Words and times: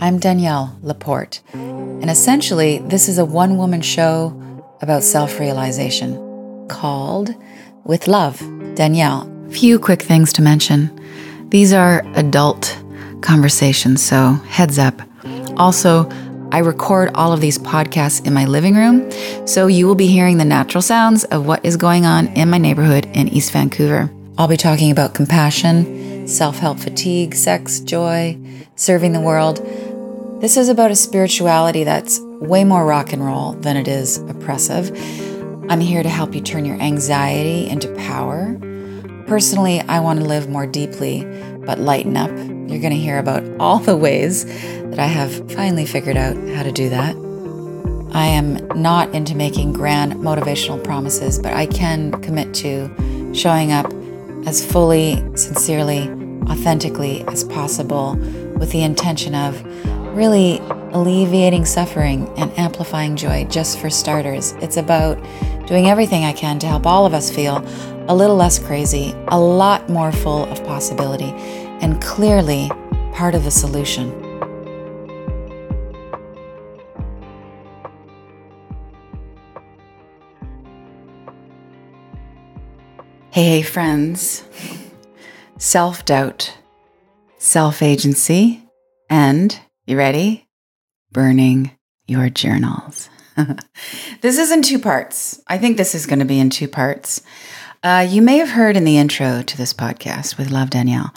I'm 0.00 0.18
Danielle 0.18 0.76
Laporte, 0.82 1.40
and 1.52 2.10
essentially, 2.10 2.78
this 2.78 3.08
is 3.08 3.16
a 3.18 3.24
one 3.24 3.56
woman 3.56 3.80
show 3.80 4.38
about 4.82 5.02
self 5.02 5.38
realization 5.38 6.66
called 6.68 7.34
With 7.84 8.08
Love. 8.08 8.42
Danielle, 8.74 9.30
few 9.50 9.78
quick 9.78 10.02
things 10.02 10.32
to 10.34 10.42
mention. 10.42 10.90
These 11.50 11.72
are 11.72 12.02
adult 12.16 12.76
conversations, 13.20 14.02
so 14.02 14.32
heads 14.48 14.78
up. 14.78 15.00
Also, 15.56 16.10
I 16.50 16.58
record 16.58 17.10
all 17.14 17.32
of 17.32 17.40
these 17.40 17.58
podcasts 17.58 18.26
in 18.26 18.34
my 18.34 18.46
living 18.46 18.74
room, 18.74 19.10
so 19.46 19.68
you 19.68 19.86
will 19.86 19.94
be 19.94 20.08
hearing 20.08 20.38
the 20.38 20.44
natural 20.44 20.82
sounds 20.82 21.24
of 21.24 21.46
what 21.46 21.64
is 21.64 21.76
going 21.76 22.04
on 22.04 22.26
in 22.28 22.50
my 22.50 22.58
neighborhood 22.58 23.06
in 23.14 23.28
East 23.28 23.52
Vancouver. 23.52 24.10
I'll 24.36 24.48
be 24.48 24.56
talking 24.56 24.90
about 24.90 25.14
compassion, 25.14 26.26
self 26.26 26.58
help 26.58 26.80
fatigue, 26.80 27.34
sex, 27.34 27.78
joy, 27.80 28.36
serving 28.76 29.12
the 29.12 29.20
world. 29.20 29.64
This 30.40 30.56
is 30.56 30.68
about 30.68 30.90
a 30.90 30.96
spirituality 30.96 31.84
that's 31.84 32.20
way 32.20 32.64
more 32.64 32.84
rock 32.84 33.12
and 33.12 33.24
roll 33.24 33.52
than 33.52 33.76
it 33.76 33.88
is 33.88 34.18
oppressive. 34.18 34.90
I'm 35.70 35.80
here 35.80 36.02
to 36.02 36.08
help 36.08 36.34
you 36.34 36.40
turn 36.42 36.64
your 36.64 36.78
anxiety 36.80 37.66
into 37.66 37.88
power. 37.94 38.58
Personally, 39.26 39.80
I 39.82 40.00
want 40.00 40.20
to 40.20 40.26
live 40.26 40.50
more 40.50 40.66
deeply, 40.66 41.24
but 41.64 41.78
lighten 41.78 42.16
up. 42.16 42.30
You're 42.30 42.80
going 42.80 42.90
to 42.90 42.98
hear 42.98 43.18
about 43.18 43.44
all 43.58 43.78
the 43.78 43.96
ways 43.96 44.44
that 44.90 44.98
I 44.98 45.06
have 45.06 45.50
finally 45.52 45.86
figured 45.86 46.16
out 46.16 46.36
how 46.48 46.62
to 46.62 46.72
do 46.72 46.90
that. 46.90 47.16
I 48.12 48.26
am 48.26 48.66
not 48.80 49.14
into 49.14 49.34
making 49.34 49.72
grand 49.72 50.14
motivational 50.14 50.82
promises, 50.82 51.38
but 51.38 51.54
I 51.54 51.66
can 51.66 52.10
commit 52.22 52.52
to 52.54 53.32
showing 53.34 53.72
up 53.72 53.90
as 54.46 54.64
fully, 54.64 55.16
sincerely, 55.36 56.08
authentically 56.48 57.24
as 57.28 57.44
possible 57.44 58.16
with 58.56 58.72
the 58.72 58.82
intention 58.82 59.34
of 59.34 59.64
really 60.14 60.58
alleviating 60.92 61.64
suffering 61.64 62.28
and 62.38 62.56
amplifying 62.58 63.16
joy 63.16 63.44
just 63.50 63.78
for 63.78 63.90
starters. 63.90 64.52
It's 64.60 64.76
about 64.76 65.16
doing 65.66 65.88
everything 65.88 66.24
I 66.24 66.32
can 66.32 66.58
to 66.60 66.66
help 66.66 66.86
all 66.86 67.04
of 67.04 67.14
us 67.14 67.30
feel 67.30 67.64
a 68.08 68.14
little 68.14 68.36
less 68.36 68.58
crazy, 68.58 69.14
a 69.28 69.38
lot 69.38 69.88
more 69.88 70.12
full 70.12 70.44
of 70.44 70.62
possibility, 70.64 71.32
and 71.80 72.00
clearly 72.00 72.70
part 73.12 73.34
of 73.34 73.44
the 73.44 73.50
solution. 73.50 74.20
Hey, 83.30 83.44
hey, 83.46 83.62
friends. 83.62 84.44
Self 85.58 86.04
doubt, 86.04 86.56
self 87.38 87.82
agency, 87.82 88.62
and 89.10 89.58
you 89.86 89.98
ready? 89.98 90.46
Burning 91.12 91.72
your 92.06 92.30
journals. 92.30 93.10
this 94.22 94.38
is 94.38 94.50
in 94.50 94.62
two 94.62 94.78
parts. 94.78 95.42
I 95.46 95.58
think 95.58 95.76
this 95.76 95.94
is 95.94 96.06
going 96.06 96.20
to 96.20 96.24
be 96.24 96.40
in 96.40 96.48
two 96.48 96.68
parts. 96.68 97.22
Uh, 97.82 98.06
you 98.08 98.22
may 98.22 98.38
have 98.38 98.48
heard 98.50 98.78
in 98.78 98.84
the 98.84 98.96
intro 98.96 99.42
to 99.42 99.56
this 99.58 99.74
podcast 99.74 100.38
with 100.38 100.50
Love 100.50 100.70
Danielle 100.70 101.12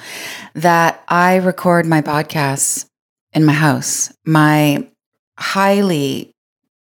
that 0.53 1.01
I 1.07 1.37
record 1.37 1.85
my 1.85 2.01
podcasts 2.01 2.85
in 3.31 3.45
my 3.45 3.53
house. 3.53 4.13
My 4.25 4.85
highly 5.39 6.33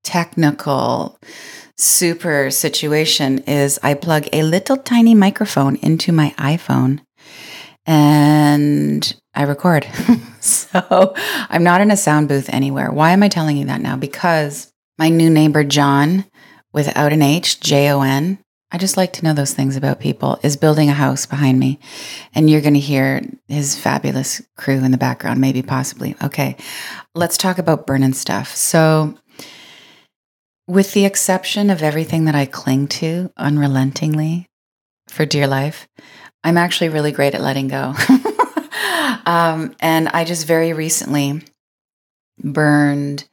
technical, 0.03 1.17
super 1.77 2.51
situation 2.51 3.39
is 3.39 3.79
I 3.81 3.95
plug 3.95 4.27
a 4.31 4.43
little 4.43 4.77
tiny 4.77 5.15
microphone 5.15 5.77
into 5.77 6.11
my 6.11 6.35
iPhone 6.37 6.99
and 7.87 9.15
I 9.33 9.43
record. 9.43 9.87
so 10.39 11.13
I'm 11.49 11.63
not 11.63 11.81
in 11.81 11.91
a 11.91 11.97
sound 11.97 12.27
booth 12.27 12.49
anywhere. 12.53 12.91
Why 12.91 13.11
am 13.11 13.23
I 13.23 13.29
telling 13.29 13.57
you 13.57 13.65
that 13.65 13.81
now? 13.81 13.95
Because 13.95 14.71
my 14.97 15.09
new 15.09 15.29
neighbor, 15.29 15.63
John, 15.63 16.25
without 16.73 17.13
an 17.13 17.21
H, 17.21 17.59
J 17.59 17.89
O 17.91 18.01
N, 18.01 18.39
I 18.71 18.77
just 18.77 18.95
like 18.95 19.11
to 19.13 19.25
know 19.25 19.33
those 19.33 19.53
things 19.53 19.75
about 19.75 19.99
people, 19.99 20.39
is 20.43 20.55
building 20.55 20.89
a 20.89 20.93
house 20.93 21.25
behind 21.25 21.59
me. 21.59 21.79
And 22.33 22.49
you're 22.49 22.61
going 22.61 22.73
to 22.73 22.79
hear 22.79 23.21
his 23.47 23.75
fabulous 23.75 24.41
crew 24.55 24.83
in 24.83 24.91
the 24.91 24.97
background, 24.97 25.41
maybe, 25.41 25.61
possibly. 25.61 26.15
Okay, 26.23 26.55
let's 27.13 27.37
talk 27.37 27.57
about 27.57 27.85
burning 27.85 28.13
stuff. 28.13 28.55
So, 28.55 29.17
with 30.67 30.93
the 30.93 31.03
exception 31.03 31.69
of 31.69 31.83
everything 31.83 32.25
that 32.25 32.35
I 32.35 32.45
cling 32.45 32.87
to 32.87 33.31
unrelentingly 33.35 34.47
for 35.09 35.25
dear 35.25 35.47
life, 35.47 35.89
I'm 36.43 36.57
actually 36.57 36.89
really 36.89 37.11
great 37.11 37.35
at 37.35 37.41
letting 37.41 37.67
go. 37.67 37.93
um, 39.25 39.75
and 39.79 40.09
I 40.09 40.23
just 40.23 40.47
very 40.47 40.73
recently 40.73 41.41
burned 42.43 43.27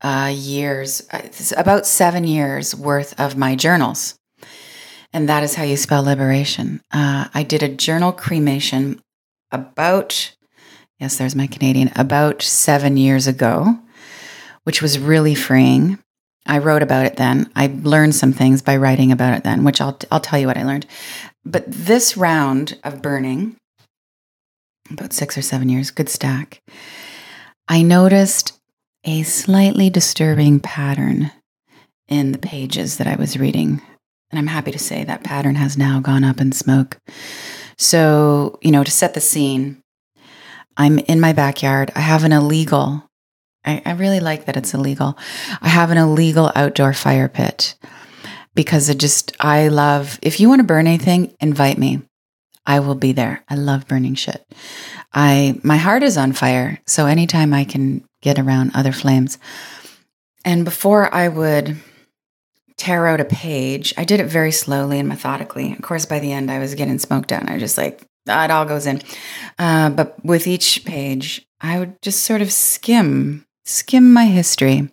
uh, 0.00 0.32
years, 0.34 1.06
uh, 1.12 1.28
about 1.56 1.86
seven 1.86 2.24
years 2.24 2.74
worth 2.74 3.18
of 3.20 3.36
my 3.36 3.56
journals. 3.56 4.14
And 5.12 5.28
that 5.28 5.42
is 5.42 5.54
how 5.54 5.64
you 5.64 5.76
spell 5.76 6.02
liberation. 6.02 6.80
Uh, 6.92 7.28
I 7.32 7.42
did 7.42 7.62
a 7.62 7.68
journal 7.68 8.12
cremation 8.12 9.00
about, 9.50 10.36
yes, 10.98 11.16
there's 11.16 11.34
my 11.34 11.46
Canadian, 11.46 11.90
about 11.96 12.42
seven 12.42 12.96
years 12.96 13.26
ago, 13.26 13.78
which 14.64 14.82
was 14.82 14.98
really 14.98 15.34
freeing. 15.34 15.98
I 16.46 16.58
wrote 16.58 16.82
about 16.82 17.06
it 17.06 17.16
then. 17.16 17.50
I 17.56 17.72
learned 17.82 18.14
some 18.14 18.32
things 18.32 18.62
by 18.62 18.76
writing 18.76 19.12
about 19.12 19.36
it 19.36 19.44
then, 19.44 19.64
which 19.64 19.80
I'll 19.80 19.98
I'll 20.10 20.20
tell 20.20 20.38
you 20.38 20.46
what 20.46 20.56
I 20.56 20.64
learned. 20.64 20.86
But 21.44 21.64
this 21.66 22.16
round 22.16 22.78
of 22.84 23.02
burning, 23.02 23.56
about 24.90 25.12
six 25.12 25.36
or 25.36 25.42
seven 25.42 25.68
years, 25.68 25.90
good 25.90 26.08
stack, 26.08 26.62
I 27.68 27.82
noticed 27.82 28.58
a 29.04 29.22
slightly 29.22 29.90
disturbing 29.90 30.60
pattern 30.60 31.30
in 32.08 32.32
the 32.32 32.38
pages 32.38 32.96
that 32.96 33.06
I 33.06 33.16
was 33.16 33.38
reading. 33.38 33.82
And 34.30 34.38
I'm 34.38 34.46
happy 34.46 34.72
to 34.72 34.78
say 34.78 35.04
that 35.04 35.24
pattern 35.24 35.54
has 35.54 35.78
now 35.78 36.00
gone 36.00 36.24
up 36.24 36.40
in 36.40 36.52
smoke. 36.52 36.98
So, 37.76 38.58
you 38.62 38.70
know, 38.70 38.84
to 38.84 38.90
set 38.90 39.14
the 39.14 39.20
scene, 39.20 39.82
I'm 40.76 40.98
in 40.98 41.20
my 41.20 41.32
backyard. 41.32 41.90
I 41.94 42.00
have 42.00 42.24
an 42.24 42.32
illegal 42.32 43.08
I, 43.64 43.82
I 43.84 43.92
really 43.92 44.20
like 44.20 44.46
that 44.46 44.56
it's 44.56 44.72
illegal. 44.72 45.18
I 45.60 45.68
have 45.68 45.90
an 45.90 45.98
illegal 45.98 46.50
outdoor 46.54 46.94
fire 46.94 47.28
pit 47.28 47.74
because 48.54 48.88
it 48.88 48.98
just, 48.98 49.36
I 49.40 49.68
love, 49.68 50.18
if 50.22 50.40
you 50.40 50.48
want 50.48 50.60
to 50.60 50.66
burn 50.66 50.86
anything, 50.86 51.34
invite 51.40 51.76
me. 51.78 52.02
I 52.68 52.80
will 52.80 52.94
be 52.94 53.12
there. 53.12 53.42
I 53.48 53.56
love 53.56 53.88
burning 53.88 54.14
shit. 54.14 54.46
I, 55.12 55.58
my 55.64 55.76
heart 55.76 56.04
is 56.04 56.16
on 56.16 56.32
fire. 56.32 56.80
So 56.86 57.06
anytime 57.06 57.52
I 57.52 57.64
can 57.64 58.04
get 58.22 58.38
around 58.38 58.72
other 58.74 58.92
flames. 58.92 59.38
And 60.44 60.64
before 60.64 61.12
I 61.12 61.28
would 61.28 61.76
tear 62.76 63.06
out 63.06 63.20
a 63.20 63.24
page, 63.24 63.92
I 63.96 64.04
did 64.04 64.20
it 64.20 64.26
very 64.26 64.52
slowly 64.52 64.98
and 64.98 65.08
methodically. 65.08 65.72
Of 65.72 65.82
course, 65.82 66.06
by 66.06 66.20
the 66.20 66.32
end, 66.32 66.50
I 66.50 66.58
was 66.58 66.74
getting 66.74 66.98
smoked 66.98 67.32
out. 67.32 67.48
I 67.48 67.54
was 67.54 67.62
just 67.62 67.78
like, 67.78 68.02
it 68.26 68.50
all 68.50 68.66
goes 68.66 68.86
in. 68.86 69.02
Uh, 69.58 69.90
but 69.90 70.22
with 70.24 70.46
each 70.46 70.84
page, 70.84 71.46
I 71.60 71.78
would 71.78 72.00
just 72.02 72.22
sort 72.22 72.42
of 72.42 72.52
skim 72.52 73.46
skim 73.64 74.12
my 74.12 74.26
history 74.26 74.88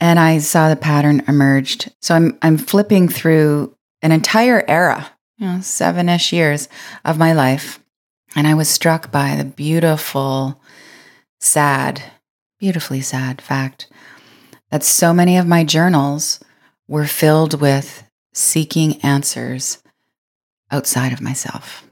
and 0.00 0.18
I 0.18 0.38
saw 0.38 0.68
the 0.68 0.76
pattern 0.76 1.22
emerged. 1.28 1.92
So 2.00 2.14
I'm 2.14 2.38
I'm 2.42 2.58
flipping 2.58 3.08
through 3.08 3.74
an 4.02 4.12
entire 4.12 4.64
era, 4.68 5.10
you 5.38 5.46
know, 5.46 5.60
seven-ish 5.60 6.32
years 6.32 6.68
of 7.04 7.18
my 7.18 7.32
life. 7.32 7.80
And 8.34 8.46
I 8.46 8.54
was 8.54 8.68
struck 8.68 9.10
by 9.10 9.36
the 9.36 9.44
beautiful, 9.44 10.60
sad, 11.40 12.02
beautifully 12.58 13.00
sad 13.00 13.40
fact 13.40 13.88
that 14.70 14.82
so 14.82 15.12
many 15.14 15.36
of 15.36 15.46
my 15.46 15.64
journals 15.64 16.40
were 16.88 17.06
filled 17.06 17.60
with 17.60 18.02
seeking 18.32 19.00
answers 19.02 19.82
outside 20.70 21.12
of 21.12 21.20
myself. 21.20 21.86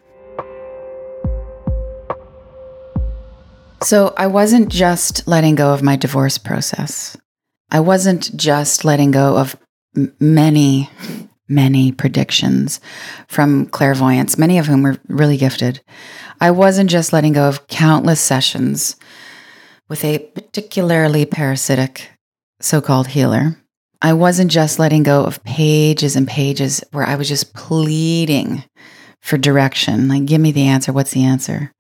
So 3.83 4.15
I 4.16 4.27
wasn't 4.27 4.71
just 4.71 5.28
letting 5.28 5.57
go 5.57 5.74
of 5.74 5.83
my 5.83 5.97
divorce 5.97 6.39
process. 6.39 7.16
I 7.71 7.80
wasn't 7.80 8.34
just 8.36 8.84
letting 8.84 9.10
go 9.10 9.36
of 9.36 9.57
m- 9.95 10.15
many, 10.18 10.89
many 11.48 11.92
predictions 11.92 12.80
from 13.28 13.66
clairvoyants, 13.66 14.38
many 14.38 14.58
of 14.58 14.66
whom 14.66 14.82
were 14.82 14.98
really 15.08 15.36
gifted. 15.36 15.80
I 16.41 16.50
wasn't 16.50 16.91
just 16.91 17.12
letting 17.12 17.34
go 17.34 17.48
of 17.48 17.66
countless 17.68 18.20
sessions 18.20 18.96
with 19.88 20.04
a 20.04 20.18
particularly 20.18 21.26
parasitic 21.26 22.10
so 22.60 22.80
called 22.80 23.08
healer. 23.08 23.56
I 24.00 24.12
wasn't 24.12 24.50
just 24.50 24.78
letting 24.78 25.02
go 25.02 25.24
of 25.24 25.42
pages 25.44 26.16
and 26.16 26.26
pages 26.26 26.82
where 26.92 27.04
I 27.04 27.16
was 27.16 27.28
just 27.28 27.54
pleading 27.54 28.64
for 29.20 29.38
direction 29.38 30.08
like, 30.08 30.26
give 30.26 30.41
me 30.41 30.52
the 30.52 30.66
answer. 30.66 30.92
What's 30.92 31.12
the 31.12 31.24
answer? 31.24 31.72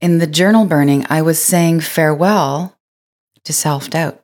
in 0.00 0.18
the 0.18 0.26
journal 0.26 0.66
burning, 0.66 1.06
I 1.08 1.22
was 1.22 1.42
saying 1.42 1.80
farewell 1.80 2.76
to 3.44 3.52
self 3.52 3.90
doubt, 3.90 4.22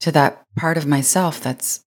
to 0.00 0.12
that 0.12 0.44
part 0.56 0.76
of 0.76 0.86
myself 0.86 1.40
that's 1.40 1.84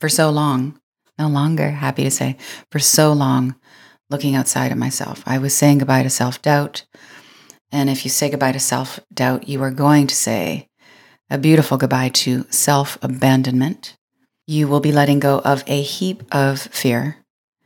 for 0.00 0.08
so 0.08 0.30
long, 0.30 0.78
no 1.18 1.28
longer 1.28 1.70
happy 1.70 2.04
to 2.04 2.10
say, 2.10 2.36
for 2.70 2.78
so 2.78 3.12
long 3.12 3.54
looking 4.10 4.34
outside 4.34 4.72
of 4.72 4.78
myself. 4.78 5.22
I 5.26 5.38
was 5.38 5.54
saying 5.54 5.78
goodbye 5.78 6.02
to 6.02 6.10
self 6.10 6.40
doubt, 6.42 6.84
And 7.72 7.90
if 7.90 8.04
you 8.04 8.10
say 8.10 8.30
goodbye 8.30 8.52
to 8.52 8.60
self 8.60 9.00
doubt, 9.12 9.48
you 9.48 9.62
are 9.62 9.70
going 9.70 10.06
to 10.06 10.14
say 10.14 10.68
a 11.30 11.38
beautiful 11.38 11.76
goodbye 11.76 12.10
to 12.10 12.44
self 12.50 12.98
abandonment. 13.02 13.96
You 14.46 14.68
will 14.68 14.80
be 14.80 14.92
letting 14.92 15.18
go 15.18 15.40
of 15.40 15.64
a 15.66 15.82
heap 15.82 16.22
of 16.32 16.60
fear. 16.60 17.16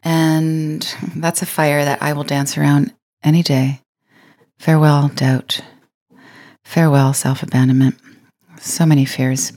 And 0.02 0.82
that's 1.14 1.42
a 1.42 1.46
fire 1.46 1.84
that 1.84 2.02
I 2.02 2.14
will 2.14 2.24
dance 2.24 2.56
around 2.56 2.94
any 3.22 3.42
day. 3.42 3.82
Farewell, 4.58 5.08
doubt. 5.08 5.60
Farewell, 6.64 7.12
self 7.12 7.42
abandonment. 7.42 7.96
So 8.60 8.86
many 8.86 9.04
fears. 9.04 9.52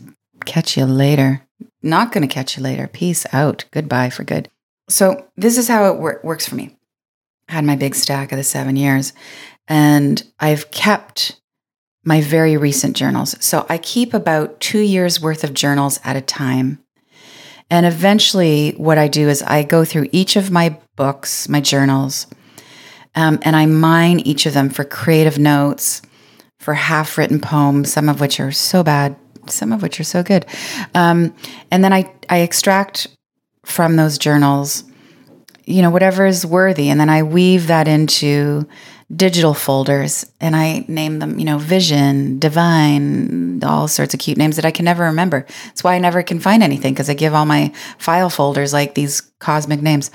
Catch 0.46 0.76
you 0.78 0.86
later. 0.86 1.42
Not 1.82 2.12
going 2.12 2.28
to 2.28 2.34
catch 2.34 2.58
you 2.58 2.64
later. 2.64 2.88
Peace 2.88 3.26
out. 3.34 3.66
Goodbye 3.72 4.10
for 4.10 4.24
good. 4.24 4.50
So, 4.90 5.28
this 5.38 5.58
is 5.58 5.68
how 5.68 5.92
it 5.92 6.00
wor- 6.00 6.20
works 6.24 6.48
for 6.48 6.56
me. 6.56 6.78
I 7.50 7.54
had 7.54 7.66
my 7.66 7.76
big 7.76 7.96
stack 7.96 8.32
of 8.32 8.38
the 8.38 8.44
seven 8.44 8.76
years, 8.76 9.14
and 9.68 10.24
I've 10.40 10.72
kept 10.72 11.40
my 12.04 12.22
very 12.22 12.58
recent 12.58 12.96
journals. 12.96 13.36
So, 13.44 13.66
I 13.70 13.78
keep 13.78 14.14
about 14.14 14.60
two 14.60 14.80
years 14.80 15.22
worth 15.22 15.44
of 15.44 15.54
journals 15.54 16.00
at 16.04 16.16
a 16.16 16.22
time. 16.22 16.80
And 17.70 17.86
eventually, 17.86 18.72
what 18.72 18.98
I 18.98 19.08
do 19.08 19.30
is 19.30 19.42
I 19.42 19.64
go 19.64 19.86
through 19.86 20.10
each 20.12 20.36
of 20.36 20.52
my 20.52 20.78
books, 20.96 21.50
my 21.50 21.62
journals, 21.62 22.28
um, 23.16 23.40
and 23.44 23.56
I 23.56 23.66
mine 23.66 24.20
each 24.20 24.46
of 24.46 24.54
them 24.54 24.70
for 24.70 24.84
creative 24.84 25.40
notes, 25.40 26.02
for 26.60 26.74
half 26.74 27.18
written 27.18 27.40
poems, 27.40 27.92
some 27.92 28.10
of 28.10 28.22
which 28.22 28.40
are 28.40 28.52
so 28.52 28.84
bad, 28.84 29.16
some 29.48 29.72
of 29.72 29.82
which 29.82 30.00
are 30.00 30.06
so 30.06 30.24
good. 30.24 30.46
Um, 30.94 31.34
and 31.72 31.84
then 31.84 31.94
I, 31.94 32.12
I 32.30 32.40
extract 32.40 33.08
from 33.66 33.96
those 33.96 34.18
journals, 34.18 34.84
you 35.66 35.82
know, 35.82 35.90
whatever 35.90 36.26
is 36.26 36.46
worthy. 36.46 36.90
And 36.90 37.00
then 37.00 37.10
I 37.10 37.24
weave 37.24 37.68
that 37.68 37.88
into 37.88 38.68
digital 39.16 39.54
folders 39.54 40.26
and 40.42 40.56
I 40.56 40.86
name 40.88 41.20
them, 41.20 41.40
you 41.40 41.46
know, 41.46 41.58
Vision, 41.58 42.40
Divine, 42.40 43.64
all 43.64 43.88
sorts 43.88 44.14
of 44.14 44.20
cute 44.20 44.38
names 44.38 44.56
that 44.56 44.66
I 44.66 44.72
can 44.72 44.86
never 44.86 45.04
remember. 45.04 45.46
That's 45.66 45.84
why 45.84 45.96
I 45.96 46.00
never 46.00 46.24
can 46.24 46.40
find 46.40 46.64
anything 46.64 46.94
because 46.94 47.10
I 47.10 47.14
give 47.14 47.34
all 47.34 47.46
my 47.46 47.72
file 47.98 48.30
folders 48.30 48.74
like 48.74 48.96
these 48.96 49.22
cosmic 49.40 49.82
names. 49.82 50.12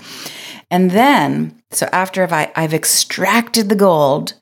And 0.70 0.90
then, 0.90 1.62
so 1.70 1.88
after 1.92 2.22
I've, 2.22 2.50
I've 2.54 2.74
extracted 2.74 3.68
the 3.68 3.74
gold, 3.74 4.34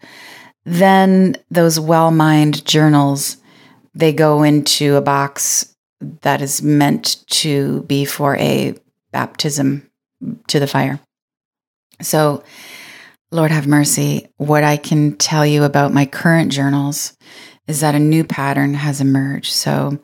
then 0.65 1.37
those 1.51 1.79
well 1.79 2.11
mined 2.11 2.65
journals, 2.65 3.37
they 3.97 4.13
go 4.13 4.43
into 4.43 4.97
a 4.97 5.01
box 5.01 5.75
that 6.21 6.43
is 6.43 6.63
meant 6.63 7.25
to 7.29 7.83
be 7.85 8.05
for 8.05 8.37
a 8.37 8.75
baptism 9.11 9.91
to 10.49 10.61
the 10.61 10.67
fire. 10.67 11.01
So, 12.03 12.45
Lord 13.33 13.51
have 13.51 13.67
mercy, 13.67 14.29
what 14.37 14.63
I 14.63 14.77
can 14.77 15.17
tell 15.17 15.47
you 15.47 15.65
about 15.65 15.95
my 15.95 16.05
current 16.05 16.53
journals 16.53 17.17
is 17.67 17.81
that 17.81 17.95
a 17.95 17.99
new 17.99 18.23
pattern 18.23 18.75
has 18.75 19.01
emerged. 19.01 19.53
So, 19.53 19.99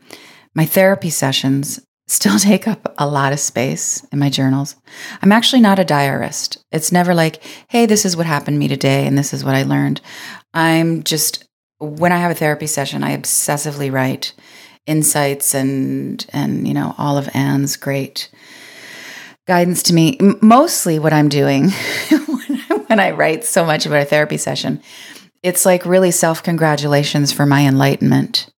my 0.54 0.64
therapy 0.64 1.10
sessions 1.10 1.78
still 2.08 2.38
take 2.38 2.66
up 2.66 2.94
a 2.98 3.06
lot 3.06 3.32
of 3.32 3.40
space 3.40 4.04
in 4.10 4.18
my 4.18 4.28
journals. 4.28 4.76
I'm 5.22 5.32
actually 5.32 5.60
not 5.60 5.78
a 5.78 5.84
diarist. 5.84 6.62
It's 6.72 6.92
never 6.92 7.14
like, 7.14 7.42
hey, 7.68 7.86
this 7.86 8.04
is 8.04 8.16
what 8.16 8.26
happened 8.26 8.56
to 8.56 8.58
me 8.58 8.68
today 8.68 9.06
and 9.06 9.16
this 9.16 9.32
is 9.32 9.44
what 9.44 9.54
I 9.54 9.62
learned. 9.62 10.00
I'm 10.52 11.04
just, 11.04 11.44
when 11.82 12.12
I 12.12 12.18
have 12.18 12.30
a 12.30 12.34
therapy 12.34 12.66
session, 12.66 13.02
I 13.02 13.16
obsessively 13.16 13.92
write 13.92 14.32
insights 14.86 15.54
and, 15.54 16.24
and, 16.32 16.66
you 16.66 16.74
know, 16.74 16.94
all 16.96 17.18
of 17.18 17.28
Anne's 17.34 17.76
great 17.76 18.30
guidance 19.46 19.82
to 19.84 19.94
me. 19.94 20.16
Mostly 20.40 20.98
what 20.98 21.12
I'm 21.12 21.28
doing 21.28 21.70
when 22.86 23.00
I 23.00 23.10
write 23.10 23.44
so 23.44 23.64
much 23.64 23.86
about 23.86 24.02
a 24.02 24.06
therapy 24.06 24.36
session, 24.36 24.80
it's 25.42 25.66
like 25.66 25.84
really 25.84 26.10
self 26.12 26.42
congratulations 26.42 27.32
for 27.32 27.46
my 27.46 27.66
enlightenment. 27.66 28.48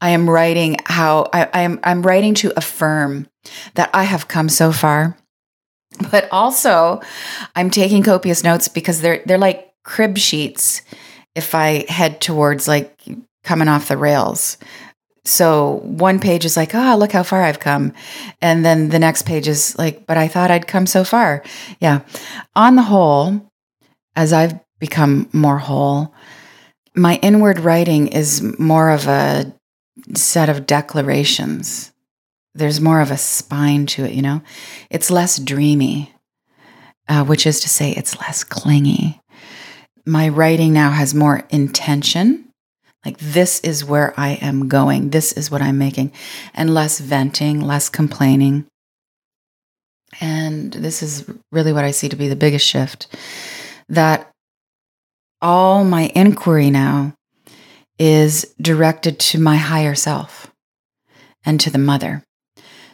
I 0.00 0.10
am 0.10 0.28
writing 0.28 0.76
how 0.86 1.28
I, 1.32 1.48
I 1.52 1.60
am 1.62 1.78
I'm 1.84 2.02
writing 2.02 2.34
to 2.36 2.52
affirm 2.56 3.28
that 3.74 3.90
I 3.92 4.04
have 4.04 4.28
come 4.28 4.48
so 4.48 4.72
far. 4.72 5.16
But 6.10 6.28
also 6.32 7.00
I'm 7.54 7.70
taking 7.70 8.02
copious 8.02 8.42
notes 8.42 8.66
because 8.66 9.02
they're 9.02 9.22
they're 9.26 9.38
like 9.38 9.72
crib 9.84 10.18
sheets 10.18 10.82
if 11.34 11.54
I 11.54 11.84
head 11.88 12.20
towards 12.20 12.68
like 12.68 13.02
coming 13.44 13.68
off 13.68 13.88
the 13.88 13.96
rails. 13.96 14.58
So 15.24 15.80
one 15.84 16.18
page 16.18 16.44
is 16.44 16.56
like, 16.56 16.74
oh, 16.74 16.96
look 16.98 17.12
how 17.12 17.22
far 17.22 17.42
I've 17.42 17.60
come. 17.60 17.92
And 18.40 18.64
then 18.64 18.88
the 18.88 18.98
next 18.98 19.22
page 19.22 19.48
is 19.48 19.76
like, 19.78 20.06
but 20.06 20.16
I 20.16 20.28
thought 20.28 20.50
I'd 20.50 20.66
come 20.66 20.86
so 20.86 21.04
far. 21.04 21.42
Yeah. 21.78 22.00
On 22.56 22.74
the 22.74 22.82
whole, 22.82 23.50
as 24.16 24.32
I've 24.32 24.58
become 24.78 25.28
more 25.32 25.58
whole, 25.58 26.14
my 26.94 27.18
inward 27.22 27.60
writing 27.60 28.08
is 28.08 28.42
more 28.58 28.90
of 28.90 29.06
a 29.06 29.54
set 30.14 30.48
of 30.48 30.66
declarations. 30.66 31.92
There's 32.54 32.80
more 32.80 33.00
of 33.00 33.10
a 33.10 33.18
spine 33.18 33.86
to 33.86 34.04
it, 34.04 34.12
you 34.12 34.22
know? 34.22 34.42
It's 34.90 35.10
less 35.10 35.38
dreamy, 35.38 36.12
uh, 37.08 37.24
which 37.24 37.46
is 37.46 37.60
to 37.60 37.68
say, 37.68 37.92
it's 37.92 38.18
less 38.20 38.42
clingy. 38.42 39.19
My 40.10 40.28
writing 40.28 40.72
now 40.72 40.90
has 40.90 41.14
more 41.14 41.44
intention. 41.50 42.48
Like, 43.04 43.16
this 43.18 43.60
is 43.60 43.84
where 43.84 44.12
I 44.16 44.30
am 44.42 44.66
going. 44.66 45.10
This 45.10 45.32
is 45.32 45.52
what 45.52 45.62
I'm 45.62 45.78
making. 45.78 46.10
And 46.52 46.74
less 46.74 46.98
venting, 46.98 47.60
less 47.60 47.88
complaining. 47.88 48.66
And 50.20 50.72
this 50.72 51.00
is 51.04 51.30
really 51.52 51.72
what 51.72 51.84
I 51.84 51.92
see 51.92 52.08
to 52.08 52.16
be 52.16 52.26
the 52.26 52.34
biggest 52.34 52.66
shift 52.66 53.06
that 53.88 54.28
all 55.40 55.84
my 55.84 56.10
inquiry 56.16 56.70
now 56.70 57.14
is 57.96 58.52
directed 58.60 59.20
to 59.20 59.38
my 59.38 59.58
higher 59.58 59.94
self 59.94 60.50
and 61.44 61.60
to 61.60 61.70
the 61.70 61.78
mother. 61.78 62.24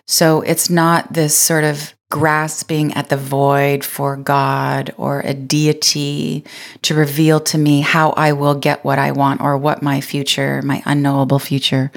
So 0.07 0.43
it's 0.43 0.69
not 0.69 1.15
this 1.15 1.35
sort 1.35 1.65
of 1.65 1.95
grasping 2.11 2.93
at 2.95 3.09
the 3.09 3.17
void 3.17 3.85
for 3.85 4.17
God 4.17 4.95
or 4.97 5.21
a 5.21 5.35
deity 5.35 6.45
to 6.83 6.95
reveal 6.95 7.41
to 7.41 7.59
me 7.59 7.81
how 7.81 8.11
I 8.11 8.33
will 8.33 8.55
get 8.55 8.85
what 8.85 8.99
I 8.99 9.13
want 9.13 9.41
or 9.41 9.57
what 9.59 9.83
my 9.83 10.01
future, 10.01 10.63
my 10.63 10.83
unknowable 10.87 11.39
future, 11.39 11.91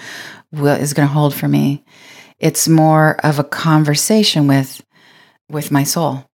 will, 0.52 0.76
is 0.76 0.94
going 0.94 1.08
to 1.08 1.14
hold 1.14 1.34
for 1.34 1.48
me. 1.48 1.84
It's 2.40 2.68
more 2.68 3.18
of 3.24 3.40
a 3.40 3.44
conversation 3.44 4.48
with 4.48 4.84
with 5.50 5.72
my 5.72 5.84
soul 5.84 6.30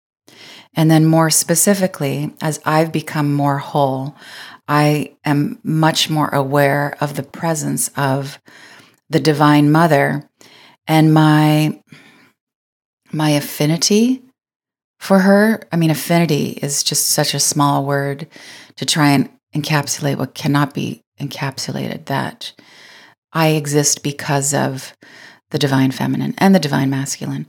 and 0.75 0.91
then, 0.91 1.05
more 1.05 1.29
specifically, 1.29 2.33
as 2.41 2.59
I've 2.65 2.91
become 2.91 3.33
more 3.33 3.59
whole, 3.59 4.15
I 4.67 5.15
am 5.23 5.59
much 5.63 6.09
more 6.09 6.27
aware 6.29 6.97
of 6.99 7.15
the 7.15 7.23
presence 7.23 7.89
of 7.95 8.39
the 9.09 9.19
Divine 9.19 9.71
Mother 9.71 10.29
and 10.87 11.13
my 11.13 11.81
my 13.15 13.31
affinity 13.31 14.21
for 14.99 15.19
her. 15.19 15.61
I 15.71 15.77
mean, 15.77 15.89
affinity 15.89 16.49
is 16.61 16.83
just 16.83 17.07
such 17.07 17.33
a 17.33 17.39
small 17.39 17.85
word 17.85 18.27
to 18.75 18.85
try 18.85 19.09
and 19.09 19.29
encapsulate 19.55 20.17
what 20.17 20.35
cannot 20.35 20.73
be 20.73 21.01
encapsulated. 21.19 22.05
That 22.05 22.53
I 23.33 23.49
exist 23.49 24.03
because 24.03 24.53
of 24.53 24.93
the 25.51 25.59
divine 25.59 25.91
feminine 25.91 26.35
and 26.37 26.53
the 26.53 26.59
divine 26.59 26.89
masculine 26.89 27.47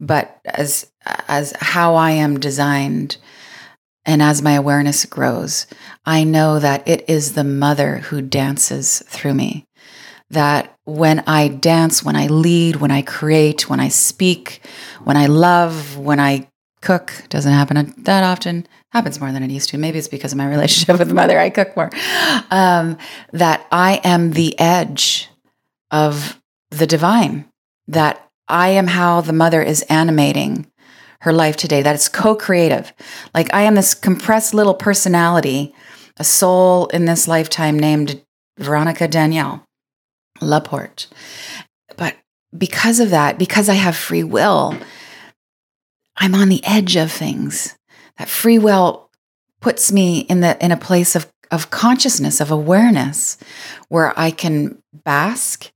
but 0.00 0.40
as 0.44 0.90
as 1.28 1.52
how 1.60 1.94
I 1.94 2.10
am 2.12 2.38
designed 2.38 3.16
and 4.04 4.22
as 4.22 4.42
my 4.42 4.52
awareness 4.52 5.04
grows, 5.04 5.66
I 6.04 6.24
know 6.24 6.58
that 6.60 6.86
it 6.86 7.08
is 7.08 7.32
the 7.32 7.44
mother 7.44 7.98
who 7.98 8.22
dances 8.22 9.02
through 9.06 9.34
me. 9.34 9.64
That 10.30 10.76
when 10.84 11.20
I 11.26 11.48
dance, 11.48 12.02
when 12.02 12.16
I 12.16 12.26
lead, 12.26 12.76
when 12.76 12.90
I 12.90 13.02
create, 13.02 13.68
when 13.68 13.80
I 13.80 13.88
speak, 13.88 14.60
when 15.04 15.16
I 15.16 15.26
love, 15.26 15.96
when 15.96 16.18
I 16.18 16.48
cook, 16.80 17.12
doesn't 17.28 17.52
happen 17.52 17.94
that 17.98 18.22
often, 18.22 18.66
happens 18.92 19.20
more 19.20 19.32
than 19.32 19.42
it 19.42 19.50
used 19.50 19.70
to. 19.70 19.78
Maybe 19.78 19.98
it's 19.98 20.08
because 20.08 20.32
of 20.32 20.38
my 20.38 20.48
relationship 20.56 20.98
with 20.98 21.08
the 21.08 21.14
mother, 21.14 21.38
I 21.38 21.50
cook 21.50 21.76
more. 21.76 21.90
Um, 22.50 22.98
that 23.32 23.66
I 23.72 24.00
am 24.04 24.32
the 24.32 24.58
edge 24.58 25.28
of 25.90 26.40
the 26.70 26.86
divine, 26.86 27.46
that 27.88 28.28
I 28.48 28.68
am 28.68 28.86
how 28.86 29.20
the 29.20 29.32
mother 29.32 29.62
is 29.62 29.82
animating 29.82 30.70
her 31.20 31.32
life 31.32 31.56
today, 31.56 31.82
that 31.82 31.94
it's 31.94 32.08
co 32.08 32.36
creative. 32.36 32.92
Like 33.34 33.52
I 33.52 33.62
am 33.62 33.74
this 33.74 33.94
compressed 33.94 34.54
little 34.54 34.74
personality, 34.74 35.74
a 36.18 36.24
soul 36.24 36.86
in 36.88 37.06
this 37.06 37.26
lifetime 37.26 37.78
named 37.78 38.22
Veronica 38.58 39.08
Danielle 39.08 39.65
Laporte. 40.40 41.06
But 41.96 42.16
because 42.56 43.00
of 43.00 43.10
that, 43.10 43.38
because 43.38 43.68
I 43.68 43.74
have 43.74 43.96
free 43.96 44.24
will, 44.24 44.76
I'm 46.16 46.34
on 46.34 46.48
the 46.48 46.64
edge 46.64 46.96
of 46.96 47.12
things. 47.12 47.76
That 48.18 48.28
free 48.28 48.58
will 48.58 49.10
puts 49.60 49.92
me 49.92 50.20
in 50.20 50.40
the 50.40 50.62
in 50.64 50.72
a 50.72 50.76
place 50.76 51.14
of 51.14 51.30
of 51.50 51.70
consciousness, 51.70 52.40
of 52.40 52.50
awareness, 52.50 53.38
where 53.88 54.18
I 54.18 54.30
can 54.30 54.82
bask 54.92 55.70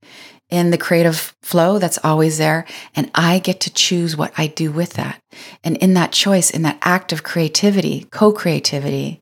in 0.49 0.69
the 0.71 0.77
creative 0.77 1.33
flow 1.41 1.79
that's 1.79 1.99
always 2.03 2.37
there. 2.37 2.65
And 2.95 3.09
I 3.15 3.39
get 3.39 3.61
to 3.61 3.73
choose 3.73 4.17
what 4.17 4.33
I 4.37 4.47
do 4.47 4.71
with 4.71 4.93
that. 4.93 5.19
And 5.63 5.77
in 5.77 5.93
that 5.93 6.11
choice, 6.11 6.51
in 6.51 6.61
that 6.63 6.77
act 6.81 7.13
of 7.13 7.23
creativity, 7.23 8.05
co 8.11 8.33
creativity, 8.33 9.21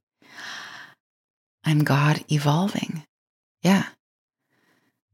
I'm 1.63 1.83
God 1.83 2.23
evolving. 2.31 3.03
Yeah. 3.61 3.85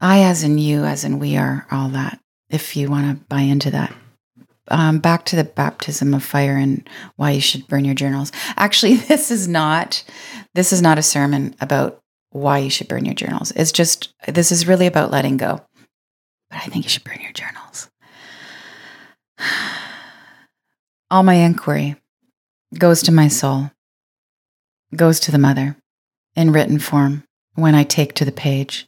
I, 0.02 0.24
as 0.24 0.44
in 0.44 0.58
you, 0.58 0.84
as 0.84 1.04
in 1.04 1.20
we 1.20 1.38
are 1.38 1.66
all 1.72 1.90
that, 1.90 2.20
if 2.50 2.75
you 2.75 2.90
want 2.90 3.18
to 3.18 3.25
buy 3.25 3.42
into 3.42 3.72
that. 3.72 3.96
Um, 4.68 4.98
back 5.00 5.25
to 5.25 5.36
the 5.36 5.44
baptism 5.44 6.14
of 6.14 6.24
fire 6.24 6.58
and 6.58 6.88
why 7.18 7.32
you 7.32 7.42
should 7.42 7.68
burn 7.68 7.86
your 7.86 7.94
journals. 7.94 8.32
Actually, 8.58 8.96
this 8.96 9.30
is 9.32 9.48
not 9.48 10.04
this 10.56 10.74
is 10.74 10.82
not 10.82 10.98
a 10.98 11.04
sermon 11.04 11.56
about 11.62 12.02
why 12.32 12.58
you 12.58 12.70
should 12.70 12.88
burn 12.88 13.06
your 13.06 13.14
journals. 13.14 13.52
It's 13.52 13.72
just 13.72 14.14
this 14.28 14.52
is 14.52 14.68
really 14.68 14.88
about 14.88 15.12
letting 15.12 15.38
go. 15.38 15.62
But 16.50 16.58
I 16.58 16.66
think 16.66 16.84
you 16.84 16.90
should 16.90 17.04
burn 17.04 17.22
your 17.22 17.32
journals. 17.32 17.90
All 21.12 21.24
my 21.24 21.36
inquiry 21.36 21.96
goes 22.78 23.04
to 23.04 23.12
my 23.12 23.28
soul, 23.28 23.72
goes 24.96 25.20
to 25.22 25.32
the 25.32 25.38
mother 25.38 25.78
in 26.36 26.52
written 26.52 26.80
form 26.80 27.24
when 27.54 27.75
I 27.75 27.84
take 27.84 28.14
to 28.16 28.25
the 28.25 28.32
page. 28.32 28.88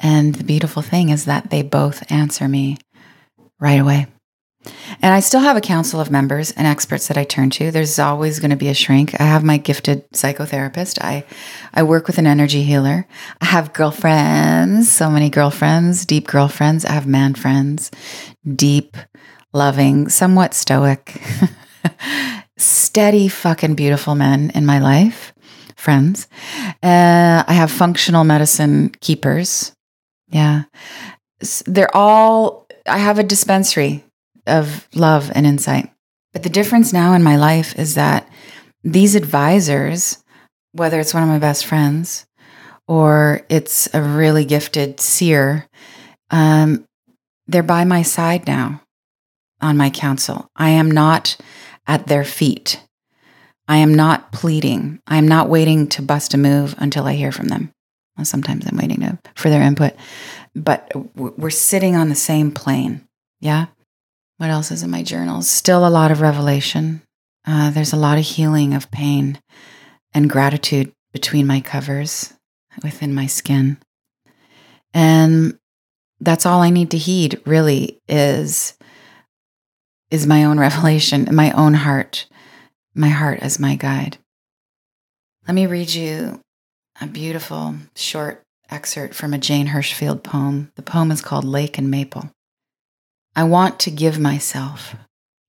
And 0.00 0.34
the 0.34 0.44
beautiful 0.44 0.82
thing 0.82 1.10
is 1.10 1.26
that 1.26 1.50
they 1.50 1.62
both 1.62 2.10
answer 2.10 2.48
me 2.48 2.78
right 3.60 3.78
away. 3.78 4.06
And 5.00 5.14
I 5.14 5.20
still 5.20 5.40
have 5.40 5.56
a 5.56 5.62
council 5.62 6.00
of 6.00 6.10
members 6.10 6.50
and 6.50 6.66
experts 6.66 7.08
that 7.08 7.16
I 7.16 7.24
turn 7.24 7.48
to. 7.50 7.70
There's 7.70 7.98
always 7.98 8.40
going 8.40 8.50
to 8.50 8.56
be 8.56 8.68
a 8.68 8.74
shrink. 8.74 9.18
I 9.18 9.24
have 9.24 9.42
my 9.42 9.56
gifted 9.56 10.10
psychotherapist. 10.12 10.98
I 11.00 11.24
I 11.72 11.82
work 11.82 12.06
with 12.06 12.18
an 12.18 12.26
energy 12.26 12.62
healer. 12.62 13.06
I 13.40 13.46
have 13.46 13.72
girlfriends, 13.72 14.90
so 14.90 15.08
many 15.10 15.30
girlfriends, 15.30 16.04
deep 16.04 16.26
girlfriends. 16.26 16.84
I 16.84 16.92
have 16.92 17.06
man 17.06 17.34
friends, 17.34 17.90
deep, 18.54 18.98
loving, 19.54 20.10
somewhat 20.10 20.52
stoic, 20.52 21.22
steady 22.58 23.28
fucking 23.28 23.76
beautiful 23.76 24.14
men 24.14 24.50
in 24.54 24.66
my 24.66 24.78
life, 24.78 25.32
friends. 25.76 26.28
Uh, 26.82 27.44
I 27.46 27.52
have 27.54 27.70
functional 27.70 28.24
medicine 28.24 28.90
keepers. 29.00 29.72
Yeah. 30.30 30.64
They're 31.66 31.94
all 31.94 32.66
I 32.86 32.98
have 32.98 33.18
a 33.18 33.24
dispensary 33.24 34.04
of 34.46 34.88
love 34.94 35.30
and 35.34 35.46
insight. 35.46 35.90
But 36.32 36.42
the 36.42 36.48
difference 36.48 36.92
now 36.92 37.14
in 37.14 37.22
my 37.22 37.36
life 37.36 37.78
is 37.78 37.94
that 37.94 38.28
these 38.82 39.14
advisors, 39.14 40.22
whether 40.72 41.00
it's 41.00 41.14
one 41.14 41.22
of 41.22 41.28
my 41.28 41.38
best 41.38 41.66
friends 41.66 42.26
or 42.86 43.42
it's 43.48 43.88
a 43.94 44.02
really 44.02 44.44
gifted 44.44 45.00
seer, 45.00 45.66
um, 46.30 46.84
they're 47.46 47.62
by 47.62 47.84
my 47.84 48.02
side 48.02 48.46
now 48.46 48.82
on 49.60 49.76
my 49.76 49.90
counsel. 49.90 50.48
I 50.56 50.70
am 50.70 50.90
not 50.90 51.36
at 51.86 52.06
their 52.06 52.24
feet. 52.24 52.82
I 53.68 53.78
am 53.78 53.94
not 53.94 54.32
pleading. 54.32 55.00
I 55.06 55.16
am 55.16 55.28
not 55.28 55.48
waiting 55.48 55.86
to 55.88 56.02
bust 56.02 56.34
a 56.34 56.38
move 56.38 56.74
until 56.78 57.06
I 57.06 57.14
hear 57.14 57.32
from 57.32 57.48
them. 57.48 57.72
Sometimes 58.22 58.66
I'm 58.66 58.76
waiting 58.76 59.00
to, 59.00 59.18
for 59.34 59.48
their 59.48 59.62
input, 59.62 59.94
but 60.54 60.90
we're 61.16 61.50
sitting 61.50 61.96
on 61.96 62.08
the 62.08 62.14
same 62.14 62.50
plane. 62.50 63.06
Yeah. 63.40 63.66
What 64.36 64.50
else 64.50 64.70
is 64.70 64.82
in 64.82 64.90
my 64.90 65.02
journals? 65.02 65.48
Still 65.48 65.86
a 65.86 65.88
lot 65.88 66.10
of 66.10 66.20
revelation. 66.20 67.02
Uh, 67.46 67.70
there's 67.70 67.92
a 67.92 67.98
lot 67.98 68.18
of 68.18 68.24
healing 68.24 68.74
of 68.74 68.90
pain 68.90 69.38
and 70.12 70.28
gratitude 70.28 70.92
between 71.12 71.46
my 71.46 71.60
covers 71.60 72.34
within 72.82 73.14
my 73.14 73.26
skin. 73.26 73.78
And 74.92 75.58
that's 76.20 76.46
all 76.46 76.60
I 76.60 76.70
need 76.70 76.90
to 76.90 76.98
heed 76.98 77.40
really 77.46 77.98
is 78.08 78.76
is 80.10 80.26
my 80.26 80.44
own 80.44 80.58
revelation, 80.60 81.28
my 81.32 81.52
own 81.52 81.74
heart, 81.74 82.26
my 82.94 83.08
heart 83.08 83.40
as 83.40 83.58
my 83.58 83.76
guide. 83.76 84.18
Let 85.46 85.54
me 85.54 85.66
read 85.66 85.92
you 85.92 86.40
a 87.00 87.06
beautiful 87.06 87.74
short 87.96 88.42
excerpt 88.68 89.14
from 89.14 89.32
a 89.32 89.38
Jane 89.38 89.68
Hirshfield 89.68 90.22
poem. 90.22 90.70
The 90.76 90.82
poem 90.82 91.10
is 91.10 91.22
called 91.22 91.44
Lake 91.44 91.78
and 91.78 91.90
Maple. 91.90 92.30
I 93.34 93.44
want 93.44 93.80
to 93.80 93.90
give 93.90 94.18
myself 94.18 94.94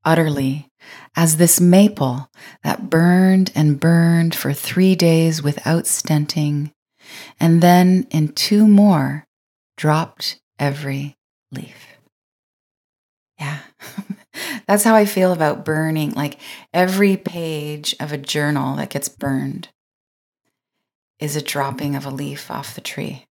utterly 0.05 0.67
as 1.15 1.37
this 1.37 1.59
maple 1.59 2.29
that 2.63 2.89
burned 2.89 3.51
and 3.53 3.79
burned 3.79 4.33
for 4.33 4.53
three 4.53 4.95
days 4.95 5.43
without 5.43 5.83
stenting, 5.83 6.71
and 7.39 7.61
then 7.61 8.07
in 8.11 8.29
two 8.29 8.67
more 8.67 9.25
dropped 9.77 10.39
every 10.57 11.15
leaf. 11.51 11.97
Yeah, 13.39 13.59
that's 14.67 14.83
how 14.83 14.95
I 14.95 15.05
feel 15.05 15.33
about 15.33 15.65
burning. 15.65 16.11
Like 16.11 16.39
every 16.73 17.17
page 17.17 17.95
of 17.99 18.11
a 18.13 18.17
journal 18.17 18.77
that 18.77 18.89
gets 18.89 19.09
burned 19.09 19.69
is 21.21 21.37
a 21.37 21.41
dropping 21.41 21.95
of 21.95 22.05
a 22.05 22.09
leaf 22.09 22.51
off 22.51 22.75
the 22.75 22.81
tree. 22.81 23.25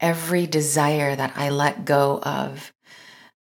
Every 0.00 0.46
desire 0.46 1.14
that 1.14 1.34
I 1.36 1.50
let 1.50 1.84
go 1.84 2.20
of 2.22 2.72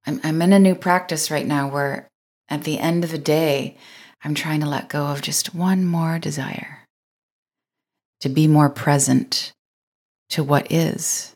I'm, 0.06 0.20
I'm 0.24 0.42
in 0.42 0.52
a 0.52 0.58
new 0.58 0.74
practice 0.74 1.30
right 1.30 1.46
now 1.46 1.68
where 1.68 2.08
at 2.48 2.64
the 2.64 2.78
end 2.78 3.04
of 3.04 3.10
the 3.10 3.18
day, 3.18 3.76
I'm 4.24 4.34
trying 4.34 4.60
to 4.60 4.68
let 4.68 4.88
go 4.88 5.06
of 5.06 5.22
just 5.22 5.54
one 5.54 5.84
more 5.84 6.18
desire 6.18 6.80
to 8.20 8.28
be 8.28 8.46
more 8.46 8.70
present 8.70 9.52
to 10.30 10.44
what 10.44 10.70
is. 10.70 11.34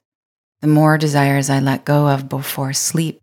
The 0.60 0.68
more 0.68 0.96
desires 0.98 1.50
I 1.50 1.58
let 1.58 1.84
go 1.84 2.08
of 2.08 2.28
before 2.28 2.72
sleep, 2.72 3.20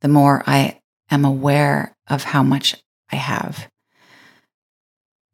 the 0.00 0.08
more 0.08 0.42
I 0.46 0.80
am 1.10 1.24
aware 1.24 1.94
of 2.08 2.24
how 2.24 2.42
much 2.42 2.76
I 3.10 3.16
have. 3.16 3.68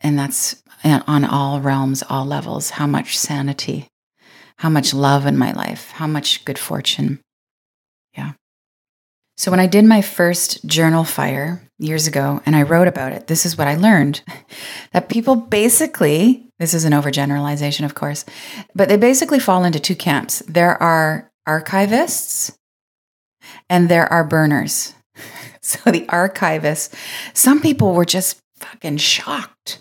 And 0.01 0.19
that's 0.19 0.62
on 0.85 1.25
all 1.25 1.61
realms, 1.61 2.03
all 2.09 2.25
levels, 2.25 2.71
how 2.71 2.87
much 2.87 3.19
sanity, 3.19 3.89
how 4.57 4.69
much 4.69 4.95
love 4.95 5.27
in 5.27 5.37
my 5.37 5.53
life, 5.53 5.91
how 5.93 6.07
much 6.07 6.45
good 6.45 6.59
fortune. 6.59 7.21
Yeah. 8.17 8.33
So, 9.37 9.51
when 9.51 9.61
I 9.61 9.67
did 9.67 9.85
my 9.85 10.03
first 10.03 10.65
journal 10.67 11.05
fire 11.05 11.63
years 11.79 12.07
ago 12.07 12.41
and 12.47 12.55
I 12.55 12.63
wrote 12.63 12.89
about 12.89 13.13
it, 13.13 13.27
this 13.27 13.47
is 13.47 13.57
what 13.57 13.69
I 13.69 13.77
learned 13.77 14.23
that 14.93 15.09
people 15.09 15.37
basically, 15.37 16.49
this 16.59 16.75
is 16.75 16.85
an 16.85 16.93
overgeneralization, 16.93 17.85
of 17.85 17.95
course, 17.95 18.25
but 18.75 18.89
they 18.89 18.97
basically 18.97 19.39
fall 19.39 19.65
into 19.65 19.81
two 19.81 19.97
camps. 19.97 20.41
There 20.49 20.81
are 20.83 21.31
archivists 21.49 22.57
and 23.69 23.89
there 23.89 24.11
are 24.13 24.25
burners. 24.25 24.95
So, 25.65 25.93
the 25.93 26.07
archivists, 26.07 26.93
some 27.35 27.61
people 27.61 27.95
were 27.95 28.05
just 28.05 28.41
fucking 28.57 28.97
shocked 28.97 29.81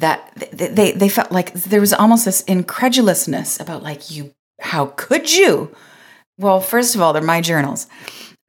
that 0.00 0.32
they, 0.52 0.92
they, 0.92 1.08
felt 1.08 1.30
like 1.30 1.52
there 1.52 1.80
was 1.80 1.92
almost 1.92 2.24
this 2.24 2.42
incredulousness 2.42 3.60
about, 3.60 3.82
like, 3.82 4.10
you, 4.10 4.32
how 4.60 4.86
could 4.96 5.32
you? 5.32 5.74
Well, 6.38 6.60
first 6.60 6.94
of 6.94 7.00
all, 7.00 7.12
they're 7.12 7.22
my 7.22 7.40
journals. 7.40 7.86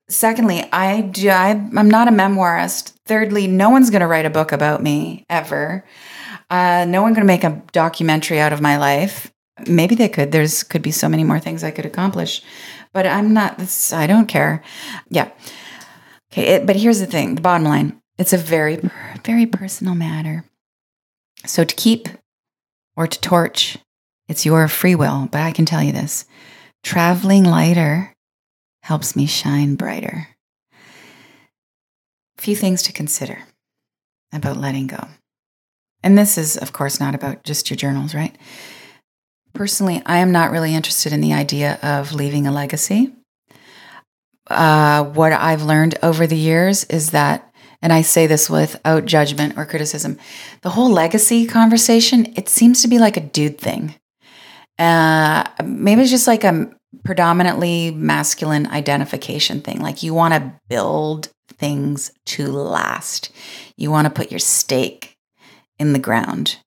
Secondly, 0.10 0.68
I 0.72 1.02
do, 1.02 1.30
I, 1.30 1.50
I'm 1.50 1.90
not 1.90 2.08
a 2.08 2.12
memoirist. 2.12 2.94
Thirdly, 3.06 3.48
no 3.48 3.70
one's 3.70 3.90
going 3.90 4.02
to 4.02 4.08
write 4.08 4.26
a 4.26 4.30
book 4.30 4.52
about 4.52 4.82
me 4.82 5.26
ever. 5.30 5.86
Uh, 6.50 6.86
no 6.88 7.02
one's 7.02 7.16
going 7.16 7.28
to 7.28 7.34
make 7.34 7.44
a 7.44 7.62
documentary 7.72 8.40
out 8.40 8.54
of 8.54 8.62
my 8.62 8.78
life. 8.78 9.32
Maybe 9.68 9.96
they 9.96 10.10
could. 10.10 10.32
There's 10.32 10.64
could 10.64 10.82
be 10.82 10.92
so 10.92 11.08
many 11.08 11.24
more 11.24 11.40
things 11.40 11.64
I 11.64 11.72
could 11.72 11.86
accomplish, 11.86 12.42
but 12.94 13.06
I'm 13.06 13.34
not. 13.34 13.58
This, 13.58 13.94
I 13.94 14.08
don't 14.08 14.28
care. 14.28 14.64
Yeah. 15.10 15.32
Okay. 16.32 16.56
It, 16.56 16.66
but 16.66 16.76
here's 16.76 17.00
the 17.00 17.06
thing. 17.06 17.36
The 17.36 17.42
bottom 17.42 17.66
line. 17.66 18.02
It's 18.18 18.34
a 18.34 18.38
very, 18.38 18.80
very 19.24 19.46
personal 19.46 19.96
matter. 19.96 20.46
So 21.46 21.64
to 21.64 21.76
keep 21.76 22.08
or 22.96 23.08
to 23.08 23.20
torch, 23.22 23.78
it's 24.28 24.46
your 24.46 24.68
free 24.68 24.96
will. 24.96 25.28
But 25.32 25.42
I 25.42 25.52
can 25.52 25.66
tell 25.66 25.84
you 25.84 25.92
this: 25.92 26.26
traveling 26.84 27.44
lighter 27.44 28.14
helps 28.84 29.16
me 29.16 29.26
shine 29.26 29.76
brighter. 29.76 30.28
A 32.38 32.42
few 32.42 32.56
things 32.56 32.82
to 32.84 32.94
consider 32.94 33.40
about 34.34 34.58
letting 34.58 34.88
go. 34.88 35.08
And 36.04 36.18
this 36.18 36.38
is, 36.38 36.58
of 36.58 36.74
course, 36.74 37.00
not 37.00 37.14
about 37.14 37.44
just 37.44 37.70
your 37.70 37.78
journals, 37.78 38.16
right? 38.16 38.36
Personally, 39.54 40.02
I 40.06 40.18
am 40.18 40.32
not 40.32 40.50
really 40.50 40.74
interested 40.74 41.14
in 41.14 41.22
the 41.22 41.34
idea 41.34 41.78
of 41.84 42.14
leaving 42.14 42.48
a 42.48 42.52
legacy. 42.52 43.14
Uh, 44.48 45.04
what 45.04 45.32
I've 45.34 45.62
learned 45.62 46.00
over 46.02 46.26
the 46.26 46.38
years 46.38 46.86
is 46.86 47.12
that, 47.12 47.51
and 47.82 47.92
I 47.92 48.02
say 48.02 48.28
this 48.28 48.50
without 48.50 49.06
judgment 49.06 49.58
or 49.58 49.66
criticism, 49.66 50.18
the 50.62 50.70
whole 50.70 50.90
legacy 50.90 51.48
conversation, 51.48 52.34
it 52.36 52.48
seems 52.48 52.82
to 52.82 52.88
be 52.88 53.00
like 53.00 53.18
a 53.18 53.22
dude 53.22 53.58
thing. 53.58 53.96
Uh, 54.78 55.44
maybe 55.64 56.02
it's 56.02 56.12
just 56.12 56.28
like 56.28 56.44
a 56.44 56.72
predominantly 57.04 57.92
masculine 57.92 58.68
identification 58.68 59.62
thing. 59.62 59.80
Like 59.80 60.04
you 60.04 60.14
want 60.14 60.34
to 60.34 60.54
build 60.70 61.30
things 61.50 62.12
to 62.26 62.48
last, 62.48 63.32
you 63.78 63.92
want 63.92 64.06
to 64.06 64.14
put 64.14 64.32
your 64.32 64.40
stake 64.40 65.18
in 65.80 65.94
the 65.94 66.00
ground. 66.00 66.58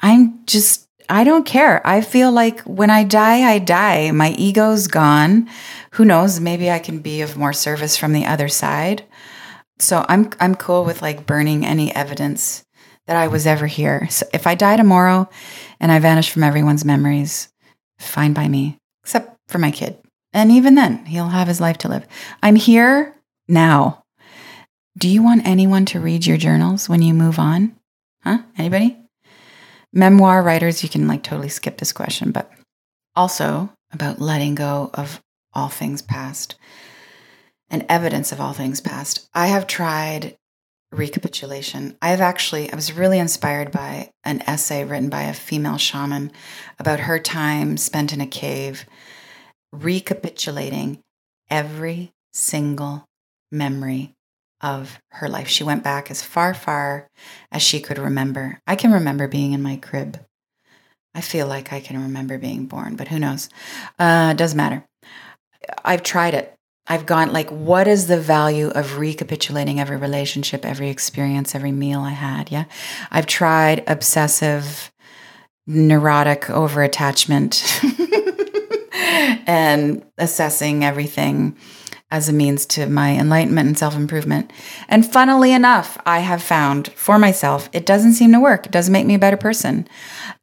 I'm 0.00 0.44
just, 0.46 0.86
I 1.08 1.24
don't 1.24 1.46
care. 1.46 1.86
I 1.86 2.00
feel 2.00 2.30
like 2.30 2.60
when 2.62 2.90
I 2.90 3.04
die, 3.04 3.50
I 3.50 3.58
die. 3.58 4.10
My 4.10 4.32
ego's 4.32 4.86
gone. 4.86 5.48
Who 5.92 6.04
knows? 6.04 6.40
Maybe 6.40 6.70
I 6.70 6.78
can 6.78 6.98
be 6.98 7.22
of 7.22 7.36
more 7.36 7.52
service 7.52 7.96
from 7.96 8.12
the 8.12 8.26
other 8.26 8.48
side. 8.48 9.04
So 9.78 10.04
I'm 10.08 10.30
I'm 10.40 10.54
cool 10.54 10.84
with 10.84 11.02
like 11.02 11.26
burning 11.26 11.64
any 11.64 11.94
evidence 11.94 12.64
that 13.06 13.16
I 13.16 13.28
was 13.28 13.46
ever 13.46 13.66
here. 13.66 14.08
So 14.08 14.26
if 14.32 14.46
I 14.46 14.54
die 14.54 14.76
tomorrow 14.76 15.28
and 15.80 15.92
I 15.92 15.98
vanish 15.98 16.30
from 16.30 16.42
everyone's 16.42 16.84
memories, 16.84 17.48
fine 17.98 18.32
by 18.32 18.48
me, 18.48 18.78
except 19.02 19.36
for 19.48 19.58
my 19.58 19.70
kid. 19.70 19.98
And 20.32 20.50
even 20.50 20.74
then, 20.74 21.06
he'll 21.06 21.28
have 21.28 21.48
his 21.48 21.60
life 21.60 21.78
to 21.78 21.88
live. 21.88 22.06
I'm 22.42 22.56
here 22.56 23.14
now. 23.46 24.02
Do 24.96 25.08
you 25.08 25.22
want 25.22 25.46
anyone 25.46 25.86
to 25.86 26.00
read 26.00 26.26
your 26.26 26.36
journals 26.36 26.88
when 26.88 27.02
you 27.02 27.14
move 27.14 27.38
on? 27.38 27.76
Huh? 28.22 28.38
Anybody? 28.56 28.96
Memoir 29.92 30.42
writers, 30.42 30.82
you 30.82 30.88
can 30.88 31.06
like 31.06 31.22
totally 31.22 31.48
skip 31.48 31.78
this 31.78 31.92
question, 31.92 32.32
but 32.32 32.50
also 33.14 33.70
about 33.92 34.20
letting 34.20 34.54
go 34.54 34.90
of 34.94 35.20
all 35.52 35.68
things 35.68 36.02
past 36.02 36.56
and 37.74 37.84
evidence 37.88 38.30
of 38.30 38.40
all 38.40 38.52
things 38.52 38.80
past. 38.80 39.28
I 39.34 39.48
have 39.48 39.66
tried 39.66 40.36
recapitulation. 40.92 41.98
I've 42.00 42.20
actually, 42.20 42.72
I 42.72 42.76
was 42.76 42.92
really 42.92 43.18
inspired 43.18 43.72
by 43.72 44.10
an 44.22 44.42
essay 44.42 44.84
written 44.84 45.10
by 45.10 45.22
a 45.22 45.34
female 45.34 45.76
shaman 45.76 46.30
about 46.78 47.00
her 47.00 47.18
time 47.18 47.76
spent 47.76 48.12
in 48.12 48.20
a 48.20 48.28
cave 48.28 48.86
recapitulating 49.72 51.00
every 51.50 52.12
single 52.32 53.06
memory 53.50 54.14
of 54.60 55.00
her 55.10 55.28
life. 55.28 55.48
She 55.48 55.64
went 55.64 55.82
back 55.82 56.12
as 56.12 56.22
far, 56.22 56.54
far 56.54 57.08
as 57.50 57.60
she 57.60 57.80
could 57.80 57.98
remember. 57.98 58.60
I 58.68 58.76
can 58.76 58.92
remember 58.92 59.26
being 59.26 59.52
in 59.52 59.62
my 59.62 59.76
crib. 59.76 60.24
I 61.12 61.20
feel 61.20 61.48
like 61.48 61.72
I 61.72 61.80
can 61.80 62.00
remember 62.00 62.38
being 62.38 62.66
born, 62.66 62.94
but 62.94 63.08
who 63.08 63.18
knows? 63.18 63.48
Uh, 63.98 64.32
doesn't 64.34 64.56
matter. 64.56 64.84
I've 65.84 66.04
tried 66.04 66.34
it. 66.34 66.53
I've 66.86 67.06
gone 67.06 67.32
like, 67.32 67.50
what 67.50 67.88
is 67.88 68.06
the 68.06 68.20
value 68.20 68.68
of 68.68 68.98
recapitulating 68.98 69.80
every 69.80 69.96
relationship, 69.96 70.66
every 70.66 70.90
experience, 70.90 71.54
every 71.54 71.72
meal 71.72 72.00
I 72.00 72.10
had? 72.10 72.50
Yeah. 72.50 72.64
I've 73.10 73.26
tried 73.26 73.84
obsessive, 73.86 74.92
neurotic 75.66 76.50
over 76.50 76.82
attachment 76.82 77.64
and 79.46 80.04
assessing 80.18 80.84
everything 80.84 81.56
as 82.10 82.28
a 82.28 82.32
means 82.32 82.64
to 82.64 82.86
my 82.86 83.16
enlightenment 83.16 83.66
and 83.66 83.78
self 83.78 83.96
improvement. 83.96 84.52
And 84.88 85.10
funnily 85.10 85.52
enough, 85.52 85.98
I 86.04 86.20
have 86.20 86.42
found 86.42 86.88
for 86.92 87.18
myself, 87.18 87.68
it 87.72 87.86
doesn't 87.86 88.12
seem 88.12 88.30
to 88.32 88.40
work. 88.40 88.66
It 88.66 88.72
doesn't 88.72 88.92
make 88.92 89.06
me 89.06 89.14
a 89.14 89.18
better 89.18 89.36
person. 89.38 89.88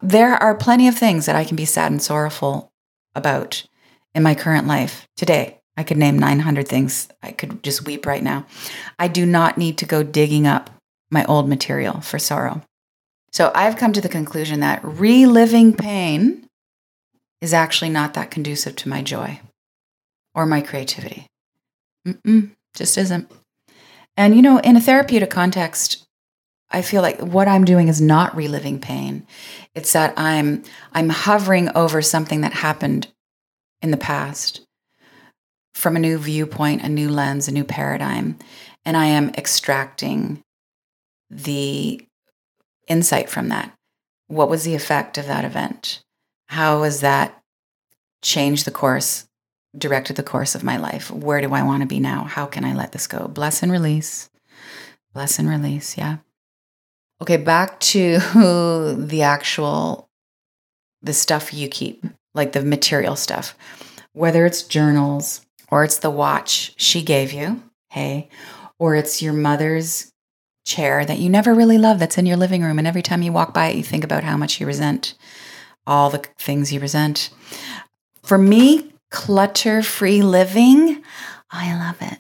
There 0.02 0.34
are 0.34 0.56
plenty 0.56 0.88
of 0.88 0.98
things 0.98 1.28
that 1.28 1.36
I 1.36 1.46
can 1.46 1.56
be 1.56 1.66
sad 1.66 1.92
and 1.92 2.02
sorrowful 2.02 2.74
about 3.16 3.66
in 4.14 4.24
my 4.24 4.36
current 4.36 4.68
life 4.68 5.08
today. 5.16 5.61
I 5.82 5.84
could 5.84 5.98
name 5.98 6.20
900 6.20 6.68
things. 6.68 7.08
I 7.24 7.32
could 7.32 7.64
just 7.64 7.88
weep 7.88 8.06
right 8.06 8.22
now. 8.22 8.46
I 9.00 9.08
do 9.08 9.26
not 9.26 9.58
need 9.58 9.80
to 9.80 9.88
go 9.88 10.04
digging 10.04 10.46
up 10.46 10.70
my 11.10 11.26
old 11.26 11.50
material 11.50 12.02
for 12.02 12.20
sorrow. 12.20 12.62
So 13.32 13.52
I've 13.56 13.78
come 13.78 13.92
to 13.94 14.00
the 14.00 14.08
conclusion 14.08 14.60
that 14.60 14.80
reliving 14.84 15.76
pain 15.76 16.46
is 17.42 17.52
actually 17.52 17.90
not 17.90 18.14
that 18.14 18.30
conducive 18.30 18.76
to 18.76 18.90
my 18.90 19.02
joy 19.02 19.40
or 20.36 20.46
my 20.46 20.62
creativity. 20.62 21.26
Mm-mm, 22.08 22.52
just 22.76 22.96
isn't. 22.96 23.32
And, 24.16 24.36
you 24.36 24.44
know, 24.44 24.60
in 24.60 24.78
a 24.78 24.82
therapeutic 24.82 25.32
context, 25.32 26.06
I 26.70 26.84
feel 26.84 27.02
like 27.02 27.20
what 27.20 27.48
I'm 27.48 27.66
doing 27.66 27.88
is 27.88 28.00
not 28.00 28.36
reliving 28.36 28.80
pain. 28.80 29.26
It's 29.74 29.94
that 29.94 30.14
I'm 30.16 30.62
I'm 30.94 31.10
hovering 31.10 31.76
over 31.76 32.04
something 32.04 32.42
that 32.42 32.54
happened 32.54 33.08
in 33.82 33.90
the 33.90 33.98
past 33.98 34.62
from 35.74 35.96
a 35.96 36.00
new 36.00 36.18
viewpoint, 36.18 36.84
a 36.84 36.90
new 36.90 37.10
lens, 37.10 37.48
a 37.48 37.52
new 37.52 37.64
paradigm, 37.64 38.38
and 38.86 38.98
I 38.98 39.06
am 39.06 39.30
extracting 39.32 40.42
the 41.30 42.06
insight 42.88 43.30
from 43.30 43.50
that. 43.50 43.74
What 44.28 44.50
was 44.50 44.64
the 44.64 44.76
effect 44.76 45.18
of 45.18 45.28
that 45.28 45.46
event? 45.46 46.02
How 46.48 46.84
has 46.84 47.02
that 47.02 47.42
changed 48.22 48.66
the 48.66 48.72
course 48.72 49.28
directed 49.78 50.16
the 50.16 50.24
course 50.24 50.56
of 50.56 50.64
my 50.64 50.78
life. 50.78 51.10
Where 51.12 51.42
do 51.42 51.54
I 51.54 51.64
want 51.64 51.82
to 51.82 51.88
be 51.88 52.00
now? 52.00 52.26
How 52.26 52.46
can 52.46 52.66
I 52.66 52.74
let 52.74 52.92
this 52.92 53.08
go? 53.08 53.28
Bless 53.28 53.64
and 53.64 53.72
release. 53.72 54.30
Bless 55.14 55.40
and 55.40 55.50
release. 55.50 55.98
Yeah. 55.98 56.18
Okay, 57.22 57.38
back 57.38 57.80
to 57.80 58.20
the 58.98 59.22
actual 59.22 60.10
the 61.02 61.14
stuff 61.14 61.54
you 61.54 61.68
keep, 61.68 62.06
like 62.36 62.52
the 62.52 62.64
material 62.64 63.16
stuff. 63.16 63.56
Whether 64.14 64.46
it's 64.46 64.64
journals 64.64 65.46
or 65.72 65.84
it's 65.84 65.98
the 65.98 66.10
watch 66.10 66.74
she 66.78 67.02
gave 67.02 67.32
you, 67.32 67.64
hey, 67.90 68.30
or 68.78 68.96
it's 68.96 69.22
your 69.22 69.34
mother's 69.34 70.12
chair 70.66 71.06
that 71.06 71.18
you 71.18 71.30
never 71.30 71.54
really 71.54 71.78
love 71.78 71.98
that's 71.98 72.18
in 72.20 72.26
your 72.28 72.38
living 72.38 72.62
room 72.62 72.78
and 72.78 72.88
every 72.88 73.02
time 73.02 73.24
you 73.24 73.32
walk 73.32 73.52
by 73.52 73.68
it 73.68 73.76
you 73.76 73.82
think 73.82 74.04
about 74.04 74.24
how 74.24 74.38
much 74.38 74.60
you 74.60 74.68
resent 74.68 75.16
all 75.88 76.10
the 76.10 76.24
things 76.38 76.72
you 76.72 76.80
resent. 76.80 77.30
For 78.24 78.38
me, 78.38 78.92
clutter 79.10 79.82
free 79.82 80.22
living. 80.22 81.04
I 81.50 81.78
love 81.78 81.98
it. 82.02 82.20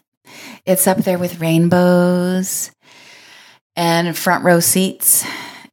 It's 0.65 0.87
up 0.87 0.97
there 0.97 1.17
with 1.17 1.39
rainbows 1.39 2.71
and 3.75 4.17
front 4.17 4.43
row 4.43 4.59
seats 4.59 5.25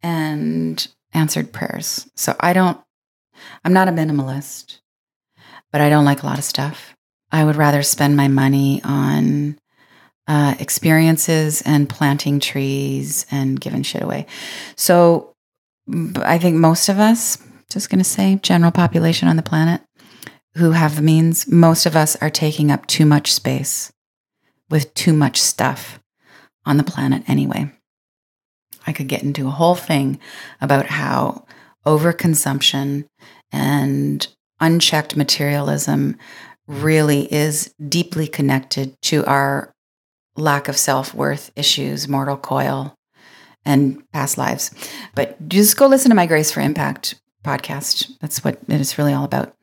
and 0.02 0.86
answered 1.12 1.52
prayers. 1.52 2.08
So 2.14 2.36
I 2.40 2.52
don't, 2.52 2.80
I'm 3.64 3.72
not 3.72 3.88
a 3.88 3.92
minimalist, 3.92 4.78
but 5.72 5.80
I 5.80 5.90
don't 5.90 6.04
like 6.04 6.22
a 6.22 6.26
lot 6.26 6.38
of 6.38 6.44
stuff. 6.44 6.94
I 7.30 7.44
would 7.44 7.56
rather 7.56 7.82
spend 7.82 8.16
my 8.16 8.28
money 8.28 8.80
on 8.84 9.58
uh, 10.26 10.54
experiences 10.58 11.62
and 11.62 11.88
planting 11.88 12.40
trees 12.40 13.26
and 13.30 13.60
giving 13.60 13.82
shit 13.82 14.02
away. 14.02 14.26
So 14.76 15.34
I 16.16 16.38
think 16.38 16.56
most 16.56 16.88
of 16.88 16.98
us, 16.98 17.38
just 17.70 17.90
going 17.90 17.98
to 17.98 18.04
say, 18.04 18.38
general 18.42 18.72
population 18.72 19.28
on 19.28 19.36
the 19.36 19.42
planet, 19.42 19.80
who 20.56 20.72
have 20.72 20.96
the 20.96 21.02
means, 21.02 21.48
most 21.48 21.86
of 21.86 21.96
us 21.96 22.16
are 22.16 22.30
taking 22.30 22.70
up 22.70 22.86
too 22.86 23.06
much 23.06 23.32
space 23.32 23.92
with 24.70 24.92
too 24.94 25.12
much 25.12 25.40
stuff 25.40 25.98
on 26.66 26.76
the 26.76 26.84
planet 26.84 27.22
anyway. 27.26 27.72
I 28.86 28.92
could 28.92 29.08
get 29.08 29.22
into 29.22 29.46
a 29.46 29.52
whole 29.52 29.74
thing 29.74 30.18
about 30.60 30.86
how 30.86 31.46
overconsumption 31.86 33.06
and 33.52 34.26
unchecked 34.60 35.16
materialism 35.16 36.16
really 36.68 37.32
is 37.32 37.74
deeply 37.88 38.28
connected 38.28 38.94
to 39.02 39.24
our 39.24 39.74
lack 40.36 40.68
of 40.68 40.76
self 40.76 41.12
worth 41.14 41.50
issues, 41.56 42.06
mortal 42.06 42.36
coil, 42.36 42.94
and 43.64 44.08
past 44.12 44.38
lives. 44.38 44.70
But 45.14 45.48
just 45.48 45.76
go 45.76 45.86
listen 45.86 46.10
to 46.10 46.14
my 46.14 46.26
Grace 46.26 46.52
for 46.52 46.60
Impact 46.60 47.20
podcast. 47.44 48.10
That's 48.20 48.44
what 48.44 48.58
it 48.68 48.80
is 48.80 48.98
really 48.98 49.12
all 49.12 49.24
about. 49.24 49.54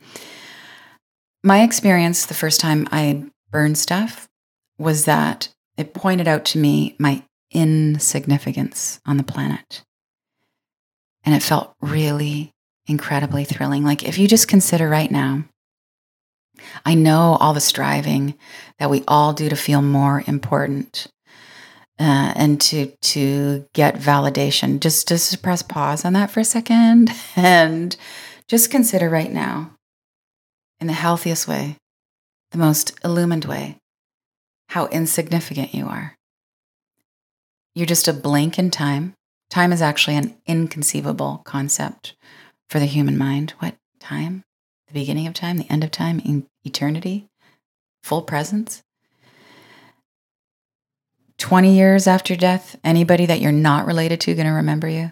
My 1.43 1.61
experience 1.61 2.25
the 2.25 2.33
first 2.33 2.59
time 2.59 2.87
I 2.91 3.23
burned 3.51 3.77
stuff 3.77 4.27
was 4.77 5.05
that 5.05 5.49
it 5.77 5.93
pointed 5.93 6.27
out 6.27 6.43
to 6.45 6.57
me 6.57 6.95
my 6.99 7.23
insignificance 7.51 8.99
on 9.05 9.17
the 9.17 9.23
planet. 9.23 9.83
And 11.23 11.35
it 11.35 11.43
felt 11.43 11.73
really 11.81 12.51
incredibly 12.87 13.45
thrilling. 13.45 13.83
Like, 13.83 14.03
if 14.03 14.17
you 14.17 14.27
just 14.27 14.47
consider 14.47 14.87
right 14.89 15.09
now, 15.09 15.45
I 16.85 16.93
know 16.93 17.37
all 17.39 17.53
the 17.53 17.61
striving 17.61 18.35
that 18.79 18.89
we 18.89 19.03
all 19.07 19.33
do 19.33 19.49
to 19.49 19.55
feel 19.55 19.81
more 19.81 20.23
important 20.27 21.07
uh, 21.99 22.33
and 22.35 22.59
to 22.61 22.87
to 23.01 23.65
get 23.73 23.95
validation. 23.95 24.79
Just 24.79 25.07
just 25.07 25.41
press 25.41 25.61
pause 25.61 26.05
on 26.05 26.13
that 26.13 26.31
for 26.31 26.39
a 26.39 26.45
second 26.45 27.11
and 27.35 27.95
just 28.47 28.71
consider 28.71 29.09
right 29.09 29.31
now 29.31 29.71
in 30.79 30.87
the 30.87 30.93
healthiest 30.93 31.47
way, 31.47 31.77
the 32.51 32.57
most 32.57 32.93
illumined 33.03 33.45
way, 33.45 33.77
how 34.69 34.87
insignificant 34.87 35.73
you 35.73 35.87
are. 35.87 36.15
You're 37.73 37.85
just 37.85 38.07
a 38.07 38.13
blink 38.13 38.59
in 38.59 38.71
time. 38.71 39.13
Time 39.49 39.71
is 39.71 39.81
actually 39.81 40.15
an 40.15 40.35
inconceivable 40.45 41.41
concept 41.45 42.15
for 42.69 42.79
the 42.79 42.85
human 42.85 43.17
mind. 43.17 43.53
What 43.59 43.75
time? 43.99 44.44
The 44.95 45.01
beginning 45.01 45.27
of 45.27 45.33
time, 45.33 45.57
the 45.57 45.69
end 45.69 45.83
of 45.83 45.91
time, 45.91 46.21
in 46.21 46.47
eternity, 46.63 47.27
full 48.01 48.21
presence. 48.21 48.81
20 51.37 51.75
years 51.75 52.07
after 52.07 52.33
death, 52.37 52.79
anybody 52.81 53.25
that 53.25 53.41
you're 53.41 53.51
not 53.51 53.87
related 53.87 54.21
to 54.21 54.33
going 54.33 54.47
to 54.47 54.53
remember 54.53 54.87
you? 54.87 55.11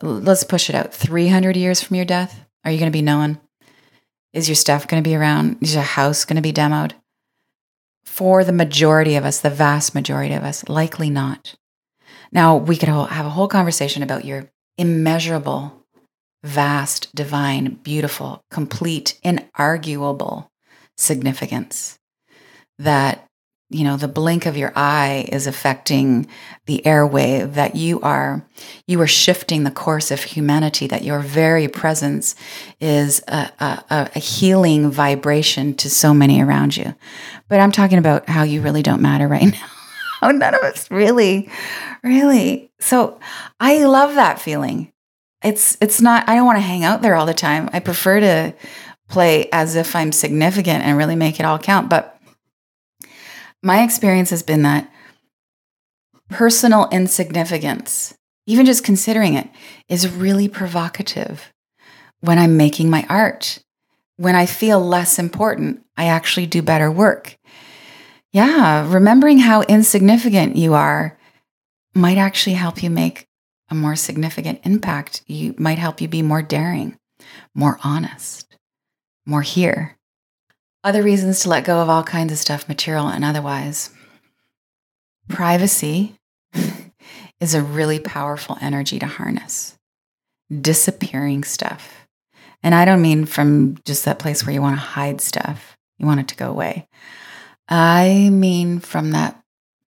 Let's 0.00 0.44
push 0.44 0.70
it 0.70 0.76
out. 0.76 0.94
300 0.94 1.56
years 1.56 1.82
from 1.82 1.96
your 1.96 2.04
death, 2.04 2.44
are 2.64 2.70
you 2.70 2.78
going 2.78 2.88
to 2.88 2.96
be 2.96 3.02
known? 3.02 3.40
Is 4.32 4.48
your 4.48 4.54
stuff 4.54 4.86
going 4.86 5.02
to 5.02 5.10
be 5.10 5.16
around? 5.16 5.56
Is 5.60 5.74
your 5.74 5.82
house 5.82 6.24
going 6.24 6.36
to 6.36 6.40
be 6.40 6.52
demoed? 6.52 6.92
For 8.04 8.44
the 8.44 8.52
majority 8.52 9.16
of 9.16 9.24
us, 9.24 9.40
the 9.40 9.50
vast 9.50 9.92
majority 9.92 10.34
of 10.34 10.44
us, 10.44 10.68
likely 10.68 11.10
not. 11.10 11.56
Now, 12.30 12.58
we 12.58 12.76
could 12.76 12.88
have 12.88 13.26
a 13.26 13.30
whole 13.30 13.48
conversation 13.48 14.04
about 14.04 14.24
your 14.24 14.52
immeasurable, 14.78 15.81
vast, 16.42 17.14
divine, 17.14 17.78
beautiful, 17.82 18.44
complete, 18.50 19.18
inarguable 19.24 20.48
significance 20.96 21.98
that 22.78 23.26
you 23.72 23.84
know 23.84 23.96
the 23.96 24.08
blink 24.08 24.44
of 24.44 24.56
your 24.56 24.72
eye 24.76 25.26
is 25.32 25.46
affecting 25.46 26.26
the 26.66 26.82
airwave 26.84 27.54
that 27.54 27.74
you 27.74 28.00
are 28.02 28.46
you 28.86 29.00
are 29.00 29.06
shifting 29.06 29.64
the 29.64 29.70
course 29.70 30.10
of 30.10 30.22
humanity 30.22 30.86
that 30.86 31.04
your 31.04 31.20
very 31.20 31.68
presence 31.68 32.34
is 32.80 33.22
a, 33.28 33.50
a, 33.58 34.10
a, 34.14 34.18
healing 34.18 34.90
vibration 34.90 35.74
to 35.74 35.88
so 35.88 36.12
many 36.12 36.42
around 36.42 36.76
you. 36.76 36.94
But 37.48 37.60
i'm 37.60 37.72
talking 37.72 37.98
about 37.98 38.28
how 38.28 38.42
you 38.42 38.60
really 38.60 38.82
don't 38.82 39.02
matter 39.02 39.26
right 39.26 39.42
now. 39.52 39.66
Oh, 40.20 40.30
none 40.30 40.54
of 40.54 40.60
us 40.62 40.90
really 40.90 41.48
really. 42.02 42.70
So 42.78 43.18
i 43.58 43.84
love 43.84 44.14
that 44.16 44.38
feeling 44.40 44.91
it's 45.44 45.76
it's 45.80 46.00
not 46.00 46.28
i 46.28 46.34
don't 46.34 46.46
want 46.46 46.56
to 46.56 46.62
hang 46.62 46.84
out 46.84 47.02
there 47.02 47.14
all 47.14 47.26
the 47.26 47.34
time 47.34 47.68
i 47.72 47.80
prefer 47.80 48.20
to 48.20 48.54
play 49.08 49.48
as 49.52 49.76
if 49.76 49.94
i'm 49.94 50.12
significant 50.12 50.84
and 50.84 50.96
really 50.96 51.16
make 51.16 51.38
it 51.38 51.46
all 51.46 51.58
count 51.58 51.88
but 51.88 52.20
my 53.62 53.82
experience 53.82 54.30
has 54.30 54.42
been 54.42 54.62
that 54.62 54.90
personal 56.28 56.88
insignificance, 56.90 58.14
even 58.46 58.66
just 58.66 58.84
considering 58.84 59.34
it, 59.34 59.48
is 59.88 60.08
really 60.08 60.48
provocative 60.48 61.52
when 62.20 62.38
I'm 62.38 62.56
making 62.56 62.90
my 62.90 63.06
art. 63.08 63.58
When 64.16 64.34
I 64.34 64.46
feel 64.46 64.80
less 64.80 65.18
important, 65.18 65.84
I 65.96 66.06
actually 66.06 66.46
do 66.46 66.62
better 66.62 66.90
work. 66.90 67.36
Yeah, 68.32 68.90
remembering 68.90 69.38
how 69.38 69.62
insignificant 69.62 70.56
you 70.56 70.74
are 70.74 71.18
might 71.94 72.18
actually 72.18 72.54
help 72.54 72.82
you 72.82 72.90
make 72.90 73.26
a 73.72 73.74
more 73.74 73.96
significant 73.96 74.60
impact. 74.64 75.22
You 75.26 75.54
might 75.56 75.78
help 75.78 76.02
you 76.02 76.06
be 76.06 76.20
more 76.20 76.42
daring, 76.42 76.98
more 77.54 77.78
honest, 77.82 78.54
more 79.24 79.40
here. 79.40 79.96
Other 80.84 81.02
reasons 81.02 81.40
to 81.40 81.48
let 81.48 81.64
go 81.64 81.80
of 81.80 81.88
all 81.88 82.04
kinds 82.04 82.32
of 82.32 82.38
stuff, 82.38 82.68
material 82.68 83.08
and 83.08 83.24
otherwise. 83.24 83.88
Privacy 85.30 86.16
is 87.40 87.54
a 87.54 87.62
really 87.62 87.98
powerful 87.98 88.58
energy 88.60 88.98
to 88.98 89.06
harness. 89.06 89.78
Disappearing 90.50 91.42
stuff. 91.42 92.06
And 92.62 92.74
I 92.74 92.84
don't 92.84 93.00
mean 93.00 93.24
from 93.24 93.78
just 93.86 94.04
that 94.04 94.18
place 94.18 94.44
where 94.44 94.52
you 94.52 94.60
want 94.60 94.76
to 94.76 94.84
hide 94.84 95.22
stuff, 95.22 95.78
you 95.96 96.04
want 96.04 96.20
it 96.20 96.28
to 96.28 96.36
go 96.36 96.50
away. 96.50 96.86
I 97.68 98.28
mean 98.30 98.80
from 98.80 99.12
that 99.12 99.42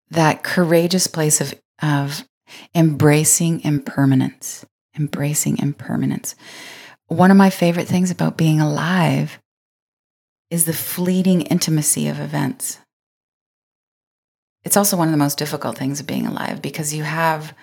that 0.09 0.41
courageous 0.41 1.05
place 1.05 1.41
of 1.41 1.53
of 1.79 2.27
embracing 2.75 3.61
impermanence, 3.63 4.65
embracing 4.97 5.57
impermanence. 5.57 6.35
One 7.07 7.31
of 7.31 7.37
my 7.37 7.49
favorite 7.49 7.87
things 7.87 8.11
about 8.11 8.37
being 8.37 8.59
alive 8.59 9.39
is 10.49 10.65
the 10.65 10.73
fleeting 10.73 11.41
intimacy 11.41 12.07
of 12.07 12.19
events. 12.19 12.79
It's 14.63 14.77
also 14.77 14.97
one 14.97 15.07
of 15.07 15.13
the 15.13 15.17
most 15.17 15.37
difficult 15.37 15.77
things 15.77 15.99
of 15.99 16.07
being 16.07 16.25
alive 16.25 16.61
because 16.61 16.93
you 16.93 17.03
have 17.03 17.53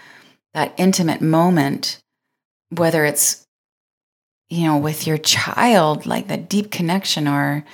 that 0.55 0.75
intimate 0.79 1.21
moment, 1.21 2.01
whether 2.71 3.05
it's, 3.05 3.45
you 4.49 4.67
know, 4.67 4.79
with 4.79 5.07
your 5.07 5.19
child, 5.19 6.07
like 6.07 6.29
that 6.29 6.49
deep 6.49 6.71
connection, 6.71 7.29
or 7.29 7.65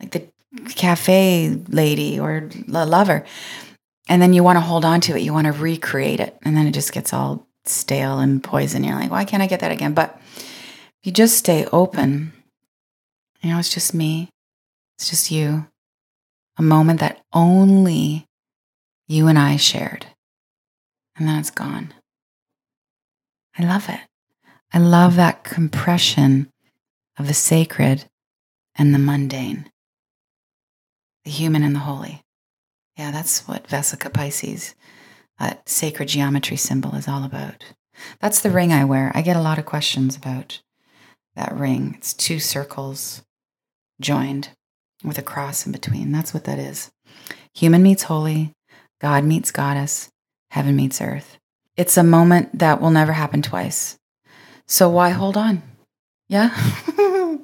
like 0.00 0.10
the 0.10 0.26
cafe 0.74 1.50
lady 1.68 2.18
or 2.18 2.48
the 2.66 2.86
lover. 2.86 3.24
And 4.08 4.20
then 4.20 4.32
you 4.32 4.42
want 4.42 4.56
to 4.56 4.60
hold 4.60 4.84
on 4.84 5.00
to 5.02 5.16
it, 5.16 5.22
you 5.22 5.32
want 5.32 5.46
to 5.46 5.52
recreate 5.52 6.20
it. 6.20 6.36
And 6.42 6.56
then 6.56 6.66
it 6.66 6.72
just 6.72 6.92
gets 6.92 7.12
all 7.12 7.46
stale 7.64 8.18
and 8.18 8.42
poison. 8.42 8.82
You're 8.84 8.96
like, 8.96 9.10
why 9.10 9.24
can't 9.24 9.42
I 9.42 9.46
get 9.46 9.60
that 9.60 9.72
again? 9.72 9.94
But 9.94 10.20
if 10.36 11.04
you 11.04 11.12
just 11.12 11.36
stay 11.36 11.66
open, 11.66 12.32
you 13.40 13.50
know, 13.50 13.58
it's 13.58 13.72
just 13.72 13.94
me. 13.94 14.28
It's 14.98 15.08
just 15.08 15.30
you. 15.30 15.66
A 16.58 16.62
moment 16.62 17.00
that 17.00 17.22
only 17.32 18.26
you 19.06 19.28
and 19.28 19.38
I 19.38 19.56
shared. 19.56 20.06
And 21.16 21.28
then 21.28 21.38
it's 21.38 21.50
gone. 21.50 21.94
I 23.58 23.64
love 23.64 23.88
it. 23.88 24.00
I 24.72 24.78
love 24.78 25.16
that 25.16 25.42
compression 25.44 26.48
of 27.18 27.26
the 27.26 27.34
sacred 27.34 28.04
and 28.76 28.94
the 28.94 28.98
mundane, 28.98 29.70
the 31.24 31.30
human 31.30 31.62
and 31.62 31.74
the 31.74 31.80
holy. 31.80 32.22
Yeah, 33.00 33.12
that's 33.12 33.48
what 33.48 33.66
Vesica 33.66 34.12
Pisces, 34.12 34.74
that 35.38 35.66
sacred 35.66 36.08
geometry 36.08 36.58
symbol, 36.58 36.94
is 36.96 37.08
all 37.08 37.24
about. 37.24 37.64
That's 38.20 38.42
the 38.42 38.50
ring 38.50 38.74
I 38.74 38.84
wear. 38.84 39.10
I 39.14 39.22
get 39.22 39.38
a 39.38 39.40
lot 39.40 39.58
of 39.58 39.64
questions 39.64 40.16
about 40.16 40.60
that 41.34 41.56
ring. 41.56 41.94
It's 41.96 42.12
two 42.12 42.38
circles 42.38 43.22
joined 44.02 44.50
with 45.02 45.16
a 45.16 45.22
cross 45.22 45.64
in 45.64 45.72
between. 45.72 46.12
That's 46.12 46.34
what 46.34 46.44
that 46.44 46.58
is. 46.58 46.90
Human 47.54 47.82
meets 47.82 48.02
holy, 48.02 48.52
God 49.00 49.24
meets 49.24 49.50
goddess, 49.50 50.10
heaven 50.50 50.76
meets 50.76 51.00
earth. 51.00 51.38
It's 51.78 51.96
a 51.96 52.04
moment 52.04 52.58
that 52.58 52.82
will 52.82 52.90
never 52.90 53.14
happen 53.14 53.40
twice. 53.40 53.96
So 54.68 54.90
why 54.90 55.08
hold 55.08 55.38
on? 55.38 55.62
Yeah? 56.28 56.54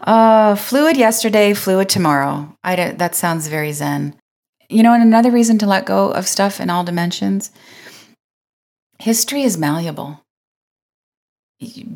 uh, 0.00 0.56
fluid 0.56 0.96
yesterday, 0.96 1.54
fluid 1.54 1.88
tomorrow. 1.88 2.58
I 2.64 2.74
don't, 2.74 2.98
that 2.98 3.14
sounds 3.14 3.46
very 3.46 3.70
zen. 3.70 4.16
You 4.72 4.82
know, 4.82 4.94
and 4.94 5.02
another 5.02 5.30
reason 5.30 5.58
to 5.58 5.66
let 5.66 5.86
go 5.86 6.10
of 6.12 6.26
stuff 6.26 6.60
in 6.60 6.70
all 6.70 6.84
dimensions 6.84 7.50
history 9.02 9.42
is 9.42 9.58
malleable 9.58 10.22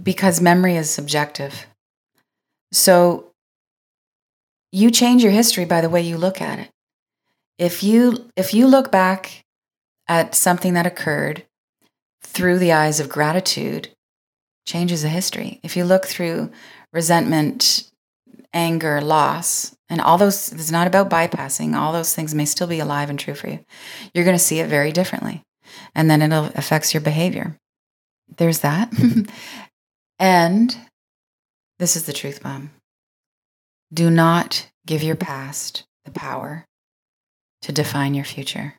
because 0.03 0.41
memory 0.41 0.75
is 0.75 0.91
subjective. 0.91 1.67
So 2.73 3.31
you 4.73 4.91
change 4.91 5.23
your 5.23 5.33
history 5.33 5.65
by 5.65 5.81
the 5.81 5.89
way 5.89 6.03
you 6.03 6.19
look 6.19 6.41
at 6.41 6.59
it. 6.59 6.71
If 7.59 7.83
you 7.85 8.29
if 8.37 8.53
you 8.53 8.67
look 8.67 8.91
back 8.91 9.45
at 10.09 10.35
something 10.35 10.75
that 10.75 10.87
occurred 10.87 11.45
through 12.23 12.59
the 12.59 12.73
eyes 12.73 12.99
of 12.99 13.09
gratitude, 13.09 13.89
changes 14.67 15.03
the 15.03 15.09
history. 15.09 15.61
If 15.63 15.77
you 15.77 15.85
look 15.85 16.07
through 16.07 16.51
resentment, 16.93 17.89
anger, 18.53 19.01
loss, 19.01 19.76
and 19.89 20.01
all 20.01 20.19
those 20.19 20.53
it's 20.53 20.71
not 20.71 20.87
about 20.87 21.11
bypassing, 21.11 21.75
all 21.75 21.93
those 21.93 22.15
things 22.15 22.35
may 22.35 22.45
still 22.45 22.67
be 22.67 22.81
alive 22.81 23.11
and 23.11 23.19
true 23.19 23.35
for 23.35 23.49
you. 23.49 23.61
You're 24.13 24.25
going 24.25 24.37
to 24.37 24.43
see 24.43 24.61
it 24.61 24.69
very 24.69 24.93
differently. 24.93 25.43
And 25.95 26.11
then 26.11 26.23
it 26.23 26.33
affects 26.55 26.95
your 26.95 27.01
behavior. 27.01 27.57
There's 28.37 28.61
that. 28.61 28.93
and 30.19 30.77
this 31.79 31.97
is 31.97 32.05
the 32.05 32.13
truth 32.13 32.43
bomb. 32.43 32.71
Do 33.93 34.11
not 34.11 34.69
give 34.87 35.03
your 35.03 35.17
past 35.17 35.85
the 36.05 36.11
power 36.11 36.65
to 37.63 37.73
define 37.73 38.15
your 38.15 38.25
future, 38.25 38.75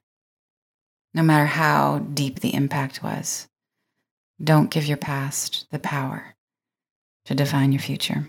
no 1.13 1.23
matter 1.23 1.45
how 1.45 1.99
deep 1.99 2.39
the 2.39 2.53
impact 2.53 3.03
was. 3.03 3.47
Don't 4.41 4.69
give 4.69 4.85
your 4.85 4.97
past 4.97 5.65
the 5.71 5.79
power 5.79 6.35
to 7.25 7.35
define 7.35 7.71
your 7.71 7.81
future. 7.81 8.25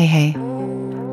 Hey, 0.00 0.06
hey, 0.06 0.34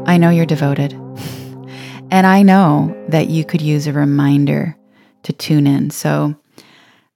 I 0.05 0.15
know 0.15 0.29
you're 0.29 0.45
devoted. 0.45 0.93
and 2.09 2.25
I 2.25 2.41
know 2.41 2.95
that 3.09 3.27
you 3.27 3.43
could 3.43 3.61
use 3.61 3.85
a 3.85 3.91
reminder 3.91 4.77
to 5.23 5.33
tune 5.33 5.67
in. 5.67 5.89
So 5.89 6.33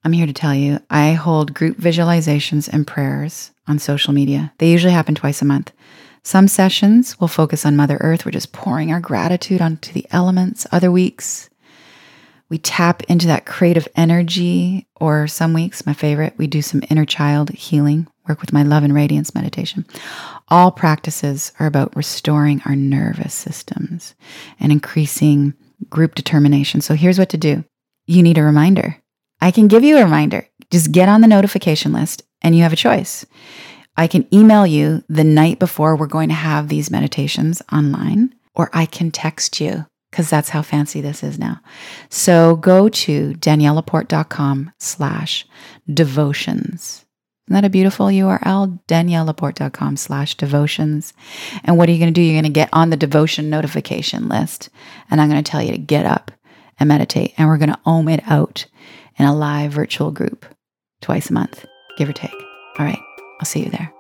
I'm 0.04 0.12
here 0.12 0.26
to 0.26 0.34
tell 0.34 0.54
you 0.54 0.82
I 0.90 1.14
hold 1.14 1.54
group 1.54 1.78
visualizations 1.78 2.68
and 2.68 2.86
prayers 2.86 3.52
on 3.70 3.80
social 3.80 4.12
media. 4.12 4.52
They 4.58 4.70
usually 4.70 4.92
happen 4.92 5.16
twice 5.16 5.42
a 5.42 5.46
month. 5.46 5.72
Some 6.24 6.50
sessions 6.50 7.18
will 7.22 7.30
focus 7.30 7.66
on 7.66 7.78
Mother 7.78 8.00
Earth. 8.02 8.26
We're 8.26 8.32
just 8.32 8.52
pouring 8.52 8.92
our 8.92 9.00
gratitude 9.00 9.62
onto 9.62 9.94
the 9.94 10.06
elements. 10.12 10.68
Other 10.74 10.92
weeks, 10.92 11.50
we 12.50 12.58
tap 12.58 13.02
into 13.04 13.28
that 13.28 13.46
creative 13.46 13.88
energy, 13.96 14.90
or 15.00 15.26
some 15.26 15.54
weeks, 15.54 15.86
my 15.86 15.94
favorite, 15.94 16.34
we 16.38 16.48
do 16.48 16.62
some 16.62 16.84
inner 16.90 17.06
child 17.06 17.50
healing, 17.52 18.08
work 18.28 18.42
with 18.42 18.52
my 18.52 18.62
love 18.62 18.84
and 18.84 18.94
radiance 18.94 19.34
meditation. 19.34 19.86
All 20.52 20.70
practices 20.70 21.54
are 21.60 21.66
about 21.66 21.96
restoring 21.96 22.62
our 22.66 22.76
nervous 22.76 23.34
systems 23.34 24.16
and 24.60 24.70
increasing 24.70 25.54
group 25.90 26.14
determination. 26.14 26.82
So 26.82 26.94
here's 26.94 27.18
what 27.18 27.30
to 27.30 27.38
do 27.38 27.64
you 28.06 28.22
need 28.22 28.38
a 28.38 28.44
reminder. 28.44 28.98
I 29.40 29.52
can 29.52 29.70
give 29.70 29.84
you 29.84 29.98
a 29.98 30.04
reminder. 30.04 30.48
Just 30.70 30.92
get 30.92 31.08
on 31.08 31.22
the 31.22 31.28
notification 31.28 31.94
list 31.94 32.24
and 32.42 32.54
you 32.54 32.64
have 32.64 32.74
a 32.74 32.78
choice. 32.78 33.26
I 33.96 34.08
can 34.08 34.28
email 34.34 34.68
you 34.68 35.04
the 35.08 35.24
night 35.24 35.58
before 35.58 35.96
we're 35.96 36.08
going 36.08 36.30
to 36.30 36.36
have 36.36 36.68
these 36.68 36.92
meditations 36.92 37.62
online, 37.72 38.36
or 38.54 38.70
I 38.74 38.86
can 38.86 39.12
text 39.12 39.62
you 39.62 39.86
because 40.10 40.30
that's 40.30 40.50
how 40.50 40.62
fancy 40.62 41.00
this 41.00 41.24
is 41.24 41.40
now. 41.40 41.62
So 42.10 42.58
go 42.58 42.90
to 42.90 43.34
daniellelaporte.com 43.36 44.74
slash 44.80 45.46
devotions. 45.92 47.06
Isn't 47.48 47.56
that 47.56 47.66
a 47.66 47.70
beautiful 47.70 48.06
URL? 48.06 48.80
DanielleLaporte.com 48.88 49.98
slash 49.98 50.36
devotions. 50.36 51.14
And 51.64 51.78
what 51.78 51.90
are 51.90 51.92
you 51.92 51.98
going 52.00 52.14
to 52.14 52.18
do? 52.18 52.22
You're 52.22 52.40
going 52.40 52.44
to 52.44 52.50
get 52.50 52.70
on 52.72 52.92
the 52.92 52.98
devotion 52.98 53.50
notification 53.50 54.30
list. 54.30 54.70
And 55.10 55.20
I'm 55.20 55.30
going 55.30 55.44
to 55.44 55.52
tell 55.52 55.62
you 55.62 55.72
to 55.72 55.78
get 55.78 56.06
up 56.06 56.32
and 56.80 56.88
meditate. 56.88 57.34
And 57.38 57.50
we're 57.50 57.58
going 57.58 57.72
to 57.72 57.80
ohm 57.86 58.08
it 58.10 58.22
out 58.28 58.66
in 59.18 59.26
a 59.26 59.36
live 59.36 59.72
virtual 59.72 60.12
group 60.12 60.46
twice 61.02 61.30
a 61.30 61.34
month, 61.34 61.66
give 61.98 62.08
or 62.08 62.14
take. 62.14 62.34
All 62.80 62.86
right. 62.86 63.00
I'll 63.40 63.46
see 63.46 63.64
you 63.64 63.70
there. 63.70 63.92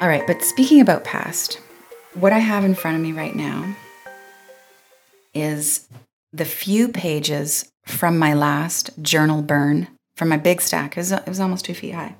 All 0.00 0.08
right. 0.08 0.26
But 0.26 0.42
speaking 0.42 0.80
about 0.80 1.04
past, 1.04 1.60
what 2.14 2.32
I 2.32 2.38
have 2.38 2.64
in 2.64 2.74
front 2.74 2.96
of 2.96 3.02
me 3.02 3.12
right 3.12 3.36
now 3.36 3.76
is 5.34 5.86
the 6.32 6.44
few 6.44 6.88
pages 6.88 7.70
from 7.86 8.18
my 8.18 8.34
last 8.34 8.90
journal 9.02 9.42
burn 9.42 9.88
from 10.16 10.28
my 10.28 10.36
big 10.36 10.60
stack. 10.60 10.96
It 10.96 11.00
was, 11.00 11.12
it 11.12 11.26
was 11.26 11.40
almost 11.40 11.64
two 11.64 11.74
feet 11.74 11.94
high 11.94 12.14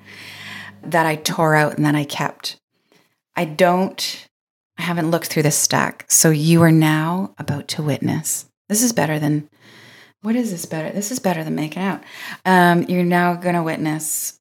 that 0.83 1.07
I 1.07 1.17
tore 1.17 1.55
out 1.55 1.77
and 1.77 1.85
that 1.85 1.95
I 1.95 2.05
kept. 2.05 2.57
I 3.37 3.45
don't, 3.45 4.27
I 4.79 4.83
haven't 4.83 5.11
looked 5.11 5.27
through 5.27 5.43
this 5.43 5.59
stack. 5.59 6.07
So 6.09 6.31
you 6.31 6.63
are 6.63 6.73
now 6.73 7.35
about 7.39 7.69
to 7.69 7.83
witness. 7.83 8.47
This 8.69 8.83
is 8.83 8.93
better 8.93 9.19
than, 9.19 9.49
what 10.23 10.35
is 10.35 10.51
this 10.51 10.65
better? 10.65 10.91
This 10.91 11.11
is 11.11 11.19
better 11.19 11.45
than 11.45 11.55
making 11.55 11.83
out. 11.83 12.03
Um, 12.45 12.85
you're 12.85 13.05
now 13.05 13.35
going 13.35 13.55
to 13.55 13.63
witness, 13.63 14.39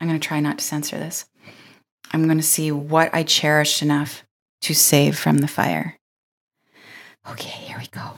I'm 0.00 0.08
going 0.08 0.20
to 0.20 0.28
try 0.28 0.40
not 0.40 0.58
to 0.58 0.64
censor 0.64 0.98
this. 0.98 1.26
I'm 2.12 2.26
going 2.26 2.38
to 2.38 2.42
see 2.42 2.70
what 2.70 3.12
I 3.12 3.24
cherished 3.24 3.82
enough 3.82 4.22
to 4.62 4.74
save 4.74 5.18
from 5.18 5.38
the 5.38 5.48
fire. 5.48 5.96
Okay, 7.30 7.48
here 7.48 7.78
we 7.78 7.86
go. 7.88 8.14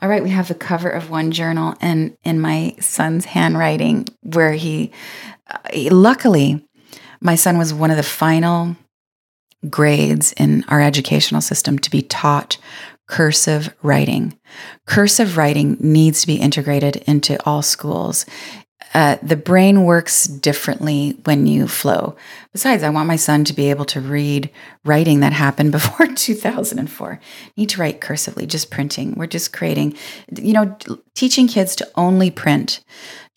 All 0.00 0.08
right, 0.08 0.22
we 0.22 0.30
have 0.30 0.48
the 0.48 0.54
cover 0.54 0.88
of 0.88 1.10
one 1.10 1.32
journal 1.32 1.74
and 1.80 2.16
in 2.22 2.40
my 2.40 2.76
son's 2.78 3.24
handwriting 3.24 4.06
where 4.22 4.52
he, 4.52 4.92
uh, 5.50 5.90
luckily, 5.90 6.64
my 7.20 7.34
son 7.34 7.58
was 7.58 7.74
one 7.74 7.90
of 7.90 7.96
the 7.96 8.02
final 8.02 8.76
grades 9.68 10.32
in 10.34 10.64
our 10.68 10.80
educational 10.80 11.40
system 11.40 11.78
to 11.80 11.90
be 11.90 12.02
taught 12.02 12.58
cursive 13.08 13.74
writing. 13.82 14.38
Cursive 14.86 15.36
writing 15.36 15.76
needs 15.80 16.20
to 16.20 16.26
be 16.26 16.36
integrated 16.36 16.96
into 17.08 17.42
all 17.44 17.62
schools. 17.62 18.24
Uh, 18.94 19.16
the 19.22 19.36
brain 19.36 19.84
works 19.84 20.24
differently 20.24 21.18
when 21.24 21.46
you 21.46 21.68
flow. 21.68 22.16
Besides, 22.52 22.82
I 22.82 22.90
want 22.90 23.08
my 23.08 23.16
son 23.16 23.44
to 23.44 23.52
be 23.52 23.70
able 23.70 23.84
to 23.86 24.00
read 24.00 24.50
writing 24.84 25.20
that 25.20 25.32
happened 25.32 25.72
before 25.72 26.06
2004. 26.06 27.20
Need 27.56 27.68
to 27.70 27.80
write 27.80 28.00
cursively, 28.00 28.46
just 28.46 28.70
printing. 28.70 29.14
We're 29.14 29.26
just 29.26 29.52
creating, 29.52 29.96
you 30.40 30.52
know, 30.52 30.76
teaching 31.14 31.48
kids 31.48 31.76
to 31.76 31.90
only 31.96 32.30
print 32.30 32.80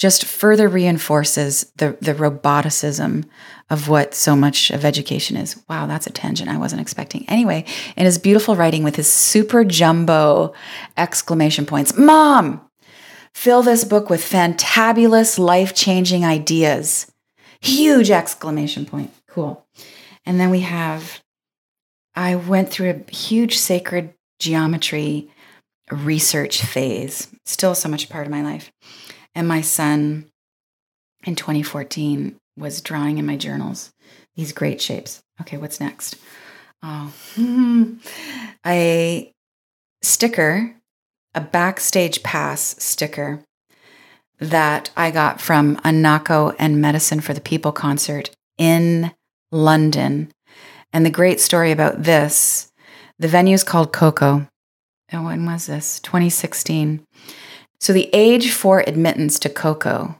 just 0.01 0.25
further 0.25 0.67
reinforces 0.67 1.71
the 1.75 1.95
the 2.01 2.15
roboticism 2.15 3.23
of 3.69 3.87
what 3.87 4.15
so 4.15 4.35
much 4.35 4.71
of 4.71 4.83
education 4.83 5.37
is. 5.37 5.61
Wow, 5.69 5.85
that's 5.85 6.07
a 6.07 6.11
tangent 6.11 6.49
I 6.49 6.57
wasn't 6.57 6.81
expecting. 6.81 7.23
Anyway, 7.29 7.65
in 7.95 8.05
his 8.05 8.17
beautiful 8.17 8.55
writing 8.55 8.83
with 8.83 8.95
his 8.95 9.07
super 9.07 9.63
jumbo 9.63 10.53
exclamation 10.97 11.67
points, 11.67 11.95
"Mom, 11.95 12.61
Fill 13.33 13.63
this 13.63 13.83
book 13.83 14.09
with 14.09 14.21
fantabulous, 14.21 15.39
life 15.39 15.73
changing 15.73 16.25
ideas. 16.25 17.11
Huge 17.61 18.11
exclamation 18.11 18.85
point. 18.85 19.13
Cool. 19.27 19.65
And 20.25 20.39
then 20.39 20.49
we 20.49 20.61
have, 20.61 21.21
I 22.15 22.35
went 22.35 22.69
through 22.69 22.89
a 22.89 23.11
huge 23.11 23.57
sacred 23.57 24.13
geometry 24.39 25.29
research 25.91 26.61
phase, 26.61 27.27
still 27.45 27.75
so 27.75 27.89
much 27.89 28.09
part 28.09 28.25
of 28.25 28.31
my 28.31 28.41
life. 28.41 28.71
And 29.35 29.47
my 29.47 29.61
son 29.61 30.29
in 31.23 31.35
2014 31.35 32.35
was 32.57 32.81
drawing 32.81 33.17
in 33.17 33.25
my 33.25 33.37
journals 33.37 33.91
these 34.35 34.53
great 34.53 34.81
shapes. 34.81 35.21
Okay, 35.41 35.57
what's 35.57 35.79
next? 35.79 36.15
Oh, 36.83 37.13
a 38.65 39.31
sticker 40.01 40.75
a 41.33 41.41
backstage 41.41 42.23
pass 42.23 42.75
sticker 42.83 43.43
that 44.39 44.89
I 44.97 45.11
got 45.11 45.39
from 45.39 45.77
a 45.77 45.89
Nahko 45.89 46.55
and 46.57 46.81
Medicine 46.81 47.21
for 47.21 47.33
the 47.33 47.41
People 47.41 47.71
concert 47.71 48.31
in 48.57 49.11
London. 49.51 50.31
And 50.91 51.05
the 51.05 51.11
great 51.11 51.39
story 51.39 51.71
about 51.71 52.03
this 52.03 52.71
the 53.19 53.27
venue 53.27 53.53
is 53.53 53.63
called 53.63 53.93
KOKO. 53.93 54.47
And 55.09 55.25
when 55.25 55.45
was 55.45 55.67
this? 55.67 55.99
2016. 55.99 57.05
So 57.79 57.93
the 57.93 58.09
age 58.13 58.51
for 58.51 58.83
admittance 58.87 59.37
to 59.39 59.49
KOKO 59.49 60.15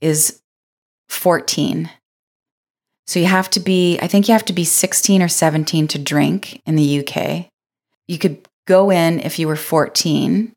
is 0.00 0.40
14. 1.08 1.88
So 3.06 3.20
you 3.20 3.26
have 3.26 3.48
to 3.50 3.60
be, 3.60 3.98
I 4.00 4.08
think 4.08 4.26
you 4.26 4.32
have 4.32 4.44
to 4.46 4.52
be 4.52 4.64
16 4.64 5.22
or 5.22 5.28
17 5.28 5.86
to 5.88 5.98
drink 5.98 6.60
in 6.66 6.74
the 6.74 7.00
UK. 7.00 7.46
You 8.08 8.18
could 8.18 8.48
go 8.66 8.90
in 8.90 9.20
if 9.20 9.38
you 9.38 9.48
were 9.48 9.56
14. 9.56 10.52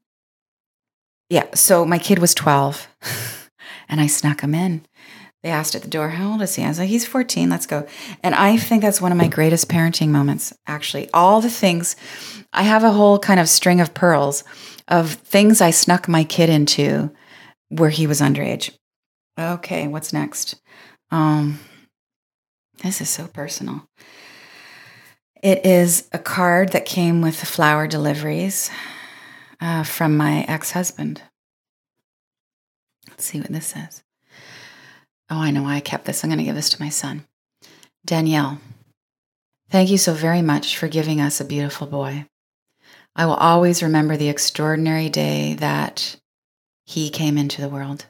Yeah, 1.30 1.46
so 1.54 1.86
my 1.86 2.00
kid 2.00 2.20
was 2.20 2.34
12 2.34 2.88
and 3.90 4.02
I 4.02 4.08
snuck 4.08 4.42
him 4.42 4.56
in. 4.56 4.86
They 5.42 5.50
asked 5.50 5.74
at 5.74 5.84
the 5.84 5.88
door, 5.88 6.10
How 6.10 6.32
old 6.32 6.42
is 6.42 6.56
he? 6.56 6.64
I 6.64 6.68
was 6.68 6.80
like, 6.80 6.90
He's 6.90 7.06
14, 7.06 7.50
let's 7.50 7.66
go. 7.66 7.88
And 8.22 8.36
I 8.36 8.58
think 8.58 8.82
that's 8.82 9.00
one 9.00 9.12
of 9.12 9.18
my 9.18 9.28
greatest 9.28 9.70
parenting 9.70 10.10
moments, 10.10 10.54
actually. 10.68 11.10
All 11.14 11.40
the 11.40 11.50
things, 11.50 11.96
I 12.52 12.64
have 12.64 12.84
a 12.84 12.92
whole 12.92 13.20
kind 13.20 13.40
of 13.40 13.48
string 13.48 13.80
of 13.80 13.94
pearls 13.94 14.44
of 14.88 15.14
things 15.14 15.62
I 15.62 15.70
snuck 15.70 16.08
my 16.08 16.24
kid 16.24 16.50
into 16.50 17.12
where 17.70 17.92
he 17.92 18.08
was 18.08 18.20
underage. 18.20 18.72
Okay, 19.40 19.88
what's 19.88 20.12
next? 20.12 20.56
Um, 21.12 21.60
this 22.84 23.00
is 23.00 23.10
so 23.10 23.28
personal. 23.28 23.88
It 25.42 25.66
is 25.66 26.10
a 26.12 26.20
card 26.20 26.74
that 26.74 26.86
came 26.86 27.22
with 27.22 27.40
the 27.40 27.46
flower 27.46 27.88
deliveries 27.88 28.70
uh, 29.62 29.84
from 29.84 30.18
my 30.18 30.42
ex 30.50 30.72
husband. 30.72 31.22
Let's 33.10 33.24
see 33.24 33.40
what 33.40 33.50
this 33.50 33.68
says. 33.68 34.04
Oh, 35.30 35.38
I 35.38 35.52
know 35.52 35.64
why 35.64 35.76
I 35.76 35.80
kept 35.80 36.06
this. 36.06 36.24
I'm 36.24 36.30
going 36.30 36.40
to 36.40 36.44
give 36.44 36.56
this 36.56 36.72
to 36.72 36.82
my 36.82 36.90
son. 36.90 37.26
Danielle, 38.04 38.60
thank 39.70 39.90
you 39.90 39.98
so 39.98 40.14
very 40.14 40.42
much 40.42 40.78
for 40.78 40.90
giving 40.90 41.22
us 41.22 41.40
a 41.40 41.46
beautiful 41.46 41.88
boy. 41.88 42.26
I 43.16 43.26
will 43.26 43.36
always 43.36 43.82
remember 43.82 44.18
the 44.18 44.30
extraordinary 44.30 45.08
day 45.08 45.54
that 45.56 46.18
he 46.86 47.10
came 47.10 47.38
into 47.38 47.62
the 47.62 47.70
world. 47.70 48.08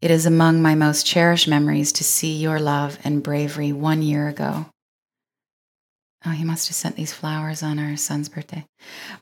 It 0.00 0.10
is 0.10 0.24
among 0.24 0.62
my 0.62 0.74
most 0.74 1.04
cherished 1.04 1.48
memories 1.48 1.92
to 1.92 2.04
see 2.04 2.36
your 2.36 2.58
love 2.58 2.98
and 3.04 3.22
bravery 3.22 3.72
one 3.72 4.00
year 4.00 4.28
ago 4.28 4.66
Oh, 6.26 6.30
he 6.30 6.44
must 6.44 6.68
have 6.68 6.74
sent 6.74 6.96
these 6.96 7.12
flowers 7.12 7.62
on 7.62 7.78
our 7.78 7.96
son's 7.96 8.28
birthday. 8.28 8.66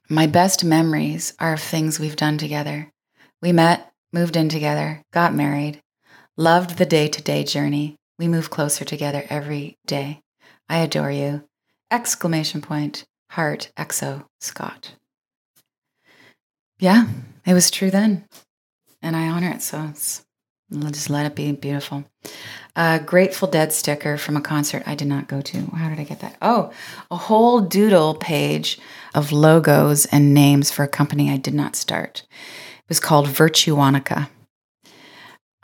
My 0.08 0.26
best 0.26 0.64
memories 0.64 1.34
are 1.38 1.54
of 1.54 1.60
things 1.60 2.00
we've 2.00 2.16
done 2.16 2.38
together. 2.38 2.90
We 3.42 3.52
met, 3.52 3.92
moved 4.12 4.36
in 4.36 4.48
together, 4.48 5.02
got 5.12 5.34
married, 5.34 5.82
loved 6.36 6.78
the 6.78 6.86
day 6.86 7.08
to 7.08 7.22
day 7.22 7.44
journey. 7.44 7.96
We 8.18 8.28
move 8.28 8.50
closer 8.50 8.84
together 8.84 9.24
every 9.28 9.76
day. 9.86 10.20
I 10.68 10.78
adore 10.78 11.10
you. 11.10 11.44
Exclamation 11.90 12.62
point, 12.62 13.04
heart, 13.30 13.70
exo, 13.78 14.24
Scott. 14.40 14.94
Yeah, 16.78 17.06
it 17.46 17.54
was 17.54 17.70
true 17.70 17.90
then. 17.90 18.26
And 19.02 19.14
I 19.14 19.28
honor 19.28 19.50
it. 19.50 19.62
So 19.62 19.86
it's, 19.90 20.25
just 20.70 21.10
let 21.10 21.26
it 21.26 21.34
be 21.34 21.52
beautiful 21.52 22.04
a 22.76 23.00
Grateful 23.00 23.48
Dead 23.48 23.72
sticker 23.72 24.18
from 24.18 24.36
a 24.36 24.40
concert 24.40 24.82
I 24.86 24.94
did 24.94 25.08
not 25.08 25.28
go 25.28 25.40
to. 25.40 25.62
How 25.74 25.88
did 25.88 25.98
I 25.98 26.04
get 26.04 26.20
that? 26.20 26.36
Oh, 26.42 26.70
a 27.10 27.16
whole 27.16 27.62
doodle 27.62 28.14
page 28.14 28.78
of 29.14 29.32
logos 29.32 30.04
and 30.06 30.34
names 30.34 30.70
for 30.70 30.84
a 30.84 30.88
company 30.88 31.30
I 31.30 31.38
did 31.38 31.54
not 31.54 31.74
start. 31.74 32.26
It 32.30 32.88
was 32.88 33.00
called 33.00 33.26
Virtuonica. 33.26 34.28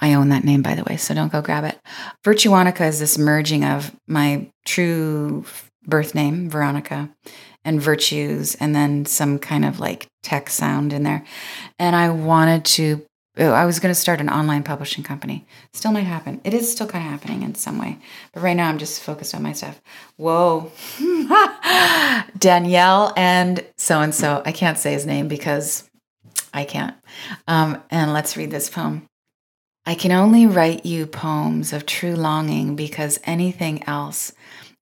I 0.01 0.15
own 0.15 0.31
that 0.31 0.43
name, 0.43 0.63
by 0.63 0.75
the 0.75 0.85
way, 0.85 0.97
so 0.97 1.15
don't 1.15 1.31
go 1.31 1.43
grab 1.43 1.65
it. 1.65 1.79
Virtuonica 2.25 2.89
is 2.89 2.99
this 2.99 3.19
merging 3.19 3.65
of 3.65 3.95
my 4.09 4.51
true 4.65 5.45
birth 5.87 6.15
name, 6.15 6.49
Veronica, 6.49 7.11
and 7.65 7.81
virtues, 7.81 8.57
and 8.57 8.75
then 8.75 9.05
some 9.05 9.39
kind 9.39 9.65
of 9.65 9.79
like 9.79 10.09
tech 10.23 10.51
sound 10.51 10.93
in 10.93 11.03
there. 11.03 11.25
And 11.79 11.95
I 11.95 12.09
wanted 12.09 12.65
to 12.65 13.05
Oh, 13.39 13.51
I 13.53 13.65
was 13.65 13.81
going 13.81 13.95
to 13.95 13.99
start 13.99 14.21
an 14.21 14.29
online 14.29 14.63
publishing 14.63 15.03
company. 15.03 15.47
Still 15.73 15.93
might 15.93 16.03
happen. 16.03 16.43
It 16.45 16.53
is 16.53 16.71
still 16.71 16.87
kind 16.87 17.05
of 17.05 17.11
happening 17.11 17.43
in 17.43 17.55
some 17.55 17.79
way. 17.79 17.99
But 18.35 18.43
right 18.43 18.57
now 18.57 18.69
I'm 18.69 18.77
just 18.77 19.03
focused 19.03 19.35
on 19.35 19.43
my 19.43 19.53
stuff. 19.53 19.81
Whoa. 20.17 20.71
Danielle 22.39 23.15
and 23.17 23.65
so 23.79 24.01
and 24.01 24.15
so. 24.15 24.43
I 24.45 24.53
can't 24.53 24.77
say 24.77 24.93
his 24.93 25.07
name 25.07 25.29
because 25.29 25.89
I 26.53 26.65
can't. 26.65 26.95
Um, 27.49 27.83
and 27.91 28.13
let's 28.13 28.37
read 28.37 28.51
this 28.51 28.69
poem. 28.69 29.07
I 29.87 29.95
can 29.95 30.13
only 30.13 30.47
write 30.47 30.85
you 30.85 31.07
poems 31.07 31.73
of 31.73 31.87
true 31.87 32.15
longing 32.15 32.77
because 32.77 33.19
anything 33.25 33.83
else 33.85 34.33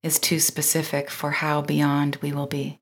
is 0.03 0.19
too 0.19 0.39
specific 0.39 1.09
for 1.09 1.31
how 1.31 1.61
beyond 1.61 2.17
we 2.17 2.33
will 2.33 2.47
be. 2.47 2.79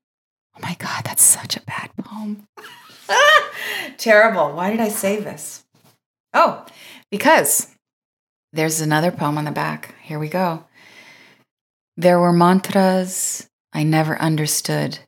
Oh 0.56 0.60
my 0.62 0.74
God, 0.80 1.04
that's 1.04 1.22
such 1.22 1.56
a 1.56 1.62
bad 1.62 1.90
poem. 1.96 2.44
Terrible. 3.96 4.52
Why 4.52 4.70
did 4.70 4.80
I 4.80 4.88
say 4.88 5.20
this? 5.20 5.64
Oh, 6.32 6.64
because 7.10 7.74
there's 8.52 8.80
another 8.80 9.10
poem 9.10 9.38
on 9.38 9.44
the 9.44 9.50
back. 9.50 9.94
Here 10.02 10.18
we 10.18 10.28
go. 10.28 10.64
There 11.96 12.18
were 12.18 12.32
mantras 12.32 13.48
I 13.72 13.82
never 13.82 14.20
understood 14.20 15.00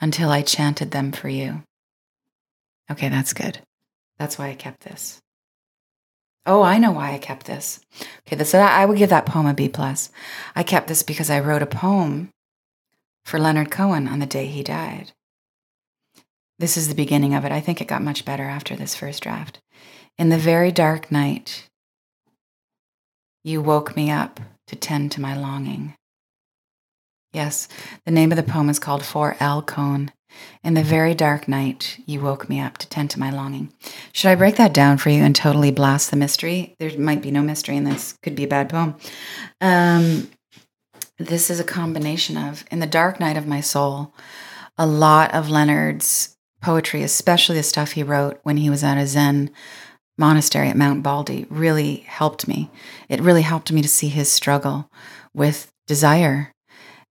until 0.00 0.30
I 0.30 0.42
chanted 0.42 0.90
them 0.90 1.12
for 1.12 1.28
you. 1.28 1.62
Okay, 2.90 3.08
that's 3.08 3.32
good. 3.32 3.60
That's 4.18 4.38
why 4.38 4.48
I 4.48 4.54
kept 4.54 4.80
this. 4.80 5.20
Oh, 6.44 6.62
I 6.62 6.78
know 6.78 6.90
why 6.90 7.12
I 7.12 7.18
kept 7.18 7.46
this. 7.46 7.80
Okay, 8.26 8.42
so 8.42 8.58
I 8.58 8.84
would 8.84 8.98
give 8.98 9.10
that 9.10 9.26
poem 9.26 9.46
a 9.46 9.54
B 9.54 9.68
plus. 9.68 10.10
I 10.56 10.64
kept 10.64 10.88
this 10.88 11.02
because 11.02 11.30
I 11.30 11.38
wrote 11.38 11.62
a 11.62 11.66
poem 11.66 12.30
for 13.24 13.38
Leonard 13.38 13.70
Cohen 13.70 14.08
on 14.08 14.18
the 14.18 14.26
day 14.26 14.46
he 14.46 14.62
died. 14.62 15.12
This 16.62 16.76
is 16.76 16.86
the 16.86 16.94
beginning 16.94 17.34
of 17.34 17.44
it. 17.44 17.50
I 17.50 17.58
think 17.58 17.80
it 17.80 17.88
got 17.88 18.02
much 18.02 18.24
better 18.24 18.44
after 18.44 18.76
this 18.76 18.94
first 18.94 19.24
draft. 19.24 19.58
In 20.16 20.28
the 20.28 20.38
very 20.38 20.70
dark 20.70 21.10
night, 21.10 21.68
you 23.42 23.60
woke 23.60 23.96
me 23.96 24.12
up 24.12 24.38
to 24.68 24.76
tend 24.76 25.10
to 25.10 25.20
my 25.20 25.36
longing. 25.36 25.96
Yes, 27.32 27.66
the 28.06 28.12
name 28.12 28.30
of 28.30 28.36
the 28.36 28.44
poem 28.44 28.70
is 28.70 28.78
called 28.78 29.04
For 29.04 29.36
Al 29.40 29.60
Cohn. 29.60 30.12
In 30.62 30.74
the 30.74 30.84
very 30.84 31.14
dark 31.14 31.48
night, 31.48 31.98
you 32.06 32.20
woke 32.20 32.48
me 32.48 32.60
up 32.60 32.78
to 32.78 32.88
tend 32.88 33.10
to 33.10 33.18
my 33.18 33.30
longing. 33.32 33.72
Should 34.12 34.30
I 34.30 34.36
break 34.36 34.54
that 34.54 34.72
down 34.72 34.98
for 34.98 35.10
you 35.10 35.24
and 35.24 35.34
totally 35.34 35.72
blast 35.72 36.12
the 36.12 36.16
mystery? 36.16 36.76
There 36.78 36.96
might 36.96 37.22
be 37.22 37.32
no 37.32 37.42
mystery 37.42 37.76
in 37.76 37.82
this. 37.82 38.16
Could 38.22 38.36
be 38.36 38.44
a 38.44 38.48
bad 38.48 38.68
poem. 38.68 38.94
Um, 39.60 40.30
this 41.18 41.50
is 41.50 41.58
a 41.58 41.64
combination 41.64 42.36
of 42.36 42.64
In 42.70 42.78
the 42.78 42.86
Dark 42.86 43.18
Night 43.18 43.36
of 43.36 43.48
My 43.48 43.60
Soul, 43.60 44.14
a 44.78 44.86
lot 44.86 45.34
of 45.34 45.50
Leonard's 45.50 46.36
poetry, 46.62 47.02
especially 47.02 47.56
the 47.56 47.62
stuff 47.62 47.92
he 47.92 48.02
wrote 48.02 48.40
when 48.42 48.56
he 48.56 48.70
was 48.70 48.82
at 48.82 48.98
a 48.98 49.06
Zen 49.06 49.50
monastery 50.16 50.68
at 50.68 50.76
Mount 50.76 51.02
Baldy, 51.02 51.46
really 51.50 51.96
helped 52.06 52.46
me. 52.46 52.70
It 53.08 53.20
really 53.20 53.42
helped 53.42 53.72
me 53.72 53.82
to 53.82 53.88
see 53.88 54.08
his 54.08 54.30
struggle 54.30 54.88
with 55.34 55.70
desire 55.86 56.52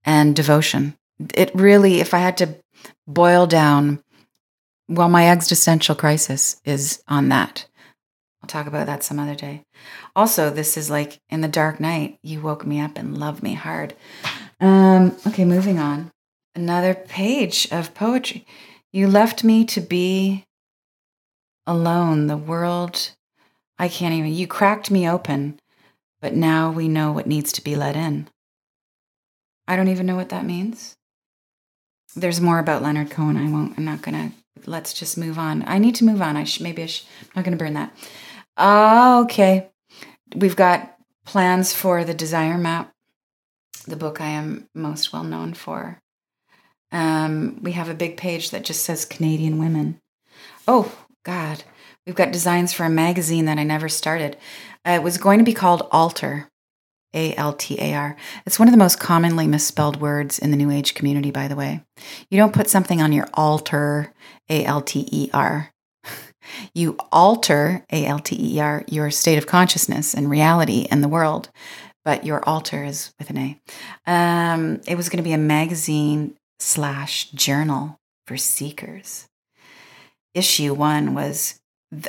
and 0.03 0.35
devotion. 0.35 0.95
It 1.35 1.51
really, 1.53 1.99
if 1.99 2.13
I 2.13 2.19
had 2.19 2.37
to 2.37 2.55
boil 3.07 3.45
down, 3.45 4.01
well, 4.87 5.09
my 5.09 5.29
existential 5.29 5.95
crisis 5.95 6.59
is 6.65 7.03
on 7.07 7.29
that. 7.29 7.67
I'll 8.41 8.47
talk 8.47 8.65
about 8.65 8.87
that 8.87 9.03
some 9.03 9.19
other 9.19 9.35
day. 9.35 9.63
Also, 10.15 10.49
this 10.49 10.77
is 10.77 10.89
like 10.89 11.19
in 11.29 11.41
the 11.41 11.47
dark 11.47 11.79
night, 11.79 12.17
you 12.23 12.41
woke 12.41 12.65
me 12.65 12.79
up 12.79 12.97
and 12.97 13.17
loved 13.17 13.43
me 13.43 13.53
hard. 13.53 13.93
Um, 14.59 15.15
okay, 15.27 15.45
moving 15.45 15.79
on. 15.79 16.11
Another 16.55 16.93
page 16.93 17.67
of 17.71 17.93
poetry. 17.93 18.45
You 18.93 19.07
left 19.07 19.43
me 19.43 19.63
to 19.65 19.79
be 19.79 20.45
alone. 21.65 22.27
The 22.27 22.37
world, 22.37 23.11
I 23.79 23.87
can't 23.87 24.13
even, 24.13 24.33
you 24.33 24.47
cracked 24.47 24.91
me 24.91 25.07
open, 25.07 25.59
but 26.19 26.33
now 26.33 26.71
we 26.71 26.87
know 26.87 27.11
what 27.11 27.27
needs 27.27 27.53
to 27.53 27.63
be 27.63 27.75
let 27.75 27.95
in. 27.95 28.27
I 29.67 29.77
don't 29.77 29.87
even 29.87 30.05
know 30.05 30.17
what 30.17 30.29
that 30.29 30.45
means. 30.45 30.97
There's 32.15 32.41
more 32.41 32.59
about 32.59 32.81
Leonard 32.81 33.09
Cohen. 33.09 33.37
I 33.37 33.49
won't, 33.49 33.77
I'm 33.77 33.85
not 33.85 34.03
to, 34.03 34.31
let's 34.65 34.91
just 34.91 35.17
move 35.17 35.39
on. 35.39 35.63
I 35.65 35.77
need 35.77 35.95
to 35.95 36.05
move 36.05 36.21
on. 36.21 36.35
I 36.35 36.43
should, 36.43 36.63
maybe 36.63 36.83
I 36.83 36.87
should, 36.87 37.07
I'm 37.33 37.43
not 37.43 37.57
to 37.57 37.63
burn 37.63 37.73
that. 37.75 37.95
Oh, 38.57 39.23
okay. 39.23 39.69
We've 40.35 40.57
got 40.57 40.97
plans 41.25 41.71
for 41.71 42.03
the 42.03 42.13
Desire 42.13 42.57
Map, 42.57 42.91
the 43.87 43.95
book 43.95 44.19
I 44.19 44.27
am 44.27 44.67
most 44.75 45.13
well 45.13 45.23
known 45.23 45.53
for. 45.53 46.01
Um, 46.91 47.59
we 47.61 47.71
have 47.73 47.89
a 47.89 47.93
big 47.93 48.17
page 48.17 48.51
that 48.51 48.63
just 48.63 48.83
says 48.83 49.05
Canadian 49.05 49.59
women. 49.59 49.99
Oh, 50.67 50.91
God. 51.23 51.63
We've 52.05 52.15
got 52.15 52.31
designs 52.31 52.73
for 52.73 52.83
a 52.83 52.89
magazine 52.89 53.45
that 53.45 53.59
I 53.59 53.63
never 53.63 53.87
started. 53.87 54.37
Uh, 54.85 54.91
it 54.91 55.03
was 55.03 55.17
going 55.17 55.39
to 55.39 55.45
be 55.45 55.53
called 55.53 55.87
Altar. 55.91 56.47
A 57.13 57.35
L 57.35 57.53
T 57.53 57.77
A 57.79 57.93
R. 57.93 58.15
It's 58.45 58.57
one 58.57 58.67
of 58.67 58.71
the 58.71 58.77
most 58.77 58.99
commonly 58.99 59.47
misspelled 59.47 59.99
words 59.99 60.39
in 60.39 60.51
the 60.51 60.57
New 60.57 60.71
Age 60.71 60.93
community, 60.93 61.31
by 61.31 61.47
the 61.47 61.55
way. 61.55 61.83
You 62.29 62.37
don't 62.37 62.53
put 62.53 62.69
something 62.69 63.01
on 63.01 63.11
your 63.11 63.27
altar, 63.33 64.13
A 64.49 64.63
L 64.63 64.81
T 64.81 65.07
E 65.11 65.29
R. 65.33 65.71
You 66.73 66.97
alter, 67.11 67.85
A 67.91 68.05
L 68.05 68.19
T 68.19 68.35
E 68.55 68.59
R, 68.59 68.83
your 68.87 69.11
state 69.11 69.37
of 69.37 69.45
consciousness 69.45 70.13
and 70.13 70.29
reality 70.29 70.87
and 70.89 71.03
the 71.03 71.07
world, 71.07 71.49
but 72.03 72.25
your 72.25 72.43
altar 72.49 72.83
is 72.83 73.13
with 73.19 73.29
an 73.29 73.37
A. 73.37 73.59
Um, 74.07 74.81
it 74.87 74.95
was 74.95 75.07
going 75.07 75.17
to 75.17 75.23
be 75.23 75.33
a 75.33 75.37
magazine 75.37 76.35
slash 76.61 77.29
journal 77.31 77.99
for 78.25 78.37
seekers. 78.37 79.27
Issue 80.33 80.73
one 80.73 81.13
was, 81.13 81.59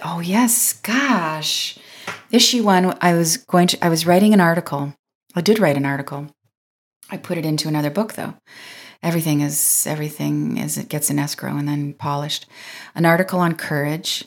oh, 0.05 0.21
yes, 0.21 0.73
gosh 0.75 1.79
Issue 2.33 2.62
one, 2.62 2.97
I 3.03 3.12
was 3.12 3.37
going 3.37 3.67
to, 3.69 3.85
I 3.85 3.91
was 3.91 4.07
writing 4.07 4.33
an 4.33 4.41
article. 4.41 4.95
I 5.35 5.43
did 5.43 5.59
write 5.59 5.77
an 5.77 5.85
article. 5.85 6.29
I 7.11 7.19
put 7.19 7.37
it 7.37 7.45
into 7.45 7.69
another 7.69 7.91
book 7.91 8.15
though. 8.15 8.35
Everything 9.03 9.43
is, 9.43 9.87
everything 9.87 10.57
is, 10.57 10.79
it 10.79 10.88
gets 10.88 11.11
in 11.11 11.19
escrow 11.19 11.57
and 11.57 11.69
then 11.69 11.93
polished. 11.93 12.47
An 12.95 13.05
article 13.05 13.41
on 13.41 13.55
courage, 13.55 14.25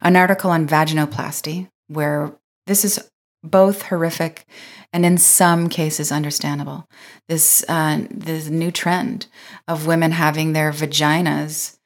an 0.00 0.16
article 0.16 0.50
on 0.50 0.66
vaginoplasty, 0.66 1.68
where 1.86 2.32
this 2.66 2.84
is 2.84 3.08
both 3.44 3.82
horrific 3.82 4.46
and 4.92 5.04
in 5.04 5.18
some 5.18 5.68
cases 5.68 6.10
understandable. 6.10 6.88
This, 7.28 7.64
uh, 7.68 8.06
this 8.10 8.48
new 8.48 8.70
trend 8.70 9.26
of 9.68 9.86
women 9.86 10.12
having 10.12 10.52
their 10.52 10.72
vaginas, 10.72 11.78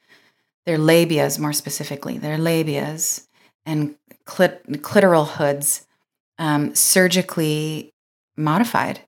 their 0.64 0.78
labias 0.78 1.38
more 1.38 1.52
specifically, 1.52 2.18
their 2.18 2.38
labias 2.38 3.26
and 3.66 3.96
clit- 4.24 4.62
clitoral 4.80 5.26
hoods 5.26 5.86
um, 6.38 6.74
surgically 6.74 7.92
modified 8.36 9.00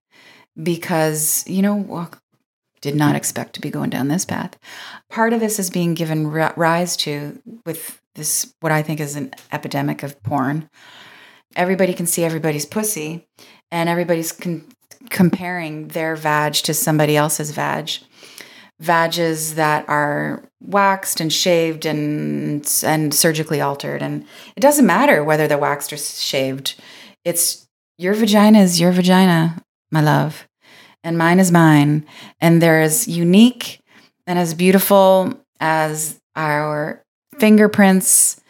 because, 0.60 1.44
you 1.46 1.62
know, 1.62 1.76
well, 1.76 2.10
did 2.80 2.96
not 2.96 3.14
expect 3.14 3.54
to 3.54 3.60
be 3.60 3.70
going 3.70 3.90
down 3.90 4.08
this 4.08 4.24
path. 4.24 4.58
Part 5.08 5.32
of 5.32 5.40
this 5.40 5.58
is 5.58 5.70
being 5.70 5.94
given 5.94 6.26
rise 6.28 6.96
to 6.98 7.40
with 7.66 8.00
this, 8.14 8.54
what 8.60 8.72
I 8.72 8.82
think 8.82 9.00
is 9.00 9.16
an 9.16 9.32
epidemic 9.52 10.02
of 10.02 10.20
porn. 10.22 10.68
Everybody 11.56 11.94
can 11.94 12.06
see 12.06 12.24
everybody's 12.24 12.66
pussy, 12.66 13.26
and 13.70 13.88
everybody's 13.88 14.32
con- 14.32 14.66
comparing 15.08 15.88
their 15.88 16.16
vag 16.16 16.54
to 16.54 16.74
somebody 16.74 17.16
else's 17.16 17.50
vag. 17.50 17.90
Vages 18.78 19.56
that 19.56 19.86
are 19.88 20.42
waxed 20.62 21.20
and 21.20 21.32
shaved 21.32 21.84
and 21.84 22.82
and 22.84 23.12
surgically 23.12 23.60
altered 23.60 24.02
and 24.02 24.24
it 24.56 24.60
doesn't 24.60 24.86
matter 24.86 25.22
whether 25.22 25.46
they're 25.46 25.58
waxed 25.58 25.92
or 25.92 25.98
shaved. 25.98 26.80
It's 27.24 27.66
your 27.98 28.14
vagina 28.14 28.60
is 28.60 28.80
your 28.80 28.92
vagina 28.92 29.62
my 29.90 30.00
love 30.00 30.48
and 31.02 31.18
mine 31.18 31.40
is 31.40 31.52
mine. 31.52 32.06
And 32.40 32.60
they're 32.60 32.80
as 32.80 33.08
unique 33.08 33.80
and 34.26 34.38
as 34.38 34.54
beautiful 34.54 35.34
as 35.58 36.20
our 36.36 37.02
fingerprints 37.38 38.40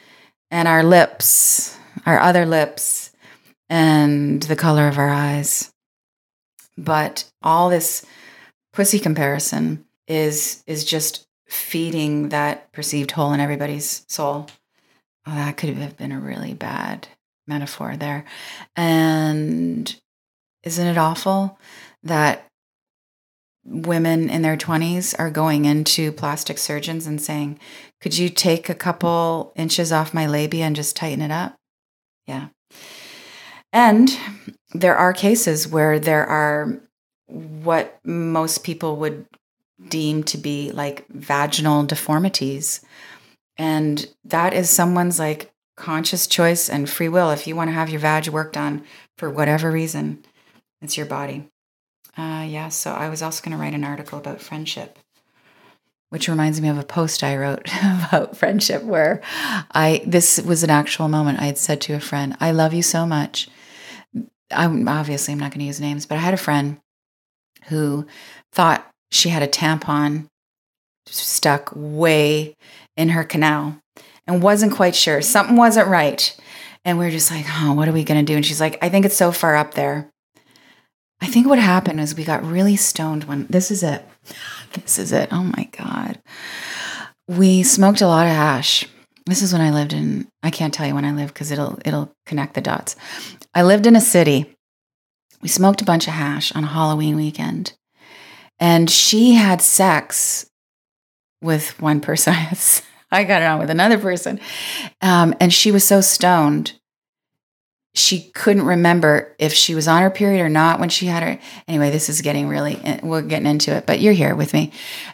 and 0.50 0.68
our 0.68 0.82
lips 0.82 1.76
our 2.06 2.18
other 2.18 2.46
lips 2.46 3.10
and 3.68 4.42
the 4.44 4.56
color 4.56 4.88
of 4.88 4.98
our 4.98 5.10
eyes 5.10 5.72
but 6.76 7.30
all 7.42 7.68
this 7.68 8.04
pussy 8.72 8.98
comparison 8.98 9.84
is 10.08 10.62
is 10.66 10.84
just 10.84 11.26
feeding 11.46 12.30
that 12.30 12.72
perceived 12.72 13.10
hole 13.10 13.32
in 13.32 13.40
everybody's 13.40 14.04
soul. 14.08 14.48
Oh, 15.26 15.34
that 15.34 15.56
could 15.56 15.70
have 15.70 15.96
been 15.96 16.12
a 16.12 16.20
really 16.20 16.54
bad 16.54 17.08
metaphor 17.46 17.96
there. 17.96 18.24
And 18.76 19.94
isn't 20.62 20.86
it 20.86 20.96
awful 20.96 21.58
that 22.02 22.46
women 23.64 24.30
in 24.30 24.42
their 24.42 24.56
20s 24.56 25.14
are 25.18 25.30
going 25.30 25.64
into 25.64 26.12
plastic 26.12 26.56
surgeons 26.56 27.06
and 27.06 27.20
saying, 27.20 27.58
Could 28.00 28.16
you 28.16 28.28
take 28.28 28.68
a 28.68 28.74
couple 28.74 29.52
inches 29.56 29.92
off 29.92 30.14
my 30.14 30.26
labia 30.26 30.64
and 30.64 30.76
just 30.76 30.96
tighten 30.96 31.20
it 31.20 31.30
up? 31.30 31.56
Yeah. 32.30 32.48
And 33.72 34.08
there 34.72 34.96
are 34.96 35.12
cases 35.12 35.66
where 35.66 35.98
there 35.98 36.24
are 36.24 36.80
what 37.26 37.98
most 38.04 38.62
people 38.62 38.96
would 38.96 39.26
deem 39.88 40.22
to 40.24 40.38
be 40.38 40.70
like 40.70 41.08
vaginal 41.08 41.84
deformities. 41.84 42.84
And 43.56 44.06
that 44.24 44.54
is 44.54 44.70
someone's 44.70 45.18
like 45.18 45.52
conscious 45.76 46.28
choice 46.28 46.70
and 46.70 46.88
free 46.88 47.08
will. 47.08 47.30
If 47.30 47.48
you 47.48 47.56
want 47.56 47.68
to 47.68 47.74
have 47.74 47.90
your 47.90 48.00
vag 48.00 48.28
worked 48.28 48.56
on 48.56 48.84
for 49.18 49.28
whatever 49.28 49.72
reason, 49.72 50.24
it's 50.80 50.96
your 50.96 51.06
body. 51.06 51.48
Uh, 52.16 52.46
yeah, 52.46 52.68
so 52.68 52.92
I 52.92 53.08
was 53.08 53.22
also 53.22 53.42
going 53.42 53.56
to 53.56 53.60
write 53.60 53.74
an 53.74 53.84
article 53.84 54.18
about 54.18 54.40
friendship, 54.40 54.98
which 56.10 56.28
reminds 56.28 56.60
me 56.60 56.68
of 56.68 56.78
a 56.78 56.84
post 56.84 57.22
I 57.24 57.36
wrote 57.36 57.68
about 58.08 58.36
friendship 58.36 58.82
where 58.82 59.20
I, 59.72 60.02
this 60.06 60.40
was 60.40 60.62
an 60.62 60.70
actual 60.70 61.08
moment 61.08 61.40
I 61.40 61.46
had 61.46 61.58
said 61.58 61.80
to 61.82 61.94
a 61.94 62.00
friend, 62.00 62.36
I 62.40 62.50
love 62.50 62.74
you 62.74 62.82
so 62.82 63.06
much. 63.06 63.48
I'm 64.50 64.88
obviously 64.88 65.32
I'm 65.32 65.40
not 65.40 65.52
going 65.52 65.60
to 65.60 65.66
use 65.66 65.80
names, 65.80 66.06
but 66.06 66.16
I 66.16 66.20
had 66.20 66.34
a 66.34 66.38
friend 66.38 66.78
who 67.68 68.06
thought 68.52 68.88
she 69.10 69.28
had 69.28 69.42
a 69.42 69.48
tampon 69.48 70.26
stuck 71.06 71.72
way 71.74 72.56
in 72.96 73.10
her 73.10 73.24
canal 73.24 73.80
and 74.26 74.42
wasn't 74.42 74.72
quite 74.72 74.94
sure. 74.94 75.22
Something 75.22 75.56
wasn't 75.56 75.88
right. 75.88 76.36
And 76.84 76.98
we 76.98 77.06
are 77.06 77.10
just 77.10 77.30
like, 77.30 77.46
oh, 77.48 77.72
what 77.74 77.88
are 77.88 77.92
we 77.92 78.04
going 78.04 78.24
to 78.24 78.32
do? 78.32 78.36
And 78.36 78.44
she's 78.44 78.60
like, 78.60 78.78
I 78.82 78.88
think 78.88 79.04
it's 79.04 79.16
so 79.16 79.32
far 79.32 79.56
up 79.56 79.74
there. 79.74 80.10
I 81.20 81.26
think 81.26 81.46
what 81.46 81.58
happened 81.58 82.00
is 82.00 82.14
we 82.14 82.24
got 82.24 82.44
really 82.44 82.76
stoned 82.76 83.24
when 83.24 83.46
this 83.48 83.70
is 83.70 83.82
it. 83.82 84.04
This 84.72 84.98
is 84.98 85.12
it. 85.12 85.28
Oh 85.32 85.42
my 85.42 85.68
God. 85.76 86.20
We 87.28 87.62
smoked 87.62 88.00
a 88.00 88.06
lot 88.06 88.26
of 88.26 88.32
hash 88.32 88.86
This 89.26 89.42
is 89.42 89.52
when 89.52 89.62
I 89.62 89.70
lived 89.70 89.92
in. 89.92 90.28
I 90.42 90.50
can't 90.50 90.74
tell 90.74 90.86
you 90.86 90.94
when 90.94 91.04
I 91.04 91.12
lived 91.12 91.32
because 91.34 91.50
it'll 91.50 91.78
it'll 91.84 92.12
connect 92.26 92.54
the 92.54 92.60
dots. 92.60 92.96
I 93.54 93.62
lived 93.62 93.86
in 93.86 93.96
a 93.96 94.00
city. 94.00 94.56
We 95.42 95.48
smoked 95.48 95.80
a 95.80 95.84
bunch 95.84 96.06
of 96.06 96.14
hash 96.14 96.52
on 96.54 96.64
a 96.64 96.68
Halloween 96.68 97.16
weekend, 97.16 97.74
and 98.58 98.90
she 98.90 99.34
had 99.34 99.62
sex 99.62 100.46
with 101.40 101.80
one 101.80 102.00
person. 102.00 102.34
I 103.12 103.24
got 103.24 103.42
it 103.42 103.46
on 103.46 103.58
with 103.58 103.70
another 103.70 103.98
person, 103.98 104.40
um, 105.00 105.34
and 105.40 105.52
she 105.52 105.72
was 105.72 105.84
so 105.84 106.00
stoned 106.00 106.79
she 107.94 108.30
couldn't 108.30 108.64
remember 108.64 109.34
if 109.38 109.52
she 109.52 109.74
was 109.74 109.88
on 109.88 110.02
her 110.02 110.10
period 110.10 110.42
or 110.42 110.48
not 110.48 110.78
when 110.78 110.88
she 110.88 111.06
had 111.06 111.22
her. 111.22 111.38
Anyway, 111.66 111.90
this 111.90 112.08
is 112.08 112.20
getting 112.20 112.48
really, 112.48 112.76
eh, 112.84 113.00
we're 113.02 113.22
getting 113.22 113.48
into 113.48 113.74
it, 113.74 113.86
but 113.86 114.00
you're 114.00 114.12
here 114.12 114.34
with 114.34 114.54
me. 114.54 114.72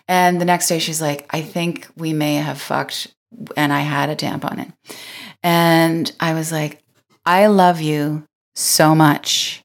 And 0.09 0.41
the 0.41 0.45
next 0.45 0.68
day 0.68 0.79
she's 0.79 1.01
like, 1.01 1.27
I 1.31 1.41
think 1.41 1.89
we 1.97 2.12
may 2.12 2.35
have 2.35 2.61
fucked 2.61 3.14
and 3.57 3.72
I 3.72 3.81
had 3.81 4.11
a 4.11 4.16
tampon 4.16 4.59
in. 4.59 4.72
And 5.43 6.12
I 6.20 6.35
was 6.35 6.53
like, 6.53 6.83
I 7.24 7.47
love 7.47 7.81
you 7.81 8.24
so 8.55 8.95
much 8.95 9.62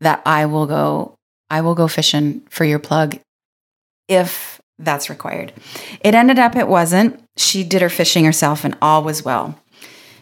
that 0.00 0.22
I 0.26 0.46
will 0.46 0.66
go, 0.66 1.16
I 1.48 1.62
will 1.62 1.74
go 1.74 1.88
fishing 1.88 2.42
for 2.50 2.64
your 2.64 2.78
plug 2.78 3.18
if 4.08 4.60
that's 4.78 5.08
required. 5.08 5.52
It 6.00 6.14
ended 6.14 6.38
up 6.38 6.56
it 6.56 6.68
wasn't. 6.68 7.22
She 7.36 7.64
did 7.64 7.80
her 7.80 7.88
fishing 7.88 8.24
herself 8.24 8.64
and 8.64 8.76
all 8.82 9.02
was 9.02 9.24
well 9.24 9.58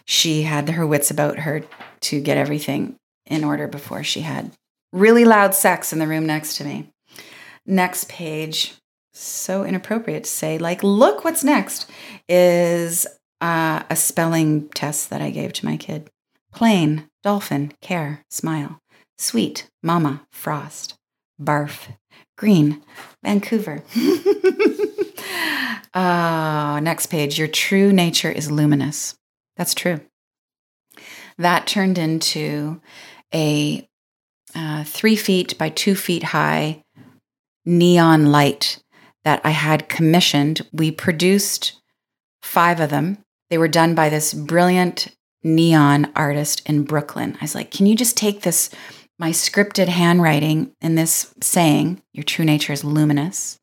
she 0.05 0.43
had 0.43 0.69
her 0.69 0.85
wits 0.85 1.11
about 1.11 1.39
her 1.39 1.63
to 2.01 2.21
get 2.21 2.37
everything 2.37 2.95
in 3.25 3.43
order 3.43 3.67
before 3.67 4.03
she 4.03 4.21
had 4.21 4.51
really 4.91 5.25
loud 5.25 5.55
sex 5.55 5.91
in 5.91 5.99
the 5.99 6.07
room 6.07 6.25
next 6.25 6.57
to 6.57 6.63
me. 6.63 6.89
Next 7.65 8.09
page, 8.09 8.75
so 9.13 9.63
inappropriate 9.63 10.25
to 10.25 10.29
say, 10.29 10.57
like, 10.57 10.83
look 10.83 11.23
what's 11.23 11.43
next 11.43 11.89
is 12.27 13.07
uh, 13.41 13.83
a 13.89 13.95
spelling 13.95 14.69
test 14.69 15.09
that 15.09 15.21
I 15.21 15.29
gave 15.29 15.53
to 15.53 15.65
my 15.65 15.77
kid. 15.77 16.09
Plain, 16.53 17.09
dolphin, 17.23 17.73
care, 17.81 18.23
smile. 18.29 18.79
Sweet, 19.17 19.69
mama, 19.81 20.25
frost. 20.31 20.95
Barf, 21.41 21.87
green, 22.37 22.81
Vancouver. 23.23 23.83
uh, 25.93 26.79
next 26.83 27.07
page, 27.07 27.39
your 27.39 27.47
true 27.47 27.91
nature 27.91 28.31
is 28.31 28.51
luminous. 28.51 29.15
That's 29.57 29.73
true. 29.73 30.01
That 31.37 31.67
turned 31.67 31.97
into 31.97 32.81
a 33.33 33.87
uh, 34.55 34.83
three 34.83 35.15
feet 35.15 35.57
by 35.57 35.69
two 35.69 35.95
feet 35.95 36.23
high 36.23 36.83
neon 37.65 38.27
light 38.31 38.79
that 39.23 39.41
I 39.43 39.51
had 39.51 39.89
commissioned. 39.89 40.67
We 40.71 40.91
produced 40.91 41.81
five 42.41 42.79
of 42.79 42.89
them. 42.89 43.19
They 43.49 43.57
were 43.57 43.67
done 43.67 43.95
by 43.95 44.09
this 44.09 44.33
brilliant 44.33 45.15
neon 45.43 46.11
artist 46.15 46.61
in 46.67 46.83
Brooklyn. 46.83 47.37
I 47.39 47.43
was 47.43 47.55
like, 47.55 47.71
can 47.71 47.85
you 47.85 47.95
just 47.95 48.17
take 48.17 48.41
this, 48.41 48.69
my 49.17 49.31
scripted 49.31 49.87
handwriting 49.87 50.73
in 50.81 50.95
this 50.95 51.33
saying, 51.41 52.01
your 52.13 52.23
true 52.23 52.45
nature 52.45 52.73
is 52.73 52.83
luminous, 52.83 53.59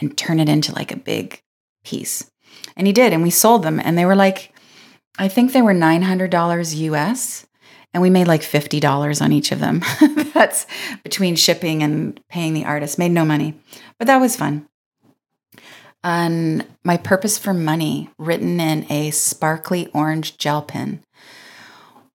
and 0.00 0.16
turn 0.16 0.40
it 0.40 0.48
into 0.48 0.74
like 0.74 0.92
a 0.92 0.96
big 0.96 1.40
piece? 1.84 2.30
And 2.76 2.86
he 2.86 2.92
did. 2.92 3.12
And 3.12 3.22
we 3.22 3.30
sold 3.30 3.62
them. 3.62 3.80
And 3.82 3.96
they 3.96 4.04
were 4.04 4.16
like, 4.16 4.52
I 5.18 5.28
think 5.28 5.52
they 5.52 5.62
were 5.62 5.74
$900 5.74 6.76
US 6.76 7.46
and 7.92 8.02
we 8.02 8.10
made 8.10 8.28
like 8.28 8.42
$50 8.42 9.22
on 9.22 9.32
each 9.32 9.50
of 9.50 9.60
them. 9.60 9.82
That's 10.34 10.66
between 11.02 11.36
shipping 11.36 11.82
and 11.82 12.20
paying 12.28 12.54
the 12.54 12.64
artist. 12.64 12.98
Made 12.98 13.12
no 13.12 13.24
money, 13.24 13.54
but 13.98 14.06
that 14.06 14.20
was 14.20 14.36
fun. 14.36 14.68
And 16.04 16.64
my 16.84 16.96
purpose 16.96 17.38
for 17.38 17.52
money 17.52 18.10
written 18.18 18.60
in 18.60 18.90
a 18.90 19.10
sparkly 19.10 19.88
orange 19.88 20.38
gel 20.38 20.62
pen. 20.62 21.02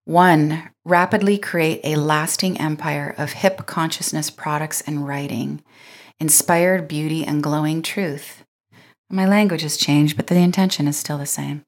One, 0.06 0.70
rapidly 0.84 1.38
create 1.38 1.80
a 1.84 1.96
lasting 1.96 2.60
empire 2.60 3.14
of 3.16 3.32
hip 3.32 3.66
consciousness 3.66 4.30
products 4.30 4.80
and 4.82 5.06
writing, 5.06 5.62
inspired 6.18 6.88
beauty 6.88 7.24
and 7.24 7.42
glowing 7.42 7.82
truth. 7.82 8.44
My 9.10 9.26
language 9.26 9.62
has 9.62 9.76
changed, 9.76 10.16
but 10.16 10.28
the 10.28 10.36
intention 10.36 10.88
is 10.88 10.96
still 10.96 11.18
the 11.18 11.26
same. 11.26 11.64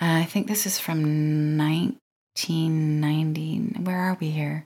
Uh, 0.00 0.20
I 0.20 0.24
think 0.24 0.46
this 0.46 0.66
is 0.66 0.78
from 0.78 1.56
1990. 1.56 3.82
Where 3.82 3.98
are 3.98 4.16
we 4.20 4.30
here? 4.30 4.64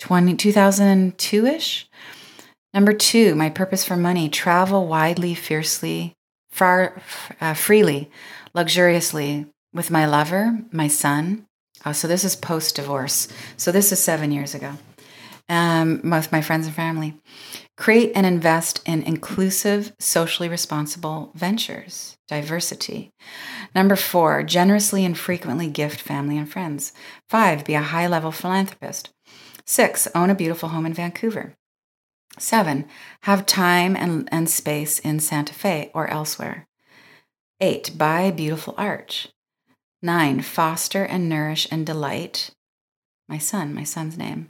20, 0.00 0.36
2002 0.36 1.46
ish. 1.46 1.88
Number 2.72 2.92
two, 2.92 3.34
my 3.34 3.50
purpose 3.50 3.84
for 3.84 3.96
money 3.96 4.28
travel 4.28 4.86
widely, 4.86 5.34
fiercely, 5.34 6.14
far, 6.50 7.00
uh, 7.40 7.54
freely, 7.54 8.10
luxuriously 8.54 9.46
with 9.72 9.90
my 9.90 10.06
lover, 10.06 10.58
my 10.72 10.88
son. 10.88 11.46
Oh, 11.84 11.92
so 11.92 12.08
this 12.08 12.24
is 12.24 12.36
post 12.36 12.76
divorce. 12.76 13.28
So 13.56 13.70
this 13.70 13.92
is 13.92 14.02
seven 14.02 14.32
years 14.32 14.54
ago. 14.54 14.72
Um, 15.50 16.02
with 16.04 16.30
my 16.30 16.42
friends 16.42 16.66
and 16.66 16.76
family. 16.76 17.14
Create 17.78 18.12
and 18.14 18.26
invest 18.26 18.82
in 18.84 19.02
inclusive, 19.02 19.94
socially 19.98 20.48
responsible 20.48 21.32
ventures, 21.34 22.18
diversity. 22.28 23.08
Number 23.74 23.96
four, 23.96 24.42
generously 24.42 25.04
and 25.04 25.16
frequently 25.16 25.68
gift 25.68 26.00
family 26.00 26.36
and 26.36 26.50
friends. 26.50 26.92
Five, 27.28 27.64
be 27.64 27.74
a 27.74 27.82
high 27.82 28.06
level 28.06 28.32
philanthropist. 28.32 29.10
Six, 29.64 30.08
own 30.14 30.30
a 30.30 30.34
beautiful 30.34 30.70
home 30.70 30.86
in 30.86 30.94
Vancouver. 30.94 31.54
Seven, 32.38 32.86
have 33.22 33.46
time 33.46 33.96
and, 33.96 34.28
and 34.32 34.48
space 34.48 34.98
in 34.98 35.20
Santa 35.20 35.54
Fe 35.54 35.90
or 35.94 36.08
elsewhere. 36.08 36.66
Eight, 37.60 37.96
buy 37.98 38.22
a 38.22 38.32
beautiful 38.32 38.74
art. 38.78 39.30
Nine, 40.00 40.42
foster 40.42 41.04
and 41.04 41.28
nourish 41.28 41.66
and 41.70 41.84
delight 41.84 42.50
my 43.28 43.38
son, 43.38 43.74
my 43.74 43.84
son's 43.84 44.16
name. 44.16 44.48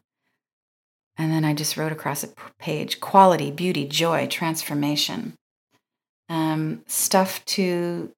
And 1.16 1.32
then 1.32 1.44
I 1.44 1.52
just 1.52 1.76
wrote 1.76 1.90
across 1.90 2.22
a 2.22 2.28
page 2.58 3.00
quality, 3.00 3.50
beauty, 3.50 3.86
joy, 3.86 4.28
transformation. 4.28 5.34
Um, 6.28 6.82
stuff 6.86 7.44
to 7.46 8.12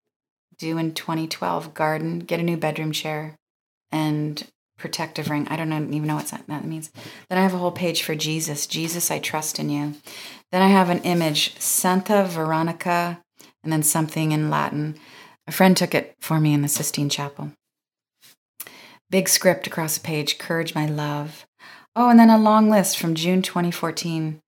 do 0.60 0.78
in 0.78 0.94
2012 0.94 1.74
garden, 1.74 2.20
get 2.20 2.38
a 2.38 2.44
new 2.44 2.56
bedroom 2.56 2.92
chair, 2.92 3.36
and 3.90 4.46
protective 4.78 5.28
ring. 5.28 5.46
I 5.48 5.56
don't 5.56 5.72
even 5.72 6.06
know 6.06 6.16
what 6.16 6.28
that 6.28 6.64
means. 6.64 6.90
Then 7.28 7.38
I 7.38 7.42
have 7.42 7.54
a 7.54 7.58
whole 7.58 7.72
page 7.72 8.02
for 8.02 8.14
Jesus. 8.14 8.66
Jesus, 8.66 9.10
I 9.10 9.18
trust 9.18 9.58
in 9.58 9.68
you. 9.68 9.94
Then 10.52 10.62
I 10.62 10.68
have 10.68 10.88
an 10.88 11.00
image, 11.00 11.58
Santa 11.58 12.24
Veronica, 12.24 13.20
and 13.62 13.72
then 13.72 13.82
something 13.82 14.32
in 14.32 14.50
Latin. 14.50 14.96
A 15.46 15.52
friend 15.52 15.76
took 15.76 15.94
it 15.94 16.14
for 16.20 16.40
me 16.40 16.54
in 16.54 16.62
the 16.62 16.68
Sistine 16.68 17.10
Chapel. 17.10 17.52
Big 19.10 19.28
script 19.28 19.66
across 19.66 19.98
the 19.98 20.04
page, 20.04 20.38
courage, 20.38 20.74
my 20.74 20.86
love. 20.86 21.46
Oh, 21.96 22.08
and 22.08 22.18
then 22.18 22.30
a 22.30 22.38
long 22.38 22.70
list 22.70 22.96
from 22.96 23.14
June 23.14 23.42
2014 23.42 24.40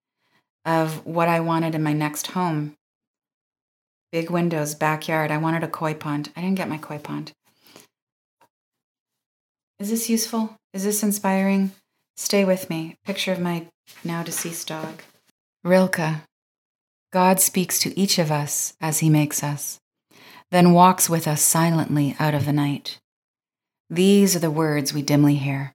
of 0.64 1.04
what 1.04 1.28
I 1.28 1.40
wanted 1.40 1.74
in 1.74 1.82
my 1.82 1.92
next 1.92 2.28
home. 2.28 2.76
Big 4.12 4.30
windows, 4.30 4.74
backyard. 4.74 5.30
I 5.30 5.38
wanted 5.38 5.64
a 5.64 5.68
koi 5.68 5.94
pond. 5.94 6.30
I 6.36 6.42
didn't 6.42 6.58
get 6.58 6.68
my 6.68 6.76
koi 6.76 6.98
pond. 6.98 7.32
Is 9.78 9.88
this 9.88 10.10
useful? 10.10 10.54
Is 10.74 10.84
this 10.84 11.02
inspiring? 11.02 11.72
Stay 12.16 12.44
with 12.44 12.68
me. 12.68 12.94
Picture 13.06 13.32
of 13.32 13.40
my 13.40 13.66
now 14.04 14.22
deceased 14.22 14.68
dog. 14.68 15.02
Rilke. 15.64 16.20
God 17.10 17.40
speaks 17.40 17.78
to 17.80 17.98
each 17.98 18.18
of 18.18 18.30
us 18.30 18.74
as 18.80 18.98
he 18.98 19.08
makes 19.08 19.42
us, 19.42 19.80
then 20.50 20.72
walks 20.72 21.08
with 21.10 21.26
us 21.26 21.42
silently 21.42 22.14
out 22.18 22.34
of 22.34 22.46
the 22.46 22.52
night. 22.52 22.98
These 23.90 24.36
are 24.36 24.40
the 24.40 24.50
words 24.50 24.94
we 24.94 25.02
dimly 25.02 25.34
hear. 25.34 25.72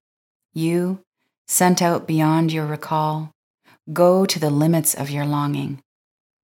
You 0.54 1.02
sent 1.48 1.82
out 1.82 2.08
beyond 2.08 2.52
your 2.52 2.66
recall, 2.66 3.32
go 3.94 4.26
to 4.26 4.40
the 4.40 4.50
limits 4.50 4.94
of 4.94 5.10
your 5.10 5.26
longing. 5.26 5.82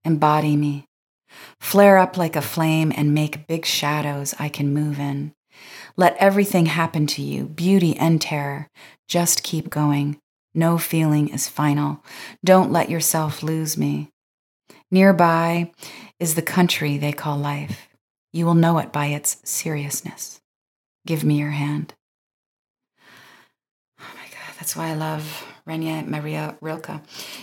Embody 0.03 0.55
me. 0.55 0.85
Flare 1.59 1.97
up 1.97 2.17
like 2.17 2.35
a 2.35 2.41
flame 2.41 2.91
and 2.95 3.13
make 3.13 3.47
big 3.47 3.65
shadows 3.65 4.33
I 4.39 4.49
can 4.49 4.73
move 4.73 4.99
in. 4.99 5.33
Let 5.95 6.17
everything 6.17 6.65
happen 6.67 7.07
to 7.07 7.21
you, 7.21 7.45
beauty 7.45 7.95
and 7.97 8.21
terror. 8.21 8.69
Just 9.07 9.43
keep 9.43 9.69
going. 9.69 10.19
No 10.55 10.77
feeling 10.77 11.29
is 11.29 11.47
final. 11.47 12.03
Don't 12.43 12.71
let 12.71 12.89
yourself 12.89 13.43
lose 13.43 13.77
me. 13.77 14.09
Nearby 14.91 15.71
is 16.19 16.35
the 16.35 16.41
country 16.41 16.97
they 16.97 17.13
call 17.13 17.37
life. 17.37 17.89
You 18.31 18.45
will 18.45 18.55
know 18.55 18.77
it 18.79 18.91
by 18.91 19.07
its 19.07 19.37
seriousness. 19.43 20.41
Give 21.05 21.23
me 21.23 21.39
your 21.39 21.51
hand. 21.51 21.93
Oh 23.99 24.11
my 24.15 24.25
God, 24.29 24.55
That's 24.57 24.75
why 24.75 24.89
I 24.89 24.93
love 24.93 25.52
Rainer 25.65 26.03
Maria 26.07 26.57
Rilke. 26.61 27.01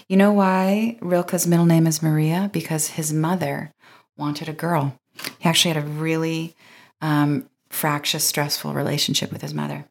You 0.08 0.16
know 0.16 0.32
why 0.32 0.98
Rilke's 1.00 1.46
middle 1.46 1.66
name 1.66 1.86
is 1.86 2.02
Maria? 2.02 2.50
Because 2.52 2.88
his 2.88 3.12
mother 3.12 3.72
wanted 4.16 4.48
a 4.48 4.52
girl. 4.52 4.98
He 5.38 5.48
actually 5.48 5.74
had 5.74 5.84
a 5.84 5.86
really 5.86 6.54
um, 7.00 7.48
fractious, 7.68 8.24
stressful 8.24 8.74
relationship 8.74 9.32
with 9.32 9.42
his 9.42 9.54
mother. 9.54 9.86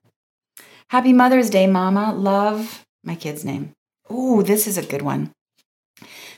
Happy 0.90 1.14
Mother's 1.14 1.50
Day, 1.50 1.68
Mama. 1.68 2.14
Love 2.14 2.86
my 3.04 3.16
kid's 3.16 3.46
name. 3.46 3.74
Ooh, 4.12 4.44
this 4.44 4.68
is 4.68 4.78
a 4.78 4.86
good 4.86 5.02
one. 5.02 5.32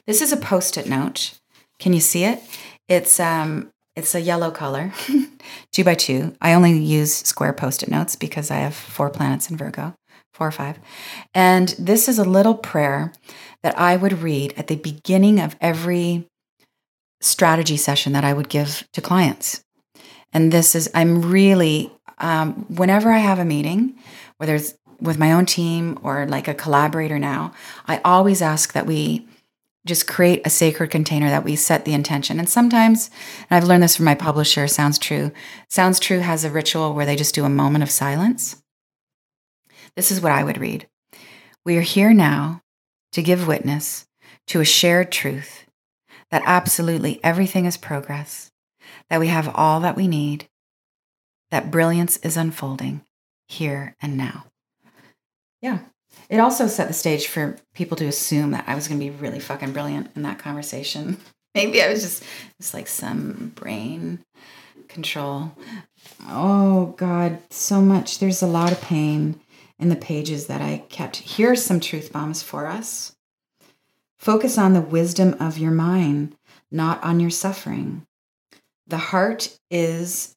This 0.05 0.21
is 0.21 0.31
a 0.31 0.37
post-it 0.37 0.87
note. 0.87 1.39
Can 1.79 1.93
you 1.93 1.99
see 1.99 2.23
it? 2.23 2.41
It's 2.87 3.19
um, 3.19 3.71
It's 3.95 4.15
a 4.15 4.21
yellow 4.21 4.51
color, 4.51 4.93
two 5.71 5.83
by 5.83 5.95
two. 5.95 6.33
I 6.41 6.53
only 6.53 6.77
use 6.77 7.13
square 7.13 7.53
post 7.53 7.83
it 7.83 7.89
notes 7.89 8.15
because 8.15 8.49
I 8.49 8.55
have 8.57 8.73
four 8.73 9.09
planets 9.09 9.49
in 9.49 9.57
Virgo, 9.57 9.93
four 10.41 10.47
or 10.47 10.51
five. 10.51 10.79
And 11.35 11.75
this 11.77 12.09
is 12.09 12.17
a 12.17 12.23
little 12.23 12.55
prayer 12.55 13.13
that 13.61 13.77
I 13.77 13.95
would 13.95 14.23
read 14.23 14.55
at 14.57 14.65
the 14.65 14.75
beginning 14.75 15.39
of 15.39 15.55
every 15.61 16.27
strategy 17.21 17.77
session 17.77 18.13
that 18.13 18.23
I 18.23 18.33
would 18.33 18.49
give 18.49 18.87
to 18.93 19.01
clients. 19.01 19.63
And 20.33 20.51
this 20.51 20.73
is, 20.73 20.89
I'm 20.95 21.21
really, 21.21 21.91
um, 22.17 22.65
whenever 22.75 23.11
I 23.11 23.19
have 23.19 23.37
a 23.37 23.45
meeting, 23.45 23.93
whether 24.37 24.55
it's 24.55 24.73
with 24.99 25.19
my 25.19 25.31
own 25.31 25.45
team 25.45 25.99
or 26.01 26.25
like 26.25 26.47
a 26.47 26.55
collaborator 26.55 27.19
now, 27.19 27.53
I 27.85 28.01
always 28.03 28.41
ask 28.41 28.73
that 28.73 28.87
we 28.87 29.27
just 29.85 30.07
create 30.07 30.41
a 30.43 30.49
sacred 30.49 30.89
container 30.89 31.29
that 31.29 31.43
we 31.43 31.55
set 31.55 31.85
the 31.85 31.93
intention. 31.93 32.39
And 32.39 32.49
sometimes, 32.49 33.11
and 33.47 33.57
I've 33.57 33.67
learned 33.67 33.83
this 33.83 33.95
from 33.95 34.05
my 34.05 34.15
publisher, 34.15 34.67
Sounds 34.67 34.97
True. 34.97 35.31
Sounds 35.69 35.99
True 35.99 36.19
has 36.19 36.43
a 36.43 36.49
ritual 36.49 36.95
where 36.95 37.05
they 37.05 37.15
just 37.15 37.35
do 37.35 37.45
a 37.45 37.49
moment 37.49 37.83
of 37.83 37.91
silence. 37.91 38.60
This 39.95 40.11
is 40.11 40.21
what 40.21 40.31
I 40.31 40.43
would 40.43 40.57
read 40.57 40.87
We 41.65 41.77
are 41.77 41.81
here 41.81 42.13
now 42.13 42.61
to 43.11 43.21
give 43.21 43.47
witness 43.47 44.07
to 44.47 44.61
a 44.61 44.65
shared 44.65 45.11
truth 45.11 45.65
that 46.29 46.43
absolutely 46.45 47.19
everything 47.23 47.65
is 47.65 47.77
progress, 47.77 48.51
that 49.09 49.19
we 49.19 49.27
have 49.27 49.53
all 49.53 49.81
that 49.81 49.97
we 49.97 50.07
need, 50.07 50.47
that 51.51 51.69
brilliance 51.69 52.17
is 52.17 52.37
unfolding 52.37 53.01
here 53.47 53.95
and 54.01 54.17
now. 54.17 54.45
Yeah. 55.61 55.79
It 56.29 56.39
also 56.39 56.67
set 56.67 56.87
the 56.87 56.93
stage 56.93 57.27
for 57.27 57.57
people 57.73 57.97
to 57.97 58.05
assume 58.05 58.51
that 58.51 58.63
I 58.67 58.75
was 58.75 58.87
going 58.87 58.99
to 58.99 59.05
be 59.05 59.11
really 59.11 59.39
fucking 59.39 59.73
brilliant 59.73 60.11
in 60.15 60.23
that 60.23 60.39
conversation. 60.39 61.17
Maybe 61.55 61.83
I 61.83 61.89
was 61.89 62.01
just 62.01 62.23
just 62.61 62.73
like 62.73 62.87
some 62.87 63.51
brain 63.55 64.19
control. 64.87 65.51
Oh 66.27 66.95
god, 66.97 67.39
so 67.49 67.81
much. 67.81 68.19
There's 68.19 68.41
a 68.41 68.47
lot 68.47 68.71
of 68.71 68.79
pain 68.79 69.39
in 69.81 69.89
the 69.89 69.95
pages 69.95 70.47
that 70.47 70.61
I 70.61 70.85
kept. 70.89 71.17
Here's 71.17 71.65
some 71.65 71.79
truth 71.79 72.13
bombs 72.13 72.41
for 72.41 72.67
us. 72.67 73.15
Focus 74.17 74.57
on 74.57 74.73
the 74.73 74.81
wisdom 74.81 75.35
of 75.39 75.57
your 75.57 75.71
mind, 75.71 76.35
not 76.71 77.03
on 77.03 77.19
your 77.19 77.31
suffering. 77.31 78.05
The 78.85 78.97
heart 78.97 79.57
is 79.71 80.35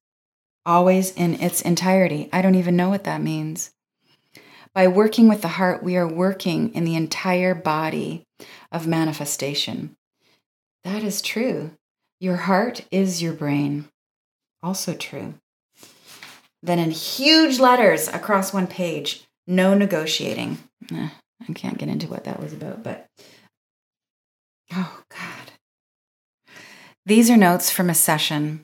always 0.65 1.13
in 1.13 1.35
its 1.35 1.61
entirety. 1.61 2.31
I 2.33 2.41
don't 2.41 2.55
even 2.55 2.77
know 2.77 2.89
what 2.89 3.05
that 3.05 3.21
means. 3.21 3.73
By 4.75 4.89
working 4.89 5.29
with 5.29 5.43
the 5.43 5.49
heart, 5.49 5.83
we 5.83 5.97
are 5.97 6.09
working 6.09 6.75
in 6.75 6.85
the 6.85 6.97
entire 6.97 7.55
body 7.55 8.25
of 8.73 8.87
manifestation. 8.87 9.95
That 10.83 11.05
is 11.05 11.21
true. 11.21 11.73
Your 12.19 12.37
heart 12.37 12.87
is 12.91 13.23
your 13.23 13.35
brain. 13.35 13.89
Also 14.63 14.95
true. 14.95 15.35
Then, 16.63 16.79
in 16.79 16.91
huge 16.91 17.59
letters 17.59 18.09
across 18.09 18.55
one 18.55 18.67
page, 18.67 19.25
no 19.47 19.75
negotiating. 19.75 20.59
I 20.93 21.53
can't 21.55 21.79
get 21.79 21.89
into 21.89 22.09
what 22.09 22.25
that 22.25 22.41
was 22.41 22.53
about, 22.53 22.83
but 22.83 23.07
oh, 24.73 25.03
God. 25.11 25.53
These 27.07 27.31
are 27.31 27.37
notes 27.37 27.71
from 27.71 27.91
a 27.91 27.95
session. 27.95 28.63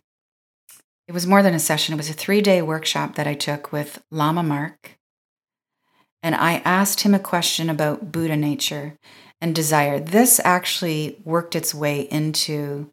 It 1.06 1.12
was 1.12 1.26
more 1.26 1.42
than 1.42 1.54
a 1.54 1.58
session, 1.58 1.94
it 1.94 1.96
was 1.96 2.10
a 2.10 2.14
three 2.14 2.40
day 2.40 2.62
workshop 2.62 3.16
that 3.16 3.26
I 3.26 3.34
took 3.34 3.72
with 3.72 4.02
Lama 4.10 4.42
Marut 4.42 4.96
and 6.22 6.34
I 6.34 6.62
asked 6.64 7.00
him 7.00 7.14
a 7.14 7.18
question 7.18 7.70
about 7.70 8.12
Buddha 8.12 8.36
nature 8.36 8.96
and 9.40 9.54
desire. 9.54 9.98
This 9.98 10.40
actually 10.44 11.16
worked 11.24 11.56
its 11.56 11.74
way 11.74 12.02
into 12.02 12.90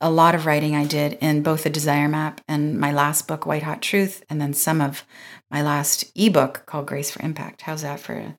a 0.00 0.10
lot 0.10 0.34
of 0.34 0.46
writing 0.46 0.76
I 0.76 0.84
did 0.84 1.14
in 1.14 1.42
both 1.42 1.64
the 1.64 1.70
Desire 1.70 2.08
Map 2.08 2.40
and 2.46 2.78
my 2.78 2.92
last 2.92 3.26
book, 3.26 3.46
White 3.46 3.64
Hot 3.64 3.82
Truth, 3.82 4.22
and 4.28 4.40
then 4.40 4.52
some 4.52 4.80
of 4.80 5.04
my 5.50 5.62
last 5.62 6.04
ebook 6.14 6.64
called 6.66 6.86
Grace 6.86 7.10
for 7.10 7.22
Impact. 7.22 7.62
How's 7.62 7.82
that 7.82 8.00
for 8.00 8.14
a 8.14 8.38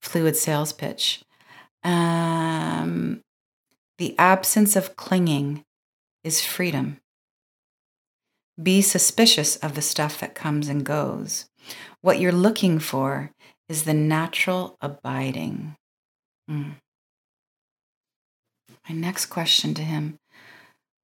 fluid 0.00 0.36
sales 0.36 0.72
pitch? 0.72 1.22
Um, 1.84 3.22
the 3.98 4.14
absence 4.18 4.76
of 4.76 4.96
clinging 4.96 5.64
is 6.24 6.44
freedom. 6.44 6.98
Be 8.62 8.82
suspicious 8.82 9.56
of 9.56 9.74
the 9.74 9.82
stuff 9.82 10.20
that 10.20 10.34
comes 10.34 10.68
and 10.68 10.84
goes. 10.84 11.46
What 12.00 12.20
you're 12.20 12.32
looking 12.32 12.78
for 12.78 13.30
is 13.68 13.84
the 13.84 13.94
natural 13.94 14.76
abiding. 14.80 15.76
Mm. 16.50 16.74
My 18.88 18.94
next 18.94 19.26
question 19.26 19.74
to 19.74 19.82
him 19.82 20.18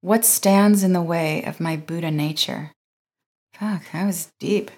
What 0.01 0.25
stands 0.25 0.83
in 0.83 0.93
the 0.93 1.03
way 1.03 1.43
of 1.45 1.61
my 1.61 1.77
Buddha 1.77 2.11
nature? 2.11 2.73
Fuck, 3.55 3.91
that 3.93 4.07
was 4.07 4.33
deep. 4.39 4.71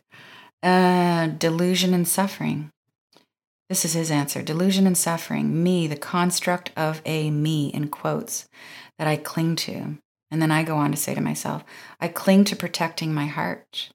Uh, 0.63 1.29
delusion 1.29 1.95
and 1.95 2.07
suffering. 2.07 2.71
This 3.71 3.85
is 3.85 3.95
his 3.95 4.11
answer 4.11 4.43
delusion 4.43 4.87
and 4.87 4.99
suffering, 4.99 5.63
me, 5.63 5.87
the 5.87 5.97
construct 5.97 6.71
of 6.77 7.01
a 7.07 7.31
me, 7.31 7.69
in 7.69 7.89
quotes, 7.89 8.47
that 8.99 9.07
I 9.07 9.17
cling 9.17 9.57
to. 9.57 9.97
And 10.31 10.43
then 10.43 10.51
I 10.51 10.63
go 10.63 10.77
on 10.77 10.91
to 10.91 10.97
say 10.97 11.15
to 11.15 11.21
myself, 11.21 11.65
I 12.01 12.09
cling 12.09 12.45
to 12.45 12.57
protecting 12.57 13.15
my 13.15 13.27
heart. 13.27 13.91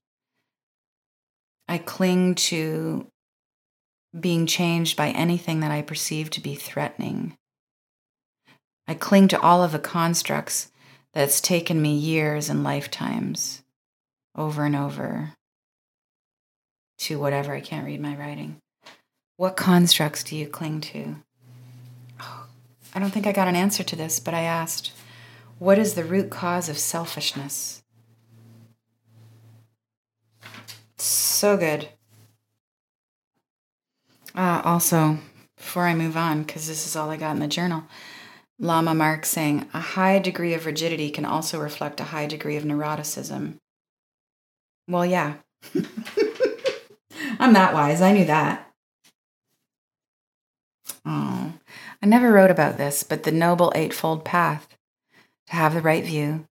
I 1.68 1.78
cling 1.78 2.36
to 2.36 3.08
being 4.20 4.48
changed 4.48 4.98
by 4.98 5.10
anything 5.10 5.60
that 5.60 5.72
I 5.72 5.82
perceive 5.82 6.30
to 6.32 6.42
be 6.42 6.56
threatening. 6.56 7.36
I 8.88 8.94
cling 8.94 9.28
to 9.30 9.40
all 9.40 9.64
of 9.64 9.72
the 9.72 9.80
constructs 9.80 10.72
that's 11.14 11.42
taken 11.42 11.82
me 11.82 11.96
years 11.96 12.50
and 12.50 12.64
lifetimes 12.64 13.62
over 14.36 14.66
and 14.66 14.76
over 14.76 15.34
to 17.00 17.20
whatever. 17.20 17.54
I 17.54 17.62
can't 17.62 17.86
read 17.86 18.02
my 18.02 18.16
writing. 18.16 18.58
What 19.38 19.58
constructs 19.58 20.24
do 20.24 20.36
you 20.36 20.48
cling 20.48 20.82
to? 20.82 21.18
Oh, 22.22 22.46
I 22.94 23.00
don't 23.00 23.12
think 23.12 23.28
I 23.28 23.32
got 23.32 23.48
an 23.48 23.56
answer 23.56 23.84
to 23.84 23.96
this, 23.96 24.20
but 24.20 24.34
I 24.34 24.42
asked, 24.42 24.92
What 25.60 25.78
is 25.78 25.94
the 25.94 26.06
root 26.06 26.30
cause 26.30 26.70
of 26.70 26.78
selfishness? 26.78 27.84
So 30.98 31.58
good. 31.58 31.90
Uh, 34.34 34.62
also, 34.64 35.18
before 35.58 35.86
I 35.86 35.96
move 35.96 36.18
on, 36.18 36.44
because 36.44 36.68
this 36.68 36.86
is 36.86 36.96
all 36.96 37.10
I 37.10 37.18
got 37.18 37.32
in 37.32 37.40
the 37.40 37.48
journal, 37.48 37.84
Lama 38.60 38.94
Marut 38.94 39.26
saying 39.26 39.68
a 39.74 39.80
high 39.80 40.20
degree 40.20 40.54
of 40.54 40.66
rigidity 40.66 41.10
can 41.10 41.26
also 41.26 41.60
reflect 41.60 42.00
a 42.00 42.06
high 42.06 42.26
degree 42.26 42.56
of 42.56 42.64
neuroticism. 42.64 43.56
Well, 44.88 45.06
yeah. 45.06 45.36
I'm 47.40 47.54
that 47.54 47.74
wise. 47.74 48.02
I 48.02 48.12
knew 48.12 48.26
that. 48.26 48.72
Oh, 51.06 51.54
I 52.02 52.06
never 52.06 52.32
wrote 52.32 52.52
about 52.52 52.78
this, 52.78 53.04
but 53.04 53.24
the 53.24 53.32
Noble 53.32 53.72
Eightfold 53.76 54.26
Path 54.26 54.76
to 55.48 55.54
have 55.54 55.74
the 55.74 55.82
right 55.82 56.04
view, 56.04 56.46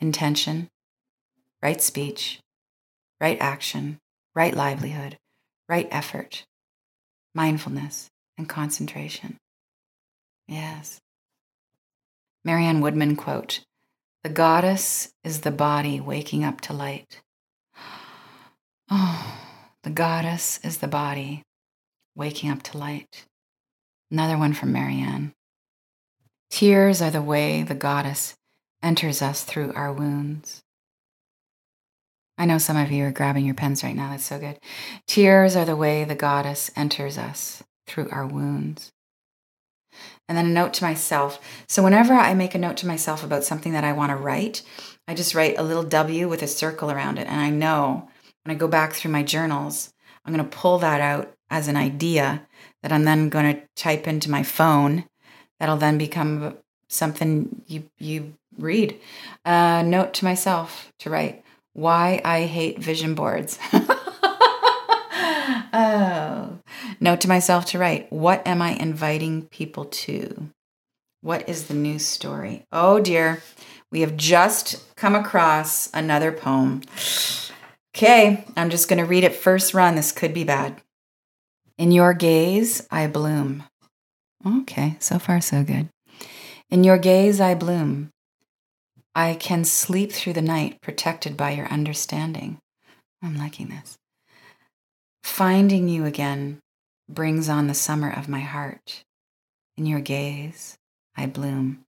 intention, 0.00 0.68
right 1.62 1.80
speech, 1.80 2.40
right 3.20 3.38
action, 3.40 3.98
right 4.34 4.54
livelihood, 4.54 5.18
right 5.68 5.88
effort, 5.90 6.44
mindfulness, 7.34 8.10
and 8.36 8.48
concentration. 8.48 9.36
Yes. 10.46 11.00
Marion 12.44 12.80
Woodman 12.80 13.16
quote 13.16 13.60
The 14.22 14.30
goddess 14.30 15.10
is 15.24 15.40
the 15.40 15.50
body 15.50 16.00
waking 16.00 16.44
up 16.44 16.60
to 16.62 16.72
light. 16.72 17.20
Oh, 18.90 19.47
the 19.88 19.94
goddess 19.94 20.60
is 20.62 20.78
the 20.78 20.86
body 20.86 21.40
waking 22.14 22.50
up 22.50 22.62
to 22.62 22.76
light. 22.76 23.24
Another 24.10 24.36
one 24.36 24.52
from 24.52 24.70
Marion. 24.70 25.32
Tears 26.50 27.00
are 27.00 27.10
the 27.10 27.22
way 27.22 27.62
the 27.62 27.74
goddess 27.74 28.34
enters 28.82 29.22
us 29.22 29.44
through 29.44 29.72
our 29.72 29.90
wounds. 29.90 30.60
I 32.36 32.44
know 32.44 32.58
some 32.58 32.76
of 32.76 32.92
you 32.92 33.06
are 33.06 33.10
grabbing 33.10 33.46
your 33.46 33.54
pens 33.54 33.82
right 33.82 33.96
now. 33.96 34.10
That's 34.10 34.26
so 34.26 34.38
good. 34.38 34.58
Tears 35.06 35.56
are 35.56 35.64
the 35.64 35.74
way 35.74 36.04
the 36.04 36.14
goddess 36.14 36.70
enters 36.76 37.16
us 37.16 37.62
through 37.86 38.10
our 38.10 38.26
wounds. 38.26 38.90
And 40.28 40.36
then 40.36 40.44
a 40.44 40.50
note 40.50 40.74
to 40.74 40.84
myself. 40.84 41.40
So, 41.66 41.82
whenever 41.82 42.12
I 42.12 42.34
make 42.34 42.54
a 42.54 42.58
note 42.58 42.76
to 42.78 42.86
myself 42.86 43.24
about 43.24 43.42
something 43.42 43.72
that 43.72 43.84
I 43.84 43.94
want 43.94 44.10
to 44.10 44.16
write, 44.16 44.60
I 45.08 45.14
just 45.14 45.34
write 45.34 45.56
a 45.56 45.62
little 45.62 45.82
W 45.82 46.28
with 46.28 46.42
a 46.42 46.46
circle 46.46 46.90
around 46.90 47.18
it. 47.18 47.26
And 47.26 47.40
I 47.40 47.48
know 47.48 48.10
when 48.48 48.56
I 48.56 48.58
go 48.58 48.66
back 48.66 48.94
through 48.94 49.10
my 49.10 49.22
journals, 49.22 49.92
I'm 50.24 50.32
going 50.32 50.42
to 50.42 50.56
pull 50.56 50.78
that 50.78 51.02
out 51.02 51.30
as 51.50 51.68
an 51.68 51.76
idea 51.76 52.46
that 52.82 52.90
I'm 52.90 53.04
then 53.04 53.28
going 53.28 53.54
to 53.54 53.60
type 53.76 54.08
into 54.08 54.30
my 54.30 54.42
phone. 54.42 55.04
That'll 55.60 55.76
then 55.76 55.98
become 55.98 56.56
something 56.88 57.60
you, 57.66 57.90
you 57.98 58.32
read. 58.56 58.98
A 59.44 59.82
note 59.84 60.14
to 60.14 60.24
myself 60.24 60.90
to 61.00 61.10
write. 61.10 61.44
Why 61.74 62.22
I 62.24 62.44
hate 62.44 62.78
vision 62.78 63.14
boards. 63.14 63.58
oh. 65.74 66.58
Note 67.00 67.20
to 67.20 67.28
myself 67.28 67.66
to 67.66 67.78
write 67.78 68.10
What 68.10 68.46
am 68.48 68.62
I 68.62 68.70
inviting 68.70 69.42
people 69.48 69.84
to? 69.84 70.48
What 71.20 71.46
is 71.50 71.66
the 71.66 71.74
new 71.74 71.98
story? 71.98 72.64
Oh 72.72 72.98
dear. 72.98 73.42
We 73.92 74.00
have 74.00 74.16
just 74.16 74.96
come 74.96 75.14
across 75.14 75.90
another 75.92 76.32
poem. 76.32 76.80
Okay, 77.94 78.44
I'm 78.56 78.70
just 78.70 78.88
going 78.88 78.98
to 78.98 79.08
read 79.08 79.24
it 79.24 79.34
first 79.34 79.74
run. 79.74 79.96
This 79.96 80.12
could 80.12 80.34
be 80.34 80.44
bad. 80.44 80.80
In 81.76 81.90
your 81.90 82.14
gaze, 82.14 82.86
I 82.90 83.06
bloom. 83.06 83.64
Okay, 84.46 84.96
so 84.98 85.18
far 85.18 85.40
so 85.40 85.62
good. 85.64 85.88
In 86.70 86.84
your 86.84 86.98
gaze, 86.98 87.40
I 87.40 87.54
bloom. 87.54 88.10
I 89.14 89.34
can 89.34 89.64
sleep 89.64 90.12
through 90.12 90.34
the 90.34 90.42
night 90.42 90.80
protected 90.80 91.36
by 91.36 91.50
your 91.50 91.66
understanding. 91.66 92.58
I'm 93.22 93.36
liking 93.36 93.68
this. 93.68 93.96
Finding 95.22 95.88
you 95.88 96.04
again 96.04 96.60
brings 97.08 97.48
on 97.48 97.66
the 97.66 97.74
summer 97.74 98.10
of 98.10 98.28
my 98.28 98.40
heart. 98.40 99.02
In 99.76 99.86
your 99.86 100.00
gaze, 100.00 100.76
I 101.16 101.26
bloom. 101.26 101.84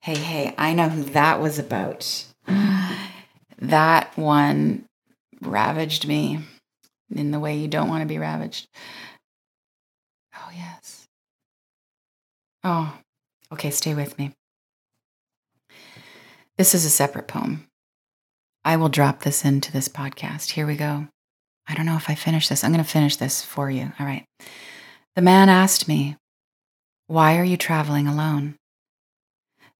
Hey, 0.00 0.16
hey, 0.16 0.54
I 0.56 0.72
know 0.72 0.88
who 0.88 1.02
that 1.02 1.40
was 1.40 1.58
about. 1.58 2.26
that 3.58 4.16
one 4.16 4.86
ravaged 5.40 6.06
me 6.06 6.40
in 7.14 7.30
the 7.30 7.40
way 7.40 7.56
you 7.56 7.68
don't 7.68 7.88
want 7.88 8.02
to 8.02 8.06
be 8.06 8.18
ravaged. 8.18 8.68
Oh, 10.36 10.50
yes. 10.54 11.06
Oh, 12.62 12.92
okay, 13.52 13.70
stay 13.70 13.94
with 13.94 14.18
me. 14.18 14.32
This 16.56 16.74
is 16.74 16.84
a 16.84 16.90
separate 16.90 17.26
poem. 17.26 17.66
I 18.64 18.76
will 18.76 18.90
drop 18.90 19.20
this 19.22 19.44
into 19.44 19.72
this 19.72 19.88
podcast. 19.88 20.50
Here 20.50 20.66
we 20.66 20.76
go. 20.76 21.08
I 21.66 21.74
don't 21.74 21.86
know 21.86 21.96
if 21.96 22.10
I 22.10 22.14
finish 22.14 22.48
this. 22.48 22.62
I'm 22.62 22.72
going 22.72 22.84
to 22.84 22.90
finish 22.90 23.16
this 23.16 23.42
for 23.42 23.70
you. 23.70 23.92
All 23.98 24.06
right. 24.06 24.24
The 25.16 25.22
man 25.22 25.48
asked 25.48 25.88
me, 25.88 26.16
Why 27.06 27.38
are 27.38 27.44
you 27.44 27.56
traveling 27.56 28.06
alone? 28.06 28.56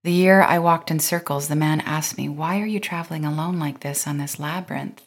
The 0.02 0.12
year 0.12 0.40
I 0.40 0.58
walked 0.58 0.90
in 0.90 0.98
circles, 0.98 1.48
the 1.48 1.56
man 1.56 1.80
asked 1.82 2.16
me, 2.16 2.28
Why 2.28 2.60
are 2.60 2.66
you 2.66 2.80
traveling 2.80 3.26
alone 3.26 3.58
like 3.58 3.80
this 3.80 4.06
on 4.06 4.16
this 4.16 4.38
labyrinth? 4.38 5.04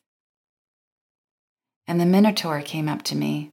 And 1.88 2.00
the 2.00 2.06
Minotaur 2.06 2.62
came 2.62 2.88
up 2.88 3.04
to 3.04 3.16
me, 3.16 3.52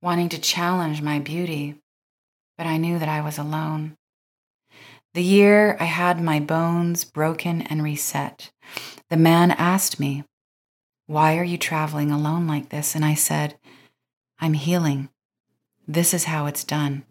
wanting 0.00 0.28
to 0.30 0.40
challenge 0.40 1.02
my 1.02 1.18
beauty, 1.18 1.76
but 2.56 2.66
I 2.66 2.76
knew 2.76 2.98
that 2.98 3.08
I 3.08 3.20
was 3.20 3.38
alone. 3.38 3.96
The 5.14 5.22
year 5.22 5.76
I 5.80 5.84
had 5.84 6.22
my 6.22 6.38
bones 6.38 7.04
broken 7.04 7.62
and 7.62 7.82
reset, 7.82 8.50
the 9.08 9.16
man 9.16 9.50
asked 9.50 9.98
me, 9.98 10.24
Why 11.06 11.36
are 11.36 11.44
you 11.44 11.58
traveling 11.58 12.12
alone 12.12 12.46
like 12.46 12.68
this? 12.68 12.94
And 12.94 13.04
I 13.04 13.14
said, 13.14 13.58
I'm 14.38 14.52
healing. 14.52 15.08
This 15.88 16.14
is 16.14 16.24
how 16.24 16.46
it's 16.46 16.62
done. 16.62 17.04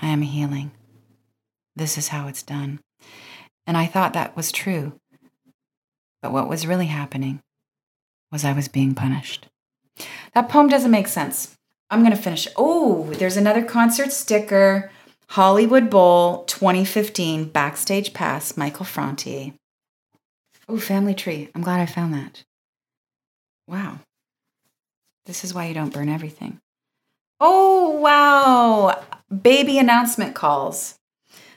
I 0.00 0.08
am 0.08 0.20
healing. 0.20 0.72
This 1.74 1.96
is 1.96 2.08
how 2.08 2.28
it's 2.28 2.42
done. 2.42 2.80
And 3.66 3.76
I 3.76 3.86
thought 3.86 4.12
that 4.12 4.36
was 4.36 4.52
true. 4.52 5.00
But 6.20 6.32
what 6.32 6.48
was 6.48 6.66
really 6.66 6.86
happening 6.86 7.40
was 8.32 8.44
I 8.44 8.52
was 8.52 8.66
being 8.66 8.94
punished. 8.94 9.46
That 10.34 10.48
poem 10.48 10.68
doesn't 10.68 10.90
make 10.90 11.06
sense. 11.06 11.56
I'm 11.90 12.00
going 12.00 12.16
to 12.16 12.22
finish. 12.22 12.48
Oh, 12.56 13.12
there's 13.12 13.36
another 13.36 13.62
concert 13.62 14.10
sticker. 14.10 14.90
Hollywood 15.28 15.90
Bowl 15.90 16.44
2015 16.44 17.50
Backstage 17.50 18.14
Pass, 18.14 18.56
Michael 18.56 18.86
Franti. 18.86 19.54
Oh, 20.68 20.78
family 20.78 21.14
tree. 21.14 21.50
I'm 21.54 21.62
glad 21.62 21.80
I 21.80 21.86
found 21.86 22.14
that. 22.14 22.44
Wow. 23.68 24.00
This 25.26 25.44
is 25.44 25.54
why 25.54 25.66
you 25.66 25.74
don't 25.74 25.92
burn 25.92 26.08
everything. 26.08 26.58
Oh, 27.40 27.90
wow. 27.90 29.02
Baby 29.30 29.78
announcement 29.78 30.34
calls. 30.34 30.98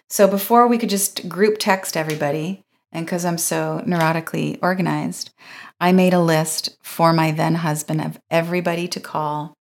So 0.09 0.28
before 0.28 0.67
we 0.67 0.78
could 0.78 0.89
just 0.89 1.28
group 1.28 1.57
text 1.59 1.97
everybody, 1.97 2.63
and 2.91 3.05
because 3.05 3.26
I'm 3.26 3.38
so 3.38 3.84
neurotically 3.86 4.59
organized, 4.61 5.32
I 5.80 5.91
made 5.91 6.13
a 6.13 6.21
list 6.21 6.78
for 6.82 7.11
my 7.11 7.32
then 7.32 7.55
husband 7.55 8.01
of 8.01 8.19
everybody 8.32 8.88
to 8.88 8.99
call 8.99 9.53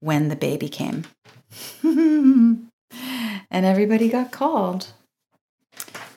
when 0.00 0.28
the 0.28 0.36
baby 0.36 0.68
came. 0.68 1.04
and 1.82 2.70
everybody 3.50 4.08
got 4.08 4.32
called. 4.32 4.92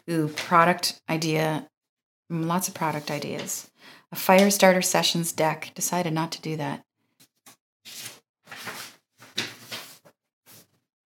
Ooh, 0.09 0.29
product 0.29 1.01
idea. 1.09 1.67
Lots 2.29 2.67
of 2.67 2.73
product 2.73 3.11
ideas. 3.11 3.69
A 4.11 4.15
fire 4.15 4.49
starter 4.49 4.81
sessions 4.81 5.31
deck. 5.31 5.71
Decided 5.75 6.13
not 6.13 6.31
to 6.33 6.41
do 6.41 6.55
that. 6.57 6.83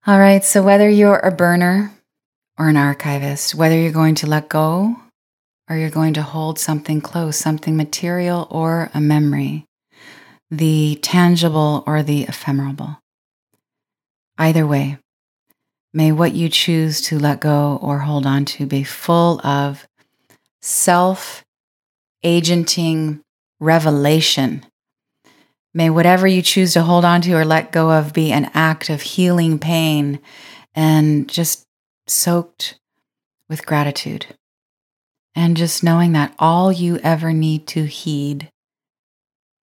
All 0.05 0.19
right, 0.19 0.43
so 0.43 0.63
whether 0.63 0.87
you're 0.87 1.19
a 1.19 1.31
burner 1.31 1.93
or 2.57 2.69
an 2.69 2.77
archivist, 2.77 3.55
whether 3.55 3.77
you're 3.77 3.91
going 3.91 4.15
to 4.15 4.27
let 4.27 4.47
go 4.47 4.95
or 5.69 5.75
you're 5.75 5.89
going 5.89 6.13
to 6.13 6.21
hold 6.21 6.59
something 6.59 7.01
close, 7.01 7.37
something 7.37 7.75
material 7.75 8.47
or 8.49 8.89
a 8.93 9.01
memory, 9.01 9.65
the 10.49 10.97
tangible 11.01 11.83
or 11.85 12.03
the 12.03 12.23
ephemeral. 12.23 12.99
Either 14.37 14.65
way, 14.65 14.97
may 15.93 16.11
what 16.11 16.33
you 16.33 16.49
choose 16.49 17.01
to 17.01 17.19
let 17.19 17.39
go 17.39 17.79
or 17.81 17.99
hold 17.99 18.25
on 18.25 18.45
to 18.45 18.65
be 18.65 18.83
full 18.83 19.45
of 19.45 19.87
self 20.61 21.43
agenting 22.23 23.21
revelation 23.59 24.65
May 25.77 25.91
whatever 25.91 26.25
you 26.25 26.41
choose 26.41 26.73
to 26.73 26.81
hold 26.81 27.05
on 27.05 27.21
to 27.21 27.33
or 27.33 27.45
let 27.45 27.71
go 27.71 27.91
of 27.91 28.11
be 28.11 28.31
an 28.31 28.49
act 28.55 28.89
of 28.89 29.03
healing 29.03 29.59
pain 29.59 30.19
and 30.73 31.29
just 31.29 31.67
soaked 32.07 32.79
with 33.47 33.63
gratitude. 33.63 34.25
And 35.37 35.55
just 35.55 35.83
knowing 35.83 36.13
that 36.13 36.33
all 36.39 36.71
you 36.71 36.97
ever 37.03 37.31
need 37.31 37.67
to 37.67 37.83
heed 37.85 38.49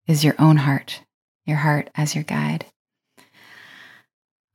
is 0.06 0.22
your 0.22 0.36
own 0.38 0.58
heart, 0.58 1.02
your 1.44 1.56
heart 1.56 1.90
as 1.96 2.14
your 2.14 2.22
guide. 2.22 2.66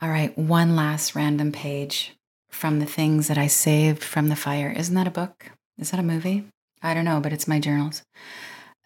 All 0.01 0.07
right, 0.07 0.35
one 0.37 0.77
last 0.77 1.13
random 1.13 1.51
page 1.51 2.15
from 2.49 2.79
the 2.79 2.85
things 2.85 3.27
that 3.27 3.37
I 3.37 3.47
saved 3.47 4.01
from 4.01 4.29
the 4.29 4.37
fire. 4.37 4.71
Isn't 4.71 4.95
that 4.95 5.05
a 5.05 5.11
book? 5.11 5.51
Is 5.77 5.91
that 5.91 5.99
a 5.99 6.03
movie? 6.03 6.45
I 6.81 6.93
don't 6.93 7.03
know, 7.03 7.19
but 7.19 7.33
it's 7.33 7.47
my 7.47 7.59
journals. 7.59 8.03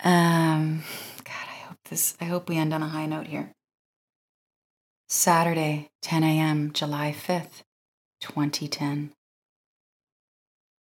Um, 0.03 0.83
God, 1.23 1.45
I 1.47 1.67
hope 1.67 1.77
this 1.91 2.17
I 2.19 2.25
hope 2.25 2.49
we 2.49 2.57
end 2.57 2.73
on 2.73 2.81
a 2.81 2.89
high 2.89 3.05
note 3.05 3.27
here. 3.27 3.51
Saturday, 5.07 5.89
10 6.01 6.23
a.m., 6.23 6.73
July 6.73 7.15
5th, 7.15 7.61
2010. 8.19 9.11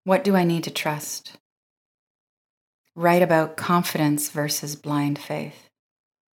What 0.05 0.23
do 0.23 0.35
I 0.35 0.43
need 0.43 0.63
to 0.65 0.71
trust? 0.71 1.37
Write 2.95 3.21
about 3.21 3.55
confidence 3.55 4.29
versus 4.29 4.75
blind 4.75 5.17
faith. 5.17 5.69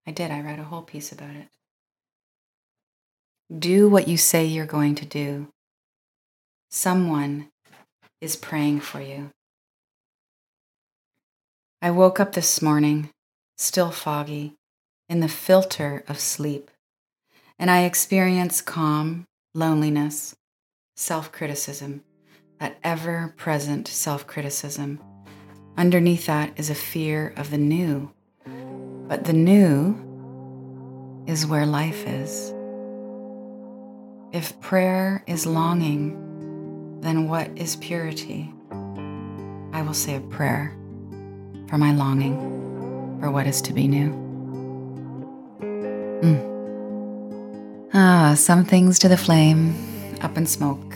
I 0.08 0.12
did, 0.12 0.32
I 0.32 0.42
read 0.42 0.60
a 0.60 0.64
whole 0.64 0.82
piece 0.82 1.12
about 1.12 1.36
it. 1.36 1.48
Do 3.58 3.88
what 3.90 4.08
you 4.08 4.18
say 4.18 4.46
you're 4.46 4.66
going 4.66 4.96
to 4.96 5.06
do. 5.06 5.48
Someone 6.72 7.50
is 8.22 8.36
praying 8.36 8.82
for 8.82 9.02
you. 9.02 9.30
I 11.82 11.92
woke 11.92 12.20
up 12.20 12.34
this 12.34 12.62
morning, 12.62 13.10
still 13.58 13.92
foggy, 13.92 14.56
in 15.08 15.22
the 15.22 15.28
filter 15.28 16.04
of 16.08 16.20
sleep, 16.20 16.70
and 17.58 17.72
I 17.72 17.84
experience 17.84 18.62
calm, 18.62 19.26
loneliness, 19.54 20.36
self 20.96 21.32
criticism, 21.32 22.04
that 22.60 22.78
ever 22.84 23.34
present 23.38 23.88
self 23.88 24.28
criticism. 24.28 25.00
Underneath 25.78 26.26
that 26.26 26.52
is 26.58 26.70
a 26.70 26.76
fear 26.76 27.34
of 27.38 27.52
the 27.52 27.58
new. 27.58 28.12
But 29.08 29.24
the 29.24 29.34
new 29.34 29.96
is 31.26 31.48
where 31.48 31.66
life 31.66 32.06
is. 32.06 32.54
If 34.32 34.60
prayer 34.62 35.24
is 35.26 35.46
longing, 35.46 37.00
then 37.02 37.28
what 37.28 37.50
is 37.56 37.78
purity? 37.78 38.54
I 39.74 39.82
will 39.82 39.94
say 39.94 40.16
a 40.16 40.22
prayer 40.22 40.76
for 41.68 41.78
my 41.78 41.94
longing 41.94 42.38
for 43.20 43.32
what 43.32 43.48
is 43.48 43.62
to 43.64 43.74
be 43.74 43.88
new. 43.88 44.12
Mm. 46.22 47.90
Ah, 47.94 48.34
some 48.36 48.66
things 48.66 49.00
to 49.00 49.08
the 49.08 49.18
flame, 49.18 49.74
up 50.22 50.38
in 50.38 50.46
smoke, 50.46 50.94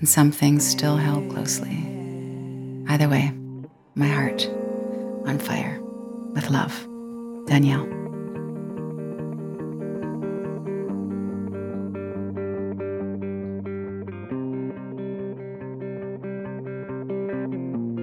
and 0.00 0.08
some 0.08 0.32
things 0.32 0.66
still 0.66 0.96
held 0.96 1.30
closely. 1.30 1.76
Either 2.88 3.08
way, 3.08 3.32
my 3.94 4.08
heart 4.08 4.48
on 5.26 5.38
fire 5.38 5.78
with 6.34 6.50
love. 6.50 6.86
Danielle. 7.46 7.86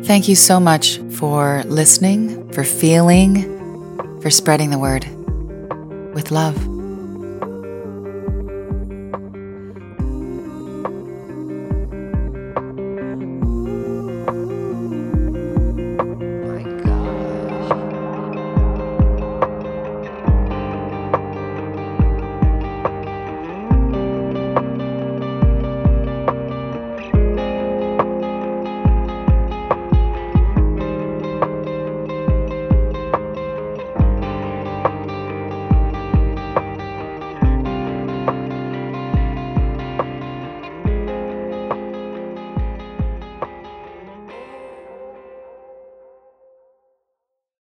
Thank 0.05 0.29
you 0.29 0.35
so 0.35 0.59
much 0.59 0.99
for 1.11 1.63
listening, 1.65 2.53
for 2.53 2.63
feeling, 2.63 4.21
for 4.21 4.29
spreading 4.29 4.69
the 4.69 4.79
word 4.79 5.05
with 6.13 6.31
love. 6.31 6.76